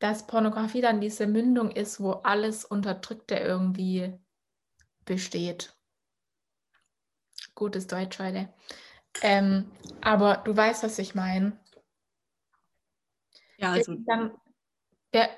dass 0.00 0.26
Pornografie 0.26 0.80
dann 0.80 1.00
diese 1.00 1.28
Mündung 1.28 1.70
ist, 1.70 2.00
wo 2.00 2.10
alles 2.10 2.64
Unterdrückte 2.64 3.36
irgendwie 3.36 4.18
besteht. 5.04 5.76
Gutes 7.54 7.86
Deutsch 7.86 8.18
heute. 8.18 8.52
Ähm, 9.22 9.70
aber 10.00 10.38
du 10.38 10.56
weißt, 10.56 10.82
was 10.82 10.98
ich 10.98 11.14
meine. 11.14 11.56
Ja, 13.58 13.70
also. 13.70 13.94
Dann, 14.06 14.36
der, 15.12 15.30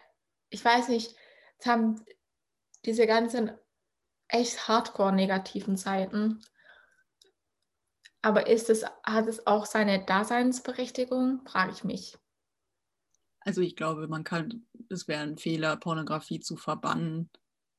ich 0.48 0.64
weiß 0.64 0.88
nicht, 0.88 1.14
es 1.58 1.66
haben 1.66 2.02
diese 2.86 3.06
ganzen 3.06 3.52
echt 4.28 4.68
hardcore 4.68 5.12
negativen 5.12 5.76
Seiten. 5.76 6.40
Aber 8.22 8.46
ist 8.46 8.68
es, 8.68 8.84
hat 9.04 9.26
es 9.26 9.46
auch 9.46 9.66
seine 9.66 10.04
Daseinsberechtigung, 10.04 11.46
frage 11.46 11.72
ich 11.72 11.84
mich. 11.84 12.18
Also 13.40 13.60
ich 13.62 13.76
glaube, 13.76 14.08
man 14.08 14.24
kann, 14.24 14.66
es 14.90 15.08
wäre 15.08 15.22
ein 15.22 15.38
Fehler, 15.38 15.76
Pornografie 15.76 16.40
zu 16.40 16.56
verbannen, 16.56 17.30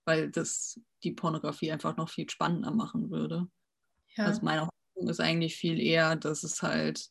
weil 0.05 0.31
das 0.31 0.79
die 1.03 1.11
Pornografie 1.11 1.71
einfach 1.71 1.97
noch 1.97 2.09
viel 2.09 2.29
spannender 2.29 2.71
machen 2.71 3.11
würde. 3.11 3.47
Ja. 4.15 4.25
Also 4.25 4.41
meine 4.43 4.61
Hoffnung 4.61 5.09
ist 5.09 5.19
eigentlich 5.19 5.55
viel 5.55 5.79
eher, 5.79 6.15
dass 6.15 6.43
es 6.43 6.63
halt, 6.63 7.09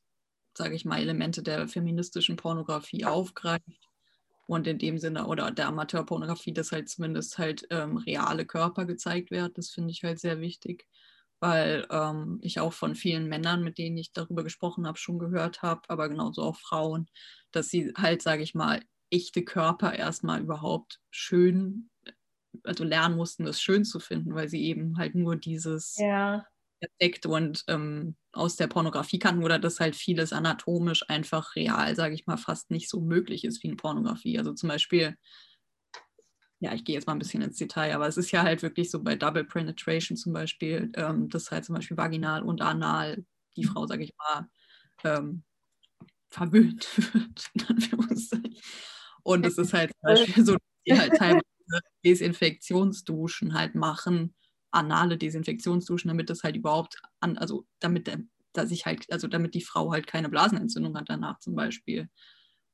sage 0.57 0.74
ich 0.74 0.84
mal, 0.84 1.01
Elemente 1.01 1.43
der 1.43 1.68
feministischen 1.68 2.36
Pornografie 2.36 3.05
aufgreift 3.05 3.88
und 4.49 4.67
in 4.67 4.79
dem 4.79 4.99
Sinne, 4.99 5.27
oder 5.27 5.51
der 5.51 5.69
Amateurpornografie, 5.69 6.55
dass 6.55 6.73
halt 6.73 6.89
zumindest 6.89 7.37
halt 7.37 7.67
ähm, 7.71 7.99
reale 7.99 8.47
Körper 8.47 8.87
gezeigt 8.87 9.31
werden. 9.31 9.53
Das 9.55 9.69
finde 9.69 9.91
ich 9.91 10.03
halt 10.03 10.19
sehr 10.19 10.41
wichtig, 10.41 10.87
weil 11.39 11.87
ähm, 11.91 12.39
ich 12.41 12.59
auch 12.59 12.73
von 12.73 12.95
vielen 12.95 13.29
Männern, 13.29 13.63
mit 13.63 13.77
denen 13.77 13.99
ich 13.99 14.13
darüber 14.13 14.43
gesprochen 14.45 14.87
habe, 14.87 14.97
schon 14.99 15.19
gehört 15.19 15.61
habe, 15.61 15.83
aber 15.89 16.09
genauso 16.09 16.43
auch 16.43 16.57
Frauen, 16.57 17.09
dass 17.53 17.69
sie 17.69 17.93
halt, 17.95 18.23
sage 18.23 18.43
ich 18.43 18.55
mal, 18.55 18.81
echte 19.11 19.45
Körper 19.45 19.95
erstmal 19.95 20.41
überhaupt 20.41 20.99
schön, 21.11 21.91
also 22.65 22.85
lernen 22.85 23.17
mussten, 23.17 23.45
das 23.45 23.61
schön 23.61 23.85
zu 23.85 24.01
finden, 24.01 24.35
weil 24.35 24.49
sie 24.49 24.65
eben 24.65 24.97
halt 24.97 25.15
nur 25.15 25.37
dieses 25.37 25.97
ja 25.99 26.47
entdeckt 26.81 27.26
und 27.26 27.64
ähm, 27.68 28.16
aus 28.33 28.57
der 28.57 28.68
Pornografie 28.68 29.18
kannten 29.18 29.45
oder 29.45 29.59
dass 29.59 29.81
halt 29.81 29.97
vieles 29.97 30.33
anatomisch 30.33 31.09
einfach 31.09 31.57
real, 31.57 31.95
sage 31.97 32.14
ich 32.14 32.26
mal, 32.26 32.37
fast 32.37 32.70
nicht 32.70 32.89
so 32.89 33.01
möglich 33.01 33.45
ist 33.45 33.62
wie 33.62 33.68
in 33.68 33.76
Pornografie. 33.76 34.39
Also 34.39 34.53
zum 34.53 34.68
Beispiel, 34.68 35.16
ja, 36.61 36.72
ich 36.74 36.85
gehe 36.85 36.95
jetzt 36.95 37.07
mal 37.07 37.14
ein 37.14 37.18
bisschen 37.18 37.43
ins 37.43 37.57
Detail, 37.57 37.95
aber 37.95 38.07
es 38.09 38.16
ist 38.16 38.31
ja 38.31 38.43
halt 38.43 38.62
wirklich 38.62 38.91
so 38.91 39.03
bei 39.03 39.16
Double 39.16 39.45
Penetration 39.45 40.16
zum 40.16 40.33
Beispiel, 40.33 40.91
ähm, 40.95 41.29
dass 41.29 41.51
halt 41.51 41.64
zum 41.64 41.74
Beispiel 41.74 41.97
vaginal 41.97 42.43
und 42.43 42.62
anal 42.62 43.24
die 43.57 43.64
Frau, 43.64 43.87
sage 43.87 44.05
ich 44.05 44.14
mal, 44.18 44.49
ähm, 45.05 45.45
verwöhnt 46.31 46.87
wird. 47.14 47.51
und 49.22 49.47
es 49.47 49.59
ist 49.59 49.72
halt 49.72 49.93
zum 50.01 50.14
Beispiel 50.14 50.45
so, 50.45 50.53
dass 50.53 50.62
die 50.87 50.99
halt 50.99 51.14
teilweise 51.16 51.43
Desinfektionsduschen 52.05 53.55
halt 53.55 53.74
machen 53.74 54.35
anale 54.71 55.19
Desinfektionsduschen, 55.19 56.09
damit 56.09 56.31
das 56.31 56.43
halt 56.43 56.57
überhaupt 56.57 57.01
an, 57.21 57.39
also 57.39 57.66
damit 57.81 58.09
dass 58.53 58.71
ich 58.71 58.87
halt, 58.87 59.11
also 59.11 59.29
damit 59.29 59.55
die 59.55 59.61
Frau 59.62 59.93
halt 59.93 60.07
keine 60.07 60.29
Blasenentzündung 60.29 60.97
hat 60.97 61.09
danach 61.09 61.39
zum 61.39 61.55
Beispiel. 61.55 62.09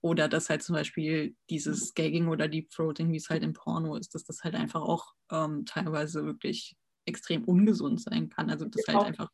Oder 0.00 0.28
dass 0.28 0.50
halt 0.50 0.62
zum 0.62 0.74
Beispiel 0.74 1.34
dieses 1.48 1.94
Gagging 1.94 2.28
oder 2.28 2.48
Deep 2.48 2.70
Throating, 2.70 3.10
wie 3.12 3.16
es 3.16 3.30
halt 3.30 3.42
im 3.42 3.54
Porno 3.54 3.96
ist, 3.96 4.14
dass 4.14 4.24
das 4.24 4.44
halt 4.44 4.54
einfach 4.54 4.82
auch 4.82 5.14
ähm, 5.30 5.64
teilweise 5.64 6.24
wirklich 6.24 6.76
extrem 7.06 7.44
ungesund 7.44 8.00
sein 8.02 8.28
kann. 8.28 8.50
Also 8.50 8.66
das 8.66 8.86
halt 8.86 9.06
einfach, 9.06 9.30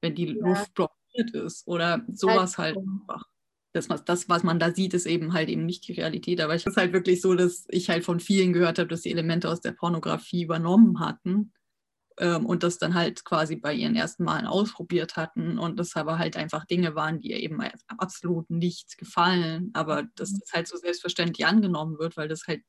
wenn 0.00 0.14
die 0.14 0.36
ja. 0.36 0.44
Luft 0.44 0.74
blockiert 0.74 1.30
ist 1.32 1.66
oder 1.66 2.04
sowas 2.12 2.58
halt, 2.58 2.76
halt 2.76 2.86
einfach. 2.86 3.24
Das 3.74 3.88
was, 3.88 4.04
das, 4.04 4.28
was 4.28 4.42
man 4.42 4.58
da 4.58 4.72
sieht, 4.72 4.92
ist 4.92 5.06
eben 5.06 5.32
halt 5.32 5.48
eben 5.48 5.66
nicht 5.66 5.86
die 5.86 5.92
Realität. 5.92 6.40
Aber 6.40 6.54
es 6.54 6.66
ist 6.66 6.76
halt 6.76 6.92
wirklich 6.92 7.20
so, 7.20 7.34
dass 7.34 7.64
ich 7.68 7.88
halt 7.88 8.04
von 8.04 8.20
vielen 8.20 8.52
gehört 8.52 8.78
habe, 8.78 8.88
dass 8.88 9.02
die 9.02 9.12
Elemente 9.12 9.48
aus 9.48 9.60
der 9.60 9.72
Pornografie 9.72 10.42
übernommen 10.42 11.00
hatten 11.00 11.52
ähm, 12.18 12.46
und 12.46 12.62
das 12.62 12.78
dann 12.78 12.94
halt 12.94 13.24
quasi 13.24 13.56
bei 13.56 13.72
ihren 13.72 13.96
ersten 13.96 14.24
Malen 14.24 14.46
ausprobiert 14.46 15.16
hatten 15.16 15.58
und 15.58 15.78
das 15.78 15.96
aber 15.96 16.18
halt 16.18 16.36
einfach 16.36 16.64
Dinge 16.64 16.94
waren, 16.94 17.18
die 17.20 17.30
ihr 17.30 17.40
eben 17.40 17.60
absolut 17.98 18.50
nicht 18.50 18.98
gefallen, 18.98 19.70
aber 19.74 20.04
dass 20.14 20.32
mhm. 20.32 20.40
das 20.40 20.52
halt 20.52 20.68
so 20.68 20.76
selbstverständlich 20.76 21.46
angenommen 21.46 21.98
wird, 21.98 22.16
weil 22.16 22.28
das 22.28 22.46
halt 22.46 22.62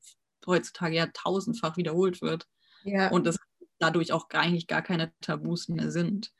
heutzutage 0.46 0.96
ja 0.96 1.06
tausendfach 1.12 1.76
wiederholt 1.76 2.22
wird 2.22 2.46
ja. 2.84 3.10
und 3.10 3.26
das 3.26 3.38
dadurch 3.78 4.12
auch 4.12 4.28
eigentlich 4.30 4.66
gar 4.66 4.82
keine 4.82 5.12
Tabus 5.20 5.68
mehr 5.68 5.90
sind. 5.90 6.32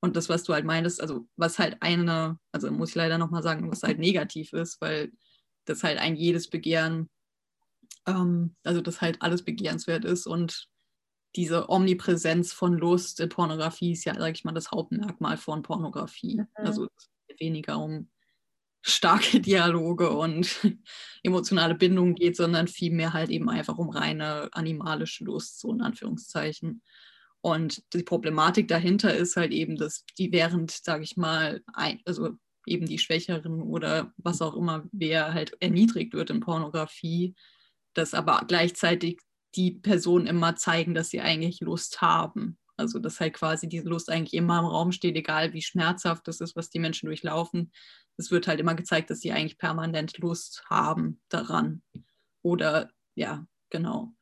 Und 0.00 0.16
das, 0.16 0.28
was 0.28 0.44
du 0.44 0.54
halt 0.54 0.64
meinst, 0.64 1.00
also 1.00 1.26
was 1.36 1.58
halt 1.58 1.78
eine, 1.80 2.38
also 2.52 2.70
muss 2.70 2.90
ich 2.90 2.94
leider 2.94 3.18
nochmal 3.18 3.42
sagen, 3.42 3.70
was 3.70 3.82
halt 3.82 3.98
negativ 3.98 4.52
ist, 4.52 4.80
weil 4.80 5.10
das 5.64 5.82
halt 5.82 5.98
ein 5.98 6.14
jedes 6.14 6.48
Begehren, 6.48 7.10
ähm, 8.06 8.54
also 8.64 8.80
das 8.80 9.00
halt 9.00 9.20
alles 9.20 9.44
begehrenswert 9.44 10.04
ist 10.04 10.26
und 10.26 10.68
diese 11.36 11.68
Omnipräsenz 11.68 12.52
von 12.52 12.74
Lust 12.74 13.20
in 13.20 13.28
Pornografie 13.28 13.92
ist 13.92 14.04
ja, 14.04 14.14
sage 14.14 14.32
ich 14.32 14.44
mal, 14.44 14.52
das 14.52 14.70
Hauptmerkmal 14.70 15.36
von 15.36 15.62
Pornografie. 15.62 16.36
Mhm. 16.36 16.46
Also 16.54 16.88
weniger 17.38 17.78
um 17.78 18.08
starke 18.82 19.40
Dialoge 19.40 20.10
und 20.10 20.48
emotionale 21.22 21.74
Bindungen 21.74 22.14
geht, 22.14 22.36
sondern 22.36 22.68
vielmehr 22.68 23.12
halt 23.12 23.30
eben 23.30 23.48
einfach 23.50 23.78
um 23.78 23.90
reine 23.90 24.48
animalische 24.52 25.24
Lust, 25.24 25.60
so 25.60 25.72
in 25.72 25.82
Anführungszeichen. 25.82 26.82
Und 27.40 27.82
die 27.94 28.02
Problematik 28.02 28.66
dahinter 28.68 29.14
ist 29.14 29.36
halt 29.36 29.52
eben, 29.52 29.76
dass 29.76 30.04
die 30.18 30.32
während, 30.32 30.70
sage 30.70 31.04
ich 31.04 31.16
mal, 31.16 31.62
ein, 31.72 32.00
also 32.04 32.30
eben 32.66 32.86
die 32.86 32.98
Schwächeren 32.98 33.62
oder 33.62 34.12
was 34.16 34.42
auch 34.42 34.56
immer, 34.56 34.84
wer 34.92 35.32
halt 35.32 35.56
erniedrigt 35.60 36.12
wird 36.14 36.30
in 36.30 36.40
Pornografie, 36.40 37.34
dass 37.94 38.12
aber 38.12 38.44
gleichzeitig 38.46 39.20
die 39.54 39.72
Personen 39.72 40.26
immer 40.26 40.56
zeigen, 40.56 40.94
dass 40.94 41.10
sie 41.10 41.20
eigentlich 41.20 41.60
Lust 41.60 42.00
haben. 42.00 42.58
Also 42.76 43.00
dass 43.00 43.18
halt 43.18 43.34
quasi 43.34 43.68
diese 43.68 43.88
Lust 43.88 44.08
eigentlich 44.10 44.34
immer 44.34 44.60
im 44.60 44.66
Raum 44.66 44.92
steht, 44.92 45.16
egal 45.16 45.52
wie 45.52 45.62
schmerzhaft 45.62 46.28
das 46.28 46.40
ist, 46.40 46.54
was 46.54 46.70
die 46.70 46.78
Menschen 46.78 47.06
durchlaufen. 47.06 47.72
Es 48.16 48.30
wird 48.30 48.46
halt 48.46 48.60
immer 48.60 48.74
gezeigt, 48.74 49.10
dass 49.10 49.20
sie 49.20 49.32
eigentlich 49.32 49.58
permanent 49.58 50.16
Lust 50.18 50.64
haben 50.70 51.20
daran. 51.28 51.82
Oder 52.42 52.90
ja, 53.14 53.46
genau. 53.70 54.14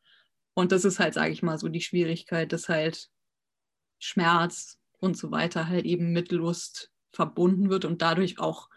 Und 0.54 0.72
das 0.72 0.86
ist 0.86 0.98
halt, 0.98 1.12
sage 1.12 1.32
ich 1.32 1.42
mal, 1.42 1.58
so 1.58 1.68
die 1.68 1.82
Schwierigkeit, 1.82 2.50
dass 2.50 2.70
halt 2.70 3.10
Schmerz 3.98 4.78
und 4.98 5.16
so 5.16 5.30
weiter 5.30 5.68
halt 5.68 5.84
eben 5.84 6.12
mit 6.12 6.32
Lust 6.32 6.90
verbunden 7.12 7.68
wird 7.68 7.84
und 7.84 8.00
dadurch 8.00 8.38
auch, 8.38 8.70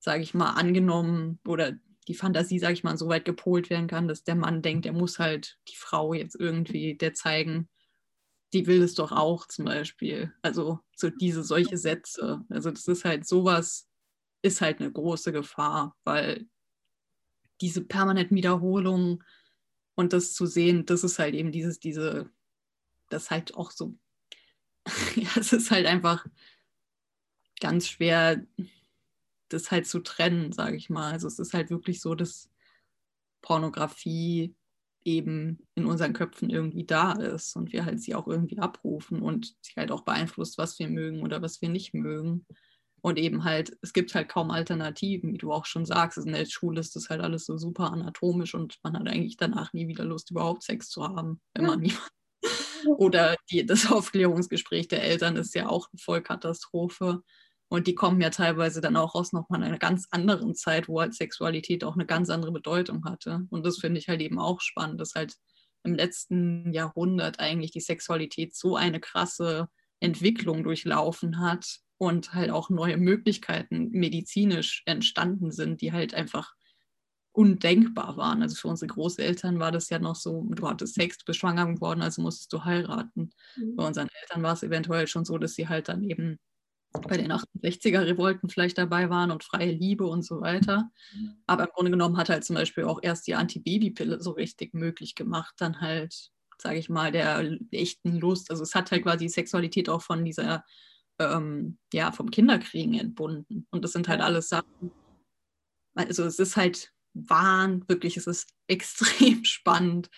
sage 0.00 0.22
ich 0.22 0.34
mal, 0.34 0.50
angenommen 0.50 1.38
oder 1.46 1.74
die 2.08 2.14
Fantasie, 2.14 2.58
sage 2.58 2.74
ich 2.74 2.84
mal, 2.84 2.96
so 2.96 3.08
weit 3.08 3.24
gepolt 3.24 3.70
werden 3.70 3.86
kann, 3.86 4.08
dass 4.08 4.24
der 4.24 4.34
Mann 4.34 4.62
denkt, 4.62 4.86
er 4.86 4.92
muss 4.92 5.18
halt 5.18 5.58
die 5.68 5.76
Frau 5.76 6.14
jetzt 6.14 6.34
irgendwie 6.34 6.96
der 6.96 7.14
zeigen, 7.14 7.68
die 8.52 8.66
will 8.66 8.82
es 8.82 8.94
doch 8.94 9.12
auch 9.12 9.46
zum 9.46 9.66
Beispiel. 9.66 10.32
Also 10.42 10.80
so 10.96 11.10
diese 11.10 11.44
solche 11.44 11.76
Sätze. 11.76 12.44
Also 12.48 12.70
das 12.70 12.88
ist 12.88 13.04
halt 13.04 13.26
sowas, 13.26 13.88
ist 14.42 14.60
halt 14.60 14.80
eine 14.80 14.90
große 14.90 15.32
Gefahr, 15.32 15.96
weil 16.04 16.46
diese 17.60 17.84
permanenten 17.84 18.36
Wiederholungen 18.36 19.22
und 19.94 20.12
das 20.12 20.32
zu 20.32 20.46
sehen, 20.46 20.86
das 20.86 21.04
ist 21.04 21.18
halt 21.18 21.34
eben 21.34 21.52
dieses, 21.52 21.78
diese, 21.78 22.30
das 23.10 23.30
halt 23.30 23.54
auch 23.54 23.70
so, 23.70 23.94
ja, 25.14 25.28
es 25.36 25.52
ist 25.52 25.70
halt 25.70 25.86
einfach 25.86 26.26
ganz 27.60 27.86
schwer, 27.86 28.44
das 29.52 29.70
halt 29.70 29.86
zu 29.86 30.00
trennen, 30.00 30.52
sage 30.52 30.76
ich 30.76 30.90
mal. 30.90 31.12
Also 31.12 31.26
es 31.26 31.38
ist 31.38 31.54
halt 31.54 31.70
wirklich 31.70 32.00
so, 32.00 32.14
dass 32.14 32.48
Pornografie 33.42 34.54
eben 35.04 35.66
in 35.74 35.86
unseren 35.86 36.12
Köpfen 36.12 36.50
irgendwie 36.50 36.84
da 36.84 37.12
ist 37.12 37.56
und 37.56 37.72
wir 37.72 37.84
halt 37.84 38.00
sie 38.00 38.14
auch 38.14 38.26
irgendwie 38.26 38.58
abrufen 38.58 39.22
und 39.22 39.54
sie 39.62 39.72
halt 39.76 39.90
auch 39.90 40.02
beeinflusst, 40.02 40.58
was 40.58 40.78
wir 40.78 40.88
mögen 40.88 41.22
oder 41.22 41.40
was 41.42 41.62
wir 41.62 41.68
nicht 41.68 41.94
mögen. 41.94 42.46
Und 43.02 43.18
eben 43.18 43.44
halt, 43.44 43.76
es 43.80 43.94
gibt 43.94 44.14
halt 44.14 44.28
kaum 44.28 44.50
Alternativen, 44.50 45.32
wie 45.32 45.38
du 45.38 45.52
auch 45.52 45.64
schon 45.64 45.86
sagst. 45.86 46.18
In 46.18 46.32
der 46.32 46.44
Schule 46.44 46.80
ist 46.80 46.94
das 46.96 47.08
halt 47.08 47.22
alles 47.22 47.46
so 47.46 47.56
super 47.56 47.92
anatomisch 47.92 48.54
und 48.54 48.78
man 48.82 48.98
hat 48.98 49.08
eigentlich 49.08 49.38
danach 49.38 49.72
nie 49.72 49.88
wieder 49.88 50.04
Lust, 50.04 50.30
überhaupt 50.30 50.62
Sex 50.62 50.90
zu 50.90 51.04
haben, 51.04 51.40
wenn 51.54 51.64
man 51.64 51.80
nie. 51.80 51.94
Oder 52.86 53.36
die, 53.50 53.64
das 53.64 53.90
Aufklärungsgespräch 53.90 54.88
der 54.88 55.02
Eltern 55.02 55.36
ist 55.36 55.54
ja 55.54 55.68
auch 55.68 55.88
eine 55.90 55.98
Vollkatastrophe. 55.98 57.22
Und 57.70 57.86
die 57.86 57.94
kommen 57.94 58.20
ja 58.20 58.30
teilweise 58.30 58.80
dann 58.80 58.96
auch 58.96 59.14
aus 59.14 59.32
nochmal 59.32 59.62
einer 59.62 59.78
ganz 59.78 60.08
anderen 60.10 60.56
Zeit, 60.56 60.88
wo 60.88 61.00
halt 61.00 61.14
Sexualität 61.14 61.84
auch 61.84 61.94
eine 61.94 62.04
ganz 62.04 62.28
andere 62.28 62.52
Bedeutung 62.52 63.04
hatte. 63.04 63.46
Und 63.50 63.64
das 63.64 63.78
finde 63.78 64.00
ich 64.00 64.08
halt 64.08 64.20
eben 64.20 64.40
auch 64.40 64.60
spannend, 64.60 65.00
dass 65.00 65.14
halt 65.14 65.36
im 65.84 65.94
letzten 65.94 66.72
Jahrhundert 66.72 67.38
eigentlich 67.38 67.70
die 67.70 67.80
Sexualität 67.80 68.56
so 68.56 68.76
eine 68.76 69.00
krasse 69.00 69.68
Entwicklung 70.00 70.64
durchlaufen 70.64 71.40
hat 71.40 71.78
und 71.96 72.34
halt 72.34 72.50
auch 72.50 72.70
neue 72.70 72.96
Möglichkeiten 72.96 73.90
medizinisch 73.90 74.82
entstanden 74.86 75.52
sind, 75.52 75.80
die 75.80 75.92
halt 75.92 76.12
einfach 76.12 76.54
undenkbar 77.32 78.16
waren. 78.16 78.42
Also 78.42 78.56
für 78.56 78.68
unsere 78.68 78.88
Großeltern 78.88 79.60
war 79.60 79.70
das 79.70 79.88
ja 79.90 79.98
noch 80.00 80.16
so, 80.16 80.42
du 80.50 80.68
hattest 80.68 80.94
Sex, 80.94 81.18
du 81.18 81.24
bist 81.24 81.38
schwanger 81.38 81.66
geworden, 81.72 82.02
also 82.02 82.20
musstest 82.22 82.52
du 82.52 82.64
heiraten. 82.64 83.30
Mhm. 83.56 83.76
Bei 83.76 83.86
unseren 83.86 84.08
Eltern 84.22 84.42
war 84.42 84.54
es 84.54 84.62
eventuell 84.64 85.06
schon 85.06 85.24
so, 85.24 85.38
dass 85.38 85.54
sie 85.54 85.68
halt 85.68 85.88
dann 85.88 86.02
eben 86.02 86.38
bei 86.92 87.16
den 87.16 87.32
68er-Revolten 87.32 88.48
vielleicht 88.48 88.78
dabei 88.78 89.10
waren 89.10 89.30
und 89.30 89.44
freie 89.44 89.72
Liebe 89.72 90.06
und 90.06 90.22
so 90.22 90.40
weiter. 90.40 90.90
Mhm. 91.14 91.36
Aber 91.46 91.64
im 91.64 91.70
Grunde 91.72 91.90
genommen 91.90 92.16
hat 92.16 92.28
halt 92.28 92.44
zum 92.44 92.56
Beispiel 92.56 92.84
auch 92.84 93.00
erst 93.02 93.26
die 93.26 93.34
Antibabypille 93.34 94.20
so 94.20 94.32
richtig 94.32 94.74
möglich 94.74 95.14
gemacht, 95.14 95.54
dann 95.58 95.80
halt, 95.80 96.30
sage 96.58 96.78
ich 96.78 96.88
mal, 96.88 97.12
der 97.12 97.58
echten 97.70 98.18
Lust. 98.18 98.50
Also 98.50 98.62
es 98.62 98.74
hat 98.74 98.90
halt 98.90 99.04
quasi 99.04 99.26
die 99.26 99.28
Sexualität 99.28 99.88
auch 99.88 100.02
von 100.02 100.24
dieser 100.24 100.64
ähm, 101.20 101.78
ja, 101.92 102.10
vom 102.12 102.30
Kinderkriegen 102.30 102.94
entbunden. 102.94 103.66
Und 103.70 103.84
das 103.84 103.92
sind 103.92 104.08
halt 104.08 104.20
alles 104.20 104.48
Sachen, 104.48 104.90
also 105.94 106.24
es 106.24 106.38
ist 106.38 106.56
halt 106.56 106.92
Wahn, 107.12 107.84
wirklich, 107.88 108.16
es 108.16 108.26
ist 108.26 108.48
extrem 108.66 109.44
spannend, 109.44 110.10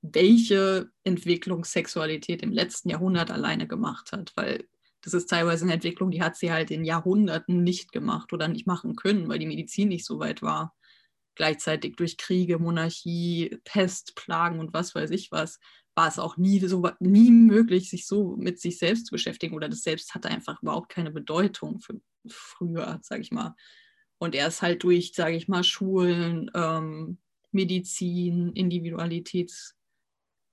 welche 0.00 0.90
Entwicklung 1.04 1.64
Sexualität 1.64 2.42
im 2.42 2.52
letzten 2.52 2.90
Jahrhundert 2.90 3.30
alleine 3.30 3.66
gemacht 3.66 4.12
hat, 4.12 4.32
weil 4.36 4.68
das 5.02 5.14
ist 5.14 5.30
teilweise 5.30 5.64
eine 5.64 5.74
Entwicklung, 5.74 6.10
die 6.10 6.22
hat 6.22 6.36
sie 6.36 6.52
halt 6.52 6.70
in 6.70 6.84
Jahrhunderten 6.84 7.62
nicht 7.62 7.92
gemacht 7.92 8.32
oder 8.32 8.48
nicht 8.48 8.66
machen 8.66 8.96
können, 8.96 9.28
weil 9.28 9.38
die 9.38 9.46
Medizin 9.46 9.88
nicht 9.88 10.04
so 10.04 10.18
weit 10.18 10.42
war. 10.42 10.74
Gleichzeitig 11.36 11.96
durch 11.96 12.16
Kriege, 12.16 12.58
Monarchie, 12.58 13.58
Pest, 13.64 14.14
Plagen 14.16 14.58
und 14.58 14.72
was 14.74 14.94
weiß 14.94 15.10
ich 15.10 15.30
was, 15.30 15.60
war 15.94 16.08
es 16.08 16.18
auch 16.18 16.36
nie, 16.36 16.60
so, 16.60 16.88
nie 17.00 17.30
möglich, 17.30 17.90
sich 17.90 18.06
so 18.06 18.36
mit 18.36 18.60
sich 18.60 18.78
selbst 18.78 19.06
zu 19.06 19.12
beschäftigen 19.12 19.54
oder 19.54 19.68
das 19.68 19.82
Selbst 19.82 20.14
hatte 20.14 20.28
einfach 20.28 20.62
überhaupt 20.62 20.90
keine 20.90 21.10
Bedeutung 21.10 21.80
für 21.80 22.00
früher, 22.28 22.98
sage 23.02 23.22
ich 23.22 23.32
mal. 23.32 23.54
Und 24.18 24.34
er 24.34 24.48
ist 24.48 24.62
halt 24.62 24.82
durch, 24.82 25.12
sage 25.14 25.36
ich 25.36 25.48
mal, 25.48 25.64
Schulen, 25.64 26.50
ähm, 26.54 27.18
Medizin, 27.52 28.52
Individualitäts, 28.52 29.77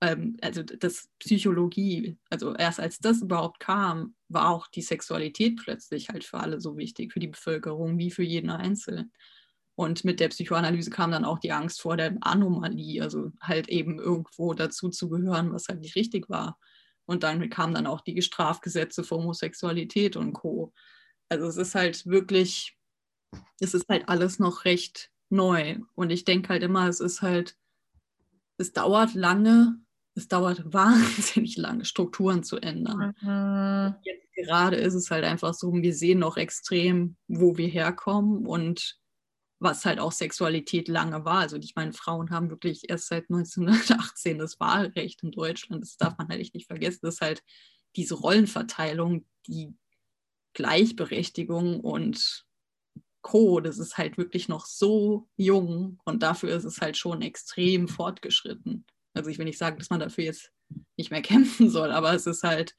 ähm, 0.06 0.36
also 0.42 0.62
das 0.62 1.08
Psychologie, 1.18 2.16
also 2.30 2.54
erst 2.54 2.80
als 2.80 2.98
das 2.98 3.22
überhaupt 3.22 3.60
kam, 3.60 4.14
war 4.28 4.50
auch 4.50 4.68
die 4.68 4.82
Sexualität 4.82 5.56
plötzlich 5.56 6.08
halt 6.08 6.24
für 6.24 6.38
alle 6.38 6.60
so 6.60 6.76
wichtig, 6.76 7.12
für 7.12 7.20
die 7.20 7.28
Bevölkerung 7.28 7.98
wie 7.98 8.10
für 8.10 8.22
jeden 8.22 8.50
Einzelnen. 8.50 9.12
Und 9.74 10.04
mit 10.04 10.20
der 10.20 10.28
Psychoanalyse 10.28 10.90
kam 10.90 11.10
dann 11.10 11.26
auch 11.26 11.38
die 11.38 11.52
Angst 11.52 11.82
vor 11.82 11.96
der 11.96 12.16
Anomalie, 12.22 13.02
also 13.02 13.32
halt 13.40 13.68
eben 13.68 13.98
irgendwo 13.98 14.54
dazu 14.54 14.88
zu 14.88 15.08
gehören, 15.10 15.52
was 15.52 15.68
halt 15.68 15.80
nicht 15.80 15.96
richtig 15.96 16.30
war. 16.30 16.58
Und 17.04 17.22
dann 17.22 17.50
kamen 17.50 17.74
dann 17.74 17.86
auch 17.86 18.00
die 18.00 18.20
Strafgesetze 18.22 19.04
für 19.04 19.16
Homosexualität 19.16 20.16
und 20.16 20.32
Co. 20.32 20.72
Also 21.28 21.46
es 21.46 21.56
ist 21.56 21.74
halt 21.74 22.06
wirklich 22.06 22.76
es 23.60 23.74
ist 23.74 23.88
halt 23.88 24.08
alles 24.08 24.38
noch 24.38 24.64
recht 24.64 25.10
neu. 25.30 25.78
Und 25.94 26.10
ich 26.10 26.24
denke 26.24 26.50
halt 26.50 26.62
immer, 26.62 26.88
es 26.88 27.00
ist 27.00 27.22
halt, 27.22 27.56
es 28.58 28.72
dauert 28.72 29.14
lange, 29.14 29.80
es 30.16 30.28
dauert 30.28 30.62
wahnsinnig 30.72 31.56
lange, 31.56 31.84
Strukturen 31.84 32.42
zu 32.42 32.56
ändern. 32.56 33.14
Mhm. 33.20 33.94
Jetzt 34.02 34.32
gerade 34.34 34.76
ist 34.76 34.94
es 34.94 35.10
halt 35.10 35.24
einfach 35.24 35.54
so, 35.54 35.72
wir 35.72 35.94
sehen 35.94 36.18
noch 36.18 36.36
extrem, 36.36 37.16
wo 37.28 37.56
wir 37.56 37.68
herkommen 37.68 38.46
und 38.46 38.98
was 39.58 39.84
halt 39.84 40.00
auch 40.00 40.12
Sexualität 40.12 40.88
lange 40.88 41.24
war. 41.24 41.40
Also 41.40 41.56
ich 41.56 41.74
meine, 41.76 41.92
Frauen 41.92 42.30
haben 42.30 42.50
wirklich 42.50 42.88
erst 42.90 43.08
seit 43.08 43.24
1918 43.30 44.38
das 44.38 44.58
Wahlrecht 44.58 45.22
in 45.22 45.30
Deutschland. 45.30 45.82
Das 45.82 45.96
darf 45.96 46.18
man 46.18 46.28
halt 46.28 46.40
echt 46.40 46.54
nicht 46.54 46.66
vergessen. 46.66 47.00
Das 47.02 47.16
ist 47.16 47.20
halt 47.20 47.42
diese 47.94 48.14
Rollenverteilung, 48.14 49.24
die 49.46 49.74
Gleichberechtigung 50.54 51.80
und 51.80 52.46
Co., 53.22 53.60
das 53.60 53.78
ist 53.78 53.98
halt 53.98 54.18
wirklich 54.18 54.48
noch 54.48 54.66
so 54.66 55.28
jung 55.36 55.98
und 56.04 56.22
dafür 56.22 56.50
ist 56.50 56.64
es 56.64 56.80
halt 56.80 56.96
schon 56.96 57.22
extrem 57.22 57.88
fortgeschritten. 57.88 58.86
Also 59.16 59.30
ich 59.30 59.38
will 59.38 59.46
nicht 59.46 59.58
sagen, 59.58 59.78
dass 59.78 59.90
man 59.90 60.00
dafür 60.00 60.24
jetzt 60.24 60.52
nicht 60.96 61.10
mehr 61.10 61.22
kämpfen 61.22 61.70
soll, 61.70 61.90
aber 61.90 62.12
es 62.12 62.26
ist 62.26 62.42
halt 62.42 62.74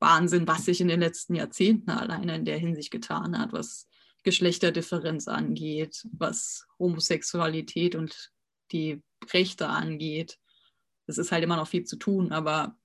Wahnsinn, 0.00 0.48
was 0.48 0.64
sich 0.64 0.80
in 0.80 0.88
den 0.88 1.00
letzten 1.00 1.34
Jahrzehnten 1.34 1.90
alleine 1.90 2.34
in 2.34 2.44
der 2.44 2.58
Hinsicht 2.58 2.90
getan 2.90 3.38
hat, 3.38 3.52
was 3.52 3.88
Geschlechterdifferenz 4.24 5.28
angeht, 5.28 6.06
was 6.12 6.66
Homosexualität 6.78 7.94
und 7.94 8.32
die 8.72 9.02
Rechte 9.32 9.68
angeht. 9.68 10.38
Es 11.06 11.18
ist 11.18 11.32
halt 11.32 11.44
immer 11.44 11.56
noch 11.56 11.68
viel 11.68 11.84
zu 11.84 11.96
tun, 11.96 12.32
aber 12.32 12.76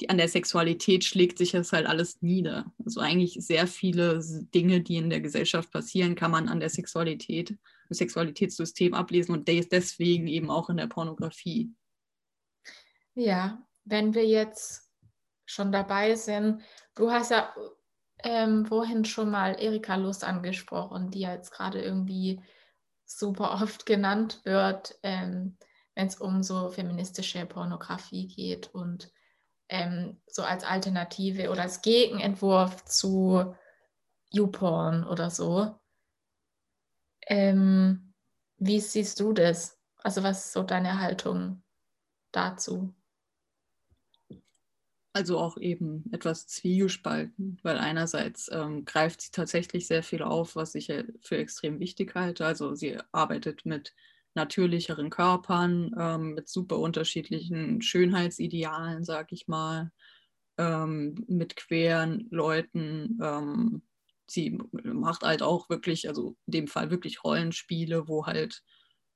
die, 0.00 0.10
an 0.10 0.18
der 0.18 0.28
Sexualität 0.28 1.04
schlägt 1.04 1.38
sich 1.38 1.52
das 1.52 1.72
halt 1.72 1.86
alles 1.86 2.20
nieder. 2.20 2.72
Also 2.84 3.00
eigentlich 3.00 3.34
sehr 3.40 3.66
viele 3.66 4.20
Dinge, 4.54 4.80
die 4.80 4.96
in 4.96 5.10
der 5.10 5.20
Gesellschaft 5.20 5.70
passieren, 5.70 6.14
kann 6.14 6.30
man 6.30 6.48
an 6.48 6.60
der 6.60 6.70
Sexualität, 6.70 7.50
im 7.50 7.94
Sexualitätssystem 7.94 8.94
ablesen 8.94 9.32
und 9.32 9.48
deswegen 9.48 10.26
eben 10.26 10.50
auch 10.50 10.68
in 10.68 10.76
der 10.76 10.86
Pornografie. 10.86 11.72
Ja, 13.14 13.66
wenn 13.84 14.14
wir 14.14 14.26
jetzt 14.26 14.90
schon 15.46 15.72
dabei 15.72 16.14
sind, 16.16 16.62
du 16.94 17.10
hast 17.10 17.30
ja 17.30 17.54
ähm, 18.24 18.66
vorhin 18.66 19.04
schon 19.04 19.30
mal 19.30 19.56
Erika 19.58 19.94
Lust 19.96 20.24
angesprochen, 20.24 21.10
die 21.10 21.20
ja 21.20 21.32
jetzt 21.32 21.52
gerade 21.52 21.80
irgendwie 21.80 22.40
super 23.06 23.62
oft 23.62 23.86
genannt 23.86 24.40
wird, 24.44 24.98
ähm, 25.02 25.56
wenn 25.94 26.08
es 26.08 26.16
um 26.16 26.42
so 26.42 26.68
feministische 26.68 27.46
Pornografie 27.46 28.26
geht 28.26 28.68
und 28.74 29.10
ähm, 29.68 30.20
so 30.26 30.42
als 30.42 30.64
Alternative 30.64 31.50
oder 31.50 31.62
als 31.62 31.82
Gegenentwurf 31.82 32.84
zu 32.84 33.54
YouPorn 34.30 35.04
oder 35.04 35.30
so. 35.30 35.78
Ähm, 37.26 38.14
wie 38.58 38.80
siehst 38.80 39.20
du 39.20 39.32
das? 39.32 39.78
Also 40.02 40.22
was 40.22 40.46
ist 40.46 40.52
so 40.52 40.62
deine 40.62 41.00
Haltung 41.00 41.62
dazu? 42.32 42.94
Also 45.12 45.38
auch 45.38 45.56
eben 45.56 46.04
etwas 46.12 46.46
zwiegespalten, 46.46 47.58
weil 47.62 47.78
einerseits 47.78 48.50
ähm, 48.52 48.84
greift 48.84 49.22
sie 49.22 49.30
tatsächlich 49.30 49.86
sehr 49.86 50.02
viel 50.02 50.22
auf, 50.22 50.56
was 50.56 50.74
ich 50.74 50.92
für 51.22 51.38
extrem 51.38 51.80
wichtig 51.80 52.14
halte. 52.14 52.44
Also 52.44 52.74
sie 52.74 52.98
arbeitet 53.12 53.64
mit 53.64 53.94
natürlicheren 54.36 55.10
Körpern, 55.10 55.92
ähm, 55.98 56.34
mit 56.34 56.48
super 56.48 56.78
unterschiedlichen 56.78 57.82
Schönheitsidealen, 57.82 59.04
sag 59.04 59.32
ich 59.32 59.48
mal, 59.48 59.90
ähm, 60.58 61.24
mit 61.26 61.56
queeren 61.56 62.28
Leuten. 62.30 63.18
Ähm, 63.22 63.82
sie 64.28 64.58
macht 64.84 65.22
halt 65.22 65.42
auch 65.42 65.68
wirklich, 65.68 66.08
also 66.08 66.36
in 66.46 66.52
dem 66.52 66.68
Fall 66.68 66.90
wirklich 66.90 67.24
Rollenspiele, 67.24 68.08
wo 68.08 68.26
halt, 68.26 68.62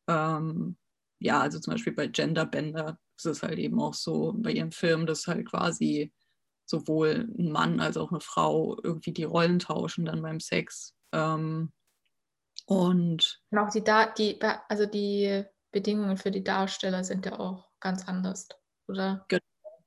ähm, 0.09 0.77
ja, 1.21 1.41
also 1.41 1.61
zum 1.61 1.75
Beispiel 1.75 1.93
bei 1.93 2.07
Genderbender 2.09 2.99
ist 3.16 3.27
es 3.27 3.43
halt 3.43 3.59
eben 3.59 3.81
auch 3.81 3.95
so, 3.95 4.35
bei 4.37 4.53
ihrem 4.53 4.73
Film, 4.73 5.07
dass 5.07 5.27
halt 5.27 5.47
quasi 5.47 6.12
sowohl 6.64 7.29
ein 7.39 7.51
Mann 7.53 7.81
als 7.81 7.97
auch 7.97 8.11
eine 8.11 8.21
Frau 8.21 8.79
irgendwie 8.83 9.12
die 9.12 9.25
Rollen 9.25 9.59
tauschen 9.59 10.05
dann 10.07 10.23
beim 10.23 10.41
Sex. 10.41 10.95
Ähm, 11.12 11.73
und, 12.71 13.43
und 13.51 13.59
auch 13.59 13.71
die, 13.71 13.83
die, 14.16 14.41
also 14.68 14.87
die 14.87 15.43
Bedingungen 15.73 16.16
für 16.16 16.31
die 16.31 16.45
Darsteller 16.45 17.03
sind 17.03 17.27
ja 17.27 17.41
auch 17.41 17.68
ganz 17.81 18.07
anders, 18.07 18.47
oder? 18.87 19.25
Genau. 19.27 19.41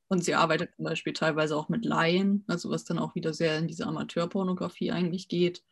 Und 0.10 0.26
sie 0.26 0.36
arbeitet 0.36 0.76
zum 0.76 0.84
Beispiel 0.84 1.14
teilweise 1.14 1.56
auch 1.56 1.70
mit 1.70 1.86
Laien, 1.86 2.44
also 2.50 2.70
was 2.70 2.84
dann 2.84 3.00
auch 3.00 3.16
wieder 3.16 3.34
sehr 3.34 3.58
in 3.58 3.70
diese 3.70 3.88
Amateurpornografie 3.88 4.92
eigentlich 4.92 5.30
geht. 5.30 5.64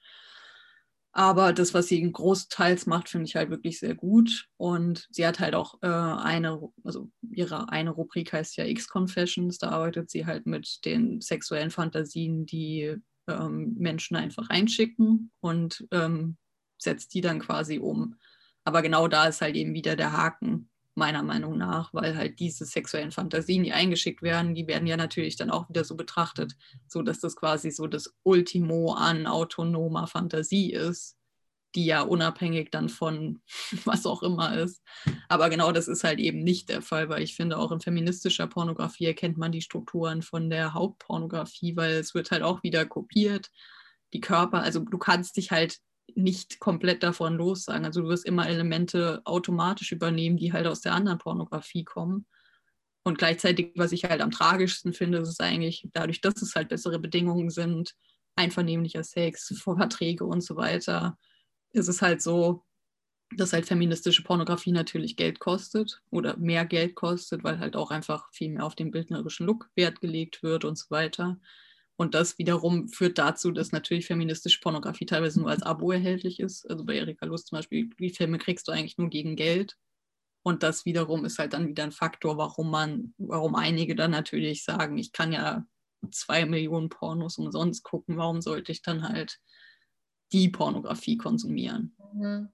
Aber 1.12 1.52
das, 1.52 1.74
was 1.74 1.88
sie 1.88 2.10
großteils 2.10 2.86
macht, 2.86 3.10
finde 3.10 3.26
ich 3.26 3.36
halt 3.36 3.50
wirklich 3.50 3.80
sehr 3.80 3.94
gut. 3.94 4.48
Und 4.56 5.10
sie 5.12 5.28
hat 5.28 5.42
halt 5.42 5.54
auch 5.54 5.80
äh, 5.82 5.88
eine, 5.88 6.62
also 6.86 7.12
ihre 7.30 7.68
eine 7.68 7.90
Rubrik 7.90 8.32
heißt 8.32 8.56
ja 8.56 8.64
X-Confessions. 8.64 9.58
Da 9.58 9.72
arbeitet 9.72 10.10
sie 10.10 10.26
halt 10.26 10.46
mit 10.46 10.86
den 10.86 11.20
sexuellen 11.20 11.72
Fantasien, 11.72 12.46
die 12.46 12.96
ähm, 13.28 13.76
Menschen 13.78 14.16
einfach 14.16 14.50
einschicken 14.50 15.34
und 15.42 15.86
ähm, 15.92 16.38
setzt 16.82 17.14
die 17.14 17.22
dann 17.22 17.40
quasi 17.40 17.80
um. 17.80 18.16
Aber 18.64 18.82
genau 18.82 19.08
da 19.08 19.26
ist 19.26 19.42
halt 19.42 19.56
eben 19.56 19.74
wieder 19.74 19.96
der 19.96 20.14
Haken, 20.14 20.70
meiner 20.96 21.24
Meinung 21.24 21.58
nach, 21.58 21.94
weil 21.94 22.18
halt 22.18 22.40
diese 22.40 22.66
sexuellen 22.66 23.12
Fantasien, 23.12 23.64
die 23.64 23.72
eingeschickt 23.72 24.22
werden, 24.22 24.54
die 24.54 24.68
werden 24.68 24.88
ja 24.88 24.98
natürlich 24.98 25.38
dann 25.38 25.50
auch 25.50 25.70
wieder 25.70 25.84
so 25.84 25.96
betrachtet, 25.96 26.54
so 26.88 27.02
dass 27.02 27.20
das 27.20 27.36
quasi 27.36 27.72
so 27.72 27.88
das 27.88 28.14
Ultimo 28.24 28.94
an 28.94 29.26
autonomer 29.26 30.08
Fantasie 30.08 30.74
ist, 30.74 31.18
die 31.76 31.86
ja 31.86 32.02
unabhängig 32.02 32.72
dann 32.72 32.90
von 32.90 33.42
was 33.86 34.06
auch 34.06 34.22
immer 34.22 34.58
ist. 34.58 34.82
Aber 35.30 35.50
genau 35.50 35.72
das 35.72 35.88
ist 35.88 36.04
halt 36.04 36.20
eben 36.20 36.44
nicht 36.44 36.70
der 36.70 36.82
Fall, 36.82 37.08
weil 37.08 37.24
ich 37.24 37.36
finde, 37.36 37.58
auch 37.58 37.72
in 37.72 37.80
feministischer 37.80 38.48
Pornografie 38.48 39.06
erkennt 39.06 39.38
man 39.38 39.54
die 39.54 39.62
Strukturen 39.62 40.22
von 40.22 40.50
der 40.50 40.74
Hauptpornografie, 40.74 41.78
weil 41.78 41.94
es 41.94 42.14
wird 42.14 42.32
halt 42.32 42.44
auch 42.44 42.64
wieder 42.64 42.86
kopiert. 42.86 43.50
Die 44.14 44.20
Körper, 44.20 44.62
also 44.62 44.82
du 44.82 44.98
kannst 44.98 45.38
dich 45.38 45.52
halt 45.52 45.78
nicht 46.16 46.60
komplett 46.60 47.04
davon 47.04 47.36
lossagen. 47.36 47.86
Also 47.86 48.02
du 48.02 48.08
wirst 48.08 48.26
immer 48.26 48.48
Elemente 48.48 49.22
automatisch 49.26 49.92
übernehmen, 49.92 50.38
die 50.38 50.54
halt 50.54 50.68
aus 50.68 50.82
der 50.82 50.94
anderen 50.94 51.18
Pornografie 51.18 51.84
kommen. 51.84 52.26
Und 53.04 53.18
gleichzeitig, 53.18 53.72
was 53.76 53.92
ich 53.92 54.06
halt 54.06 54.22
am 54.22 54.32
tragischsten 54.32 54.94
finde, 54.94 55.20
ist 55.20 55.30
es 55.30 55.40
eigentlich 55.40 55.88
dadurch, 55.94 56.22
dass 56.22 56.42
es 56.42 56.56
halt 56.56 56.70
bessere 56.70 57.00
Bedingungen 57.00 57.50
sind, 57.50 57.96
einvernehmlicher 58.36 59.04
Sex, 59.04 59.54
Verträge 59.64 60.26
und 60.26 60.42
so 60.42 60.56
weiter, 60.56 61.18
ist 61.72 61.88
es 61.88 62.02
halt 62.02 62.22
so, 62.22 62.64
dass 63.38 63.54
halt 63.54 63.66
feministische 63.66 64.24
Pornografie 64.24 64.72
natürlich 64.72 65.16
Geld 65.16 65.40
kostet 65.40 66.02
oder 66.10 66.38
mehr 66.38 66.66
Geld 66.66 66.96
kostet, 66.96 67.44
weil 67.44 67.60
halt 67.60 67.76
auch 67.76 67.92
einfach 67.92 68.32
viel 68.34 68.52
mehr 68.52 68.66
auf 68.66 68.76
den 68.76 68.92
bildnerischen 68.92 69.46
Look 69.46 69.70
Wert 69.76 70.02
gelegt 70.02 70.44
wird 70.44 70.66
und 70.66 70.78
so 70.78 70.90
weiter. 70.90 71.40
Und 72.02 72.16
das 72.16 72.40
wiederum 72.40 72.88
führt 72.88 73.20
dazu, 73.20 73.52
dass 73.52 73.72
natürlich 73.72 74.08
feministische 74.08 74.60
Pornografie 74.60 75.06
teilweise 75.06 75.40
nur 75.40 75.52
als 75.52 75.62
Abo 75.62 75.92
erhältlich 75.92 76.40
ist. 76.40 76.68
Also 76.68 76.84
bei 76.84 76.96
Erika 76.96 77.28
Lust 77.28 77.50
zum 77.50 77.60
Beispiel, 77.60 77.92
die 78.00 78.10
Filme 78.10 78.40
kriegst 78.40 78.68
du 78.68 78.72
eigentlich 78.72 78.98
nur 78.98 79.08
gegen 79.08 79.36
Geld. 79.36 79.78
Und 80.42 80.64
das 80.64 80.84
wiederum 80.88 81.26
ist 81.26 81.38
halt 81.38 81.54
dann 81.54 81.68
wieder 81.68 81.84
ein 81.84 81.92
Faktor, 81.92 82.40
warum 82.40 82.72
man, 82.72 83.14
warum 83.20 83.54
einige 83.54 83.94
dann 83.94 84.10
natürlich 84.10 84.64
sagen, 84.64 84.98
ich 84.98 85.12
kann 85.12 85.32
ja 85.32 85.64
zwei 86.10 86.48
Millionen 86.48 86.90
Pornos 86.90 87.38
umsonst 87.38 87.84
gucken, 87.84 88.18
warum 88.18 88.42
sollte 88.42 88.72
ich 88.72 88.82
dann 88.82 89.08
halt 89.08 89.40
die 90.32 90.50
Pornografie 90.50 91.18
konsumieren? 91.18 91.96
Mhm. 92.16 92.50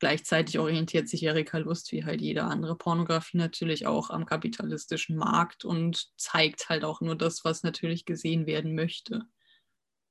Gleichzeitig 0.00 0.58
orientiert 0.58 1.08
sich 1.08 1.22
Erika 1.22 1.58
Lust 1.58 1.92
wie 1.92 2.04
halt 2.04 2.20
jede 2.20 2.44
andere 2.44 2.76
Pornografie 2.76 3.38
natürlich 3.38 3.86
auch 3.86 4.10
am 4.10 4.26
kapitalistischen 4.26 5.16
Markt 5.16 5.64
und 5.64 6.10
zeigt 6.16 6.68
halt 6.68 6.84
auch 6.84 7.00
nur 7.00 7.16
das, 7.16 7.44
was 7.44 7.62
natürlich 7.62 8.04
gesehen 8.04 8.46
werden 8.46 8.74
möchte. 8.74 9.22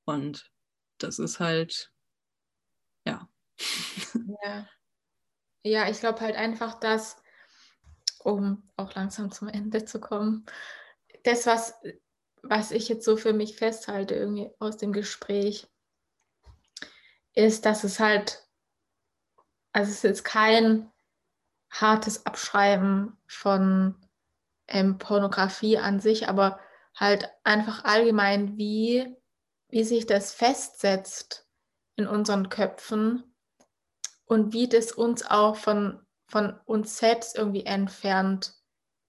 Und 0.05 0.49
das 0.97 1.19
ist 1.19 1.39
halt, 1.39 1.91
ja. 3.05 3.29
Ja, 4.43 4.67
ja 5.63 5.89
ich 5.89 5.99
glaube 5.99 6.21
halt 6.21 6.35
einfach, 6.35 6.79
dass, 6.79 7.21
um 8.19 8.69
auch 8.77 8.95
langsam 8.95 9.31
zum 9.31 9.49
Ende 9.49 9.85
zu 9.85 9.99
kommen, 9.99 10.45
das, 11.23 11.45
was, 11.45 11.73
was 12.41 12.71
ich 12.71 12.89
jetzt 12.89 13.05
so 13.05 13.17
für 13.17 13.33
mich 13.33 13.57
festhalte, 13.57 14.15
irgendwie 14.15 14.49
aus 14.59 14.77
dem 14.77 14.93
Gespräch, 14.93 15.67
ist, 17.35 17.65
dass 17.65 17.83
es 17.83 17.99
halt, 17.99 18.42
also 19.73 19.89
es 19.89 19.97
ist 19.97 20.03
jetzt 20.03 20.23
kein 20.23 20.91
hartes 21.69 22.25
Abschreiben 22.25 23.17
von 23.27 23.95
ähm, 24.67 24.97
Pornografie 24.99 25.79
an 25.79 25.99
sich, 25.99 26.29
aber 26.29 26.59
halt 26.95 27.29
einfach 27.43 27.83
allgemein, 27.83 28.57
wie, 28.57 29.15
wie 29.69 29.83
sich 29.83 30.05
das 30.05 30.31
festsetzt 30.31 31.47
in 31.95 32.07
unseren 32.07 32.49
Köpfen 32.49 33.35
und 34.25 34.53
wie 34.53 34.69
das 34.69 34.91
uns 34.91 35.25
auch 35.25 35.55
von, 35.55 36.05
von 36.27 36.59
uns 36.65 36.97
selbst 36.97 37.35
irgendwie 37.35 37.65
entfernt, 37.65 38.53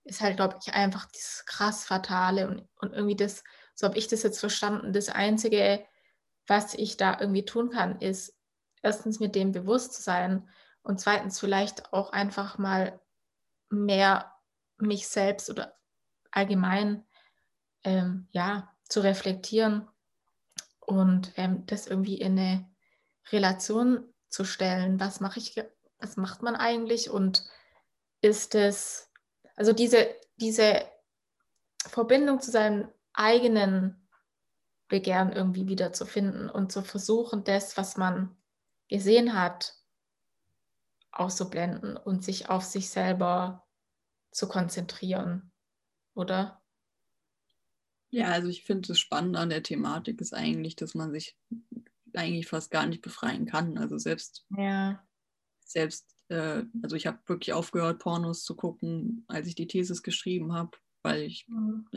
ist 0.05 0.23
halt, 0.23 0.37
glaube 0.37 0.59
ich, 0.61 0.73
einfach 0.73 1.07
dieses 1.07 1.45
krass 1.47 1.85
Fatale 1.85 2.49
und, 2.49 2.69
und 2.81 2.93
irgendwie 2.95 3.17
das, 3.17 3.45
so 3.75 3.87
habe 3.87 3.99
ich 3.99 4.09
das 4.09 4.23
jetzt 4.23 4.41
verstanden, 4.41 4.93
das 4.93 5.11
Einzige, 5.11 5.85
was 6.47 6.75
ich 6.75 6.97
da 6.97 7.19
irgendwie 7.21 7.45
tun 7.45 7.71
kann, 7.71 8.01
ist 8.01 8.35
erstens 8.85 9.21
mit 9.21 9.35
dem 9.35 9.53
bewusst 9.53 9.95
zu 9.95 10.03
sein 10.03 10.49
und 10.83 11.01
zweitens 11.01 11.41
vielleicht 11.41 11.93
auch 11.93 12.13
einfach 12.13 12.59
mal 12.59 13.01
mehr 13.71 14.33
mich 14.77 15.09
selbst 15.09 15.51
oder 15.51 15.77
allgemein 16.31 17.05
ähm, 17.85 18.29
ja 18.31 18.73
zu 18.89 19.01
reflektieren 19.01 19.89
und 20.81 21.33
ähm, 21.37 21.65
das 21.67 21.87
irgendwie 21.87 22.19
in 22.19 22.39
eine 22.39 22.71
Relation 23.33 24.13
zu 24.29 24.45
stellen. 24.45 25.01
Was 25.01 25.21
mache 25.21 25.39
ich, 25.39 25.57
was 25.99 26.17
macht 26.17 26.43
man 26.43 26.57
eigentlich 26.57 27.09
und 27.11 27.45
ist 28.21 28.55
es, 28.55 29.11
also 29.57 29.73
diese, 29.73 30.09
diese 30.37 30.83
Verbindung 31.87 32.41
zu 32.41 32.51
seinem 32.51 32.89
eigenen 33.13 34.09
Begehren 34.89 35.33
irgendwie 35.33 35.69
wieder 35.69 35.93
zu 35.93 36.05
finden 36.05 36.51
und 36.51 36.73
zu 36.73 36.83
versuchen, 36.83 37.45
das, 37.45 37.77
was 37.77 37.97
man 37.97 38.37
gesehen 38.89 39.35
hat, 39.35 39.75
auszublenden 41.13 41.97
und 41.97 42.25
sich 42.25 42.49
auf 42.49 42.65
sich 42.65 42.91
selber 42.91 43.67
zu 44.33 44.49
konzentrieren, 44.49 45.53
oder? 46.15 46.61
Ja, 48.11 48.29
also 48.29 48.49
ich 48.49 48.65
finde 48.65 48.89
das 48.89 48.99
Spannende 48.99 49.39
an 49.39 49.49
der 49.49 49.63
Thematik 49.63 50.21
ist 50.21 50.35
eigentlich, 50.35 50.77
dass 50.77 50.95
man 50.95 51.13
sich 51.13 51.37
eigentlich 52.15 52.47
fast 52.47 52.71
gar 52.71 52.87
nicht 52.87 53.03
befreien 53.03 53.47
kann. 53.47 53.77
Also 53.79 53.99
selbst, 53.99 54.47
ja. 54.57 55.05
selbst, 55.65 56.15
äh, 56.29 56.63
also 56.83 56.97
ich 56.97 57.07
habe 57.07 57.19
wirklich 57.27 57.53
aufgehört, 57.53 57.99
Pornos 57.99 58.45
zu 58.45 58.55
gucken, 58.55 59.25
als 59.29 59.49
ich 59.49 59.55
die 59.57 59.67
Thesis 59.67 60.03
geschrieben 60.03 60.53
habe, 60.53 60.77
weil 61.03 61.23
ich 61.23 61.47
mhm. 61.49 61.89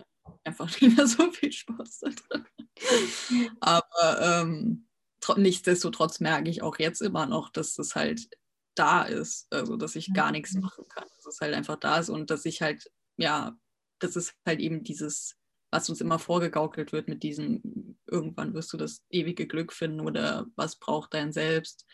einfach 0.43 0.69
nicht 0.81 0.97
mehr 0.97 1.07
so 1.07 1.31
viel 1.31 1.51
Spaß 1.51 1.99
daran 1.99 2.47
Aber 3.59 4.21
ähm, 4.21 4.86
nichtsdestotrotz 5.35 6.19
merke 6.19 6.49
ich 6.49 6.61
auch 6.61 6.79
jetzt 6.79 7.01
immer 7.01 7.25
noch, 7.25 7.49
dass 7.49 7.73
das 7.75 7.95
halt 7.95 8.29
da 8.75 9.03
ist, 9.03 9.47
also 9.51 9.75
dass 9.75 9.95
ich 9.95 10.13
gar 10.13 10.31
nichts 10.31 10.53
mhm. 10.53 10.61
machen 10.61 10.85
kann. 10.87 11.07
Dass 11.15 11.25
es 11.25 11.41
halt 11.41 11.53
einfach 11.53 11.77
da 11.77 11.97
ist 11.99 12.09
und 12.09 12.29
dass 12.29 12.45
ich 12.45 12.61
halt, 12.61 12.89
ja, 13.17 13.57
das 13.99 14.15
ist 14.15 14.35
halt 14.45 14.59
eben 14.59 14.83
dieses 14.83 15.37
was 15.71 15.89
uns 15.89 16.01
immer 16.01 16.19
vorgegaukelt 16.19 16.91
wird 16.93 17.07
mit 17.07 17.23
diesem, 17.23 17.97
irgendwann 18.05 18.53
wirst 18.53 18.71
du 18.73 18.77
das 18.77 19.03
ewige 19.09 19.47
Glück 19.47 19.73
finden 19.73 20.01
oder 20.01 20.47
was 20.55 20.77
braucht 20.77 21.13
dein 21.13 21.33
Selbst, 21.33 21.85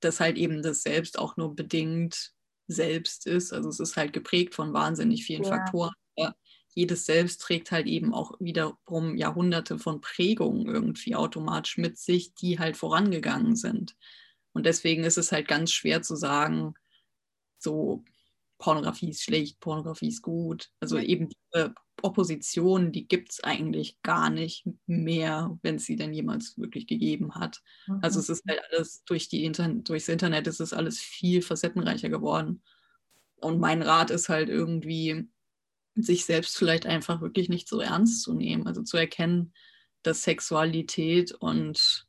dass 0.00 0.20
halt 0.20 0.36
eben 0.36 0.62
das 0.62 0.82
Selbst 0.82 1.18
auch 1.18 1.36
nur 1.36 1.54
bedingt 1.54 2.32
selbst 2.66 3.26
ist. 3.26 3.52
Also 3.52 3.68
es 3.68 3.80
ist 3.80 3.96
halt 3.96 4.12
geprägt 4.12 4.54
von 4.54 4.72
wahnsinnig 4.72 5.24
vielen 5.24 5.44
ja. 5.44 5.50
Faktoren. 5.50 5.92
Aber 6.16 6.34
jedes 6.74 7.06
Selbst 7.06 7.40
trägt 7.40 7.72
halt 7.72 7.86
eben 7.86 8.14
auch 8.14 8.32
wiederum 8.38 9.16
Jahrhunderte 9.16 9.78
von 9.78 10.00
Prägungen 10.00 10.66
irgendwie 10.66 11.16
automatisch 11.16 11.78
mit 11.78 11.98
sich, 11.98 12.34
die 12.34 12.58
halt 12.58 12.76
vorangegangen 12.76 13.56
sind. 13.56 13.96
Und 14.52 14.66
deswegen 14.66 15.04
ist 15.04 15.18
es 15.18 15.32
halt 15.32 15.48
ganz 15.48 15.72
schwer 15.72 16.02
zu 16.02 16.16
sagen, 16.16 16.74
so 17.58 18.04
Pornografie 18.58 19.10
ist 19.10 19.22
schlecht, 19.22 19.58
Pornografie 19.60 20.08
ist 20.08 20.22
gut. 20.22 20.70
Also 20.80 20.98
eben 20.98 21.28
diese 21.30 21.74
Opposition, 22.02 22.92
die 22.92 23.08
gibt 23.08 23.32
es 23.32 23.44
eigentlich 23.44 24.00
gar 24.02 24.30
nicht 24.30 24.66
mehr, 24.86 25.58
wenn 25.62 25.76
es 25.76 25.84
sie 25.84 25.96
denn 25.96 26.12
jemals 26.12 26.56
wirklich 26.58 26.86
gegeben 26.86 27.34
hat. 27.34 27.62
Mhm. 27.86 27.98
Also 28.02 28.20
es 28.20 28.28
ist 28.28 28.44
halt 28.48 28.60
alles 28.70 29.02
durch 29.04 29.28
die 29.28 29.44
Internet, 29.44 29.88
durchs 29.88 30.08
Internet 30.08 30.46
ist 30.46 30.60
es 30.60 30.72
alles 30.72 30.98
viel 30.98 31.42
facettenreicher 31.42 32.08
geworden. 32.08 32.62
Und 33.36 33.58
mein 33.58 33.82
Rat 33.82 34.10
ist 34.10 34.28
halt 34.28 34.50
irgendwie, 34.50 35.26
sich 35.94 36.24
selbst 36.24 36.56
vielleicht 36.56 36.86
einfach 36.86 37.20
wirklich 37.20 37.48
nicht 37.48 37.68
so 37.68 37.80
ernst 37.80 38.22
zu 38.22 38.34
nehmen. 38.34 38.66
Also 38.66 38.82
zu 38.82 38.96
erkennen, 38.96 39.52
dass 40.02 40.22
Sexualität 40.22 41.32
und 41.32 42.06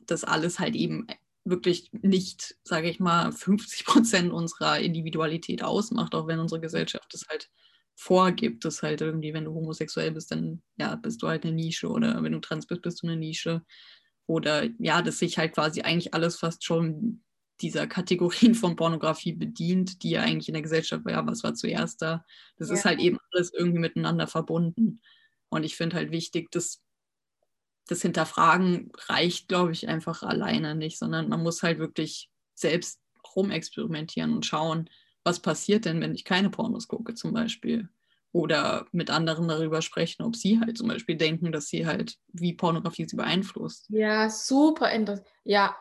das 0.00 0.24
alles 0.24 0.58
halt 0.58 0.74
eben 0.74 1.06
wirklich 1.44 1.90
nicht, 1.92 2.56
sage 2.64 2.88
ich 2.90 3.00
mal, 3.00 3.32
50 3.32 3.84
Prozent 3.86 4.32
unserer 4.32 4.80
Individualität 4.80 5.62
ausmacht, 5.62 6.14
auch 6.14 6.26
wenn 6.26 6.40
unsere 6.40 6.60
Gesellschaft 6.60 7.12
das 7.12 7.26
halt 7.28 7.48
vorgibt, 7.94 8.64
dass 8.64 8.82
halt 8.82 9.00
irgendwie, 9.00 9.32
wenn 9.32 9.44
du 9.44 9.54
homosexuell 9.54 10.10
bist, 10.10 10.30
dann 10.30 10.62
ja, 10.76 10.96
bist 10.96 11.22
du 11.22 11.28
halt 11.28 11.44
eine 11.44 11.54
Nische 11.54 11.88
oder 11.88 12.22
wenn 12.22 12.32
du 12.32 12.40
trans 12.40 12.66
bist, 12.66 12.82
bist 12.82 13.02
du 13.02 13.06
eine 13.06 13.16
Nische. 13.16 13.64
Oder 14.26 14.68
ja, 14.78 15.02
dass 15.02 15.18
sich 15.18 15.38
halt 15.38 15.54
quasi 15.54 15.82
eigentlich 15.82 16.12
alles 16.12 16.36
fast 16.36 16.64
schon 16.64 17.22
dieser 17.60 17.86
Kategorien 17.86 18.54
von 18.54 18.76
Pornografie 18.76 19.32
bedient, 19.32 20.02
die 20.02 20.10
ja 20.10 20.22
eigentlich 20.22 20.48
in 20.48 20.54
der 20.54 20.62
Gesellschaft, 20.62 21.04
ja, 21.08 21.26
was 21.26 21.42
war 21.42 21.54
zuerst 21.54 22.02
da? 22.02 22.24
Das 22.58 22.68
ja. 22.68 22.74
ist 22.74 22.84
halt 22.84 23.00
eben 23.00 23.18
alles 23.32 23.52
irgendwie 23.52 23.78
miteinander 23.78 24.26
verbunden. 24.26 25.00
Und 25.48 25.64
ich 25.64 25.76
finde 25.76 25.96
halt 25.96 26.10
wichtig, 26.10 26.50
dass 26.50 26.82
das 27.88 28.02
Hinterfragen 28.02 28.90
reicht, 29.08 29.48
glaube 29.48 29.72
ich, 29.72 29.88
einfach 29.88 30.22
alleine 30.22 30.74
nicht, 30.74 30.98
sondern 30.98 31.28
man 31.28 31.42
muss 31.42 31.62
halt 31.62 31.78
wirklich 31.78 32.30
selbst 32.54 33.00
rumexperimentieren 33.34 34.34
und 34.34 34.44
schauen, 34.44 34.90
was 35.24 35.40
passiert 35.40 35.84
denn, 35.84 36.00
wenn 36.00 36.14
ich 36.14 36.24
keine 36.24 36.50
Pornos 36.50 36.88
gucke 36.88 37.14
zum 37.14 37.32
Beispiel. 37.32 37.88
Oder 38.32 38.86
mit 38.92 39.08
anderen 39.08 39.48
darüber 39.48 39.80
sprechen, 39.80 40.22
ob 40.22 40.36
sie 40.36 40.60
halt 40.60 40.76
zum 40.76 40.88
Beispiel 40.88 41.16
denken, 41.16 41.52
dass 41.52 41.68
sie 41.68 41.86
halt, 41.86 42.18
wie 42.32 42.52
Pornografie 42.52 43.08
sie 43.08 43.16
beeinflusst. 43.16 43.86
Ja, 43.88 44.28
super 44.28 44.90
interessant. 44.90 45.26
Ja, 45.44 45.74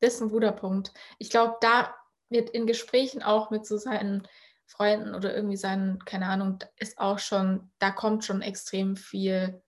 das 0.00 0.14
ist 0.14 0.20
ein 0.20 0.30
guter 0.30 0.52
Punkt. 0.52 0.92
Ich 1.18 1.30
glaube, 1.30 1.56
da 1.60 1.94
wird 2.28 2.50
in 2.50 2.66
Gesprächen 2.66 3.22
auch 3.22 3.50
mit 3.50 3.66
so 3.66 3.76
seinen 3.76 4.26
Freunden 4.66 5.14
oder 5.14 5.34
irgendwie 5.34 5.56
seinen, 5.56 6.04
keine 6.04 6.26
Ahnung, 6.26 6.58
ist 6.76 6.98
auch 6.98 7.18
schon, 7.18 7.70
da 7.78 7.90
kommt 7.90 8.24
schon 8.24 8.42
extrem 8.42 8.96
viel 8.96 9.62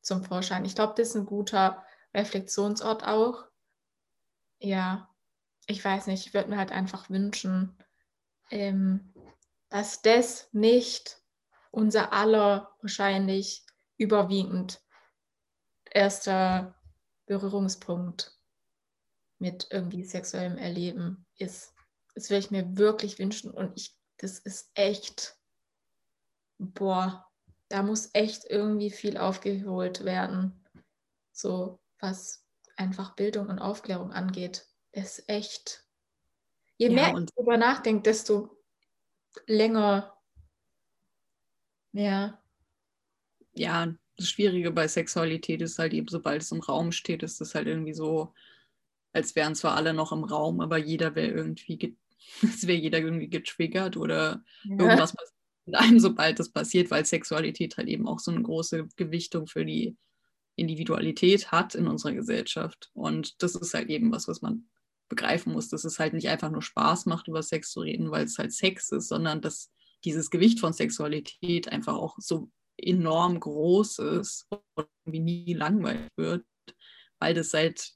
zum 0.00 0.22
Vorschein. 0.22 0.64
Ich 0.64 0.74
glaube, 0.74 0.94
das 0.96 1.08
ist 1.08 1.16
ein 1.16 1.26
guter 1.26 1.84
Reflexionsort 2.14 3.04
auch. 3.04 3.44
Ja, 4.60 5.10
ich 5.66 5.84
weiß 5.84 6.06
nicht, 6.06 6.26
ich 6.26 6.34
würde 6.34 6.50
mir 6.50 6.58
halt 6.58 6.72
einfach 6.72 7.10
wünschen, 7.10 7.76
ähm, 8.50 9.12
dass 9.70 10.02
das 10.02 10.48
nicht 10.52 11.20
unser 11.70 12.12
aller 12.12 12.76
wahrscheinlich 12.80 13.66
überwiegend 13.96 14.80
erster 15.90 16.74
Berührungspunkt 17.26 18.33
mit 19.38 19.68
irgendwie 19.70 20.04
sexuellem 20.04 20.56
Erleben 20.56 21.26
ist. 21.38 21.74
Das 22.14 22.30
würde 22.30 22.40
ich 22.40 22.50
mir 22.50 22.76
wirklich 22.76 23.18
wünschen 23.18 23.50
und 23.50 23.72
ich, 23.76 23.96
das 24.18 24.38
ist 24.38 24.70
echt, 24.74 25.36
boah, 26.58 27.26
da 27.68 27.82
muss 27.82 28.10
echt 28.12 28.44
irgendwie 28.48 28.90
viel 28.90 29.16
aufgeholt 29.16 30.04
werden. 30.04 30.64
So 31.32 31.80
was 31.98 32.44
einfach 32.76 33.14
Bildung 33.16 33.48
und 33.48 33.58
Aufklärung 33.58 34.12
angeht. 34.12 34.66
Das 34.92 35.18
ist 35.18 35.28
echt. 35.28 35.84
Je 36.76 36.88
ja, 36.88 36.94
mehr 36.94 37.18
ich 37.18 37.30
darüber 37.34 37.56
nachdenke, 37.56 38.02
desto 38.02 38.56
länger. 39.46 40.16
Ja. 41.92 42.42
Ja, 43.52 43.94
das 44.16 44.28
Schwierige 44.28 44.70
bei 44.70 44.88
Sexualität 44.88 45.62
ist 45.62 45.78
halt 45.78 45.92
eben, 45.92 46.08
sobald 46.08 46.42
es 46.42 46.52
im 46.52 46.60
Raum 46.60 46.92
steht, 46.92 47.22
ist 47.22 47.40
es 47.40 47.54
halt 47.54 47.66
irgendwie 47.66 47.94
so, 47.94 48.34
als 49.14 49.34
wären 49.34 49.54
zwar 49.54 49.76
alle 49.76 49.94
noch 49.94 50.12
im 50.12 50.24
Raum, 50.24 50.60
aber 50.60 50.76
jeder 50.76 51.14
wäre 51.14 51.30
irgendwie, 51.30 51.96
es 52.42 52.66
wäre 52.66 52.78
jeder 52.78 52.98
irgendwie 52.98 53.30
getriggert 53.30 53.96
oder 53.96 54.44
ja. 54.64 54.70
irgendwas 54.78 55.12
passiert 55.12 55.34
mit 55.66 55.76
einem, 55.76 55.98
sobald 55.98 56.38
das 56.38 56.50
passiert, 56.50 56.90
weil 56.90 57.06
Sexualität 57.06 57.76
halt 57.76 57.88
eben 57.88 58.06
auch 58.06 58.18
so 58.18 58.30
eine 58.30 58.42
große 58.42 58.88
Gewichtung 58.96 59.46
für 59.46 59.64
die 59.64 59.96
Individualität 60.56 61.50
hat 61.52 61.74
in 61.74 61.88
unserer 61.88 62.12
Gesellschaft. 62.12 62.90
Und 62.92 63.42
das 63.42 63.54
ist 63.54 63.74
halt 63.74 63.88
eben 63.88 64.12
was, 64.12 64.28
was 64.28 64.42
man 64.42 64.68
begreifen 65.08 65.52
muss, 65.52 65.68
dass 65.68 65.84
es 65.84 65.98
halt 65.98 66.12
nicht 66.12 66.28
einfach 66.28 66.50
nur 66.50 66.62
Spaß 66.62 67.06
macht, 67.06 67.28
über 67.28 67.42
Sex 67.42 67.70
zu 67.70 67.80
reden, 67.80 68.10
weil 68.10 68.24
es 68.24 68.38
halt 68.38 68.52
Sex 68.52 68.92
ist, 68.92 69.08
sondern 69.08 69.40
dass 69.40 69.70
dieses 70.04 70.30
Gewicht 70.30 70.60
von 70.60 70.72
Sexualität 70.72 71.68
einfach 71.68 71.94
auch 71.94 72.16
so 72.18 72.50
enorm 72.76 73.40
groß 73.40 73.98
ist 74.00 74.46
und 74.50 74.88
irgendwie 75.04 75.20
nie 75.20 75.54
langweilig 75.54 76.10
wird, 76.16 76.44
weil 77.18 77.34
das 77.34 77.50
seit 77.50 77.94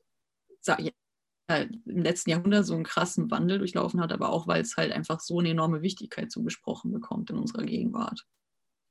ja, 1.49 1.59
im 1.59 2.03
letzten 2.03 2.31
Jahrhundert 2.31 2.67
so 2.67 2.75
einen 2.75 2.85
krassen 2.85 3.31
Wandel 3.31 3.59
durchlaufen 3.59 4.01
hat, 4.01 4.13
aber 4.13 4.31
auch 4.31 4.47
weil 4.47 4.61
es 4.61 4.77
halt 4.77 4.93
einfach 4.93 5.21
so 5.21 5.39
eine 5.39 5.51
enorme 5.51 5.83
Wichtigkeit 5.83 6.31
zugesprochen 6.31 6.93
bekommt 6.93 7.31
in 7.31 7.39
unserer 7.39 7.65
Gegenwart 7.65 8.27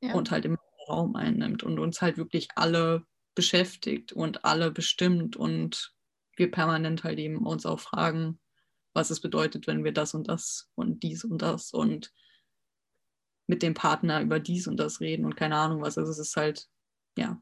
ja. 0.01 0.13
und 0.13 0.31
halt 0.31 0.45
im 0.45 0.57
Raum 0.87 1.15
einnimmt 1.15 1.63
und 1.63 1.79
uns 1.79 2.01
halt 2.01 2.17
wirklich 2.17 2.47
alle 2.55 3.05
beschäftigt 3.35 4.13
und 4.13 4.45
alle 4.45 4.71
bestimmt 4.71 5.35
und 5.35 5.93
wir 6.35 6.49
permanent 6.49 7.03
halt 7.03 7.19
eben 7.19 7.45
uns 7.45 7.65
auch 7.65 7.79
fragen, 7.79 8.39
was 8.93 9.11
es 9.11 9.19
bedeutet, 9.19 9.67
wenn 9.67 9.83
wir 9.83 9.91
das 9.91 10.13
und 10.13 10.27
das 10.27 10.71
und 10.75 11.03
dies 11.03 11.23
und 11.23 11.41
das 11.41 11.71
und 11.71 12.11
mit 13.47 13.61
dem 13.61 13.73
Partner 13.73 14.21
über 14.21 14.39
dies 14.39 14.67
und 14.67 14.77
das 14.77 14.99
reden 14.99 15.25
und 15.25 15.35
keine 15.35 15.55
Ahnung 15.55 15.81
was. 15.81 15.97
Also 15.97 16.11
es 16.11 16.19
ist 16.19 16.35
halt, 16.35 16.67
ja, 17.17 17.41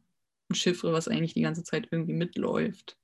ein 0.50 0.56
Chiffre, 0.56 0.94
was 0.94 1.08
eigentlich 1.08 1.34
die 1.34 1.42
ganze 1.42 1.64
Zeit 1.64 1.88
irgendwie 1.92 2.14
mitläuft. 2.14 2.98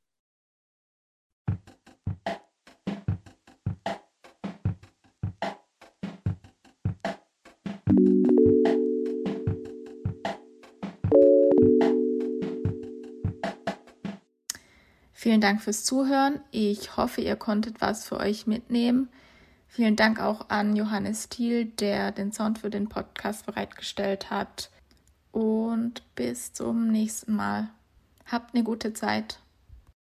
Vielen 15.21 15.39
Dank 15.39 15.61
fürs 15.61 15.83
Zuhören. 15.83 16.39
Ich 16.49 16.97
hoffe, 16.97 17.21
ihr 17.21 17.35
konntet 17.35 17.79
was 17.79 18.07
für 18.07 18.17
euch 18.17 18.47
mitnehmen. 18.47 19.07
Vielen 19.67 19.95
Dank 19.95 20.19
auch 20.19 20.49
an 20.49 20.75
Johannes 20.75 21.29
Thiel, 21.29 21.65
der 21.65 22.11
den 22.11 22.31
Sound 22.31 22.57
für 22.57 22.71
den 22.71 22.89
Podcast 22.89 23.45
bereitgestellt 23.45 24.31
hat. 24.31 24.71
Und 25.31 26.01
bis 26.15 26.53
zum 26.53 26.87
nächsten 26.87 27.35
Mal. 27.35 27.69
Habt 28.25 28.55
eine 28.55 28.63
gute 28.63 28.93
Zeit. 28.93 29.37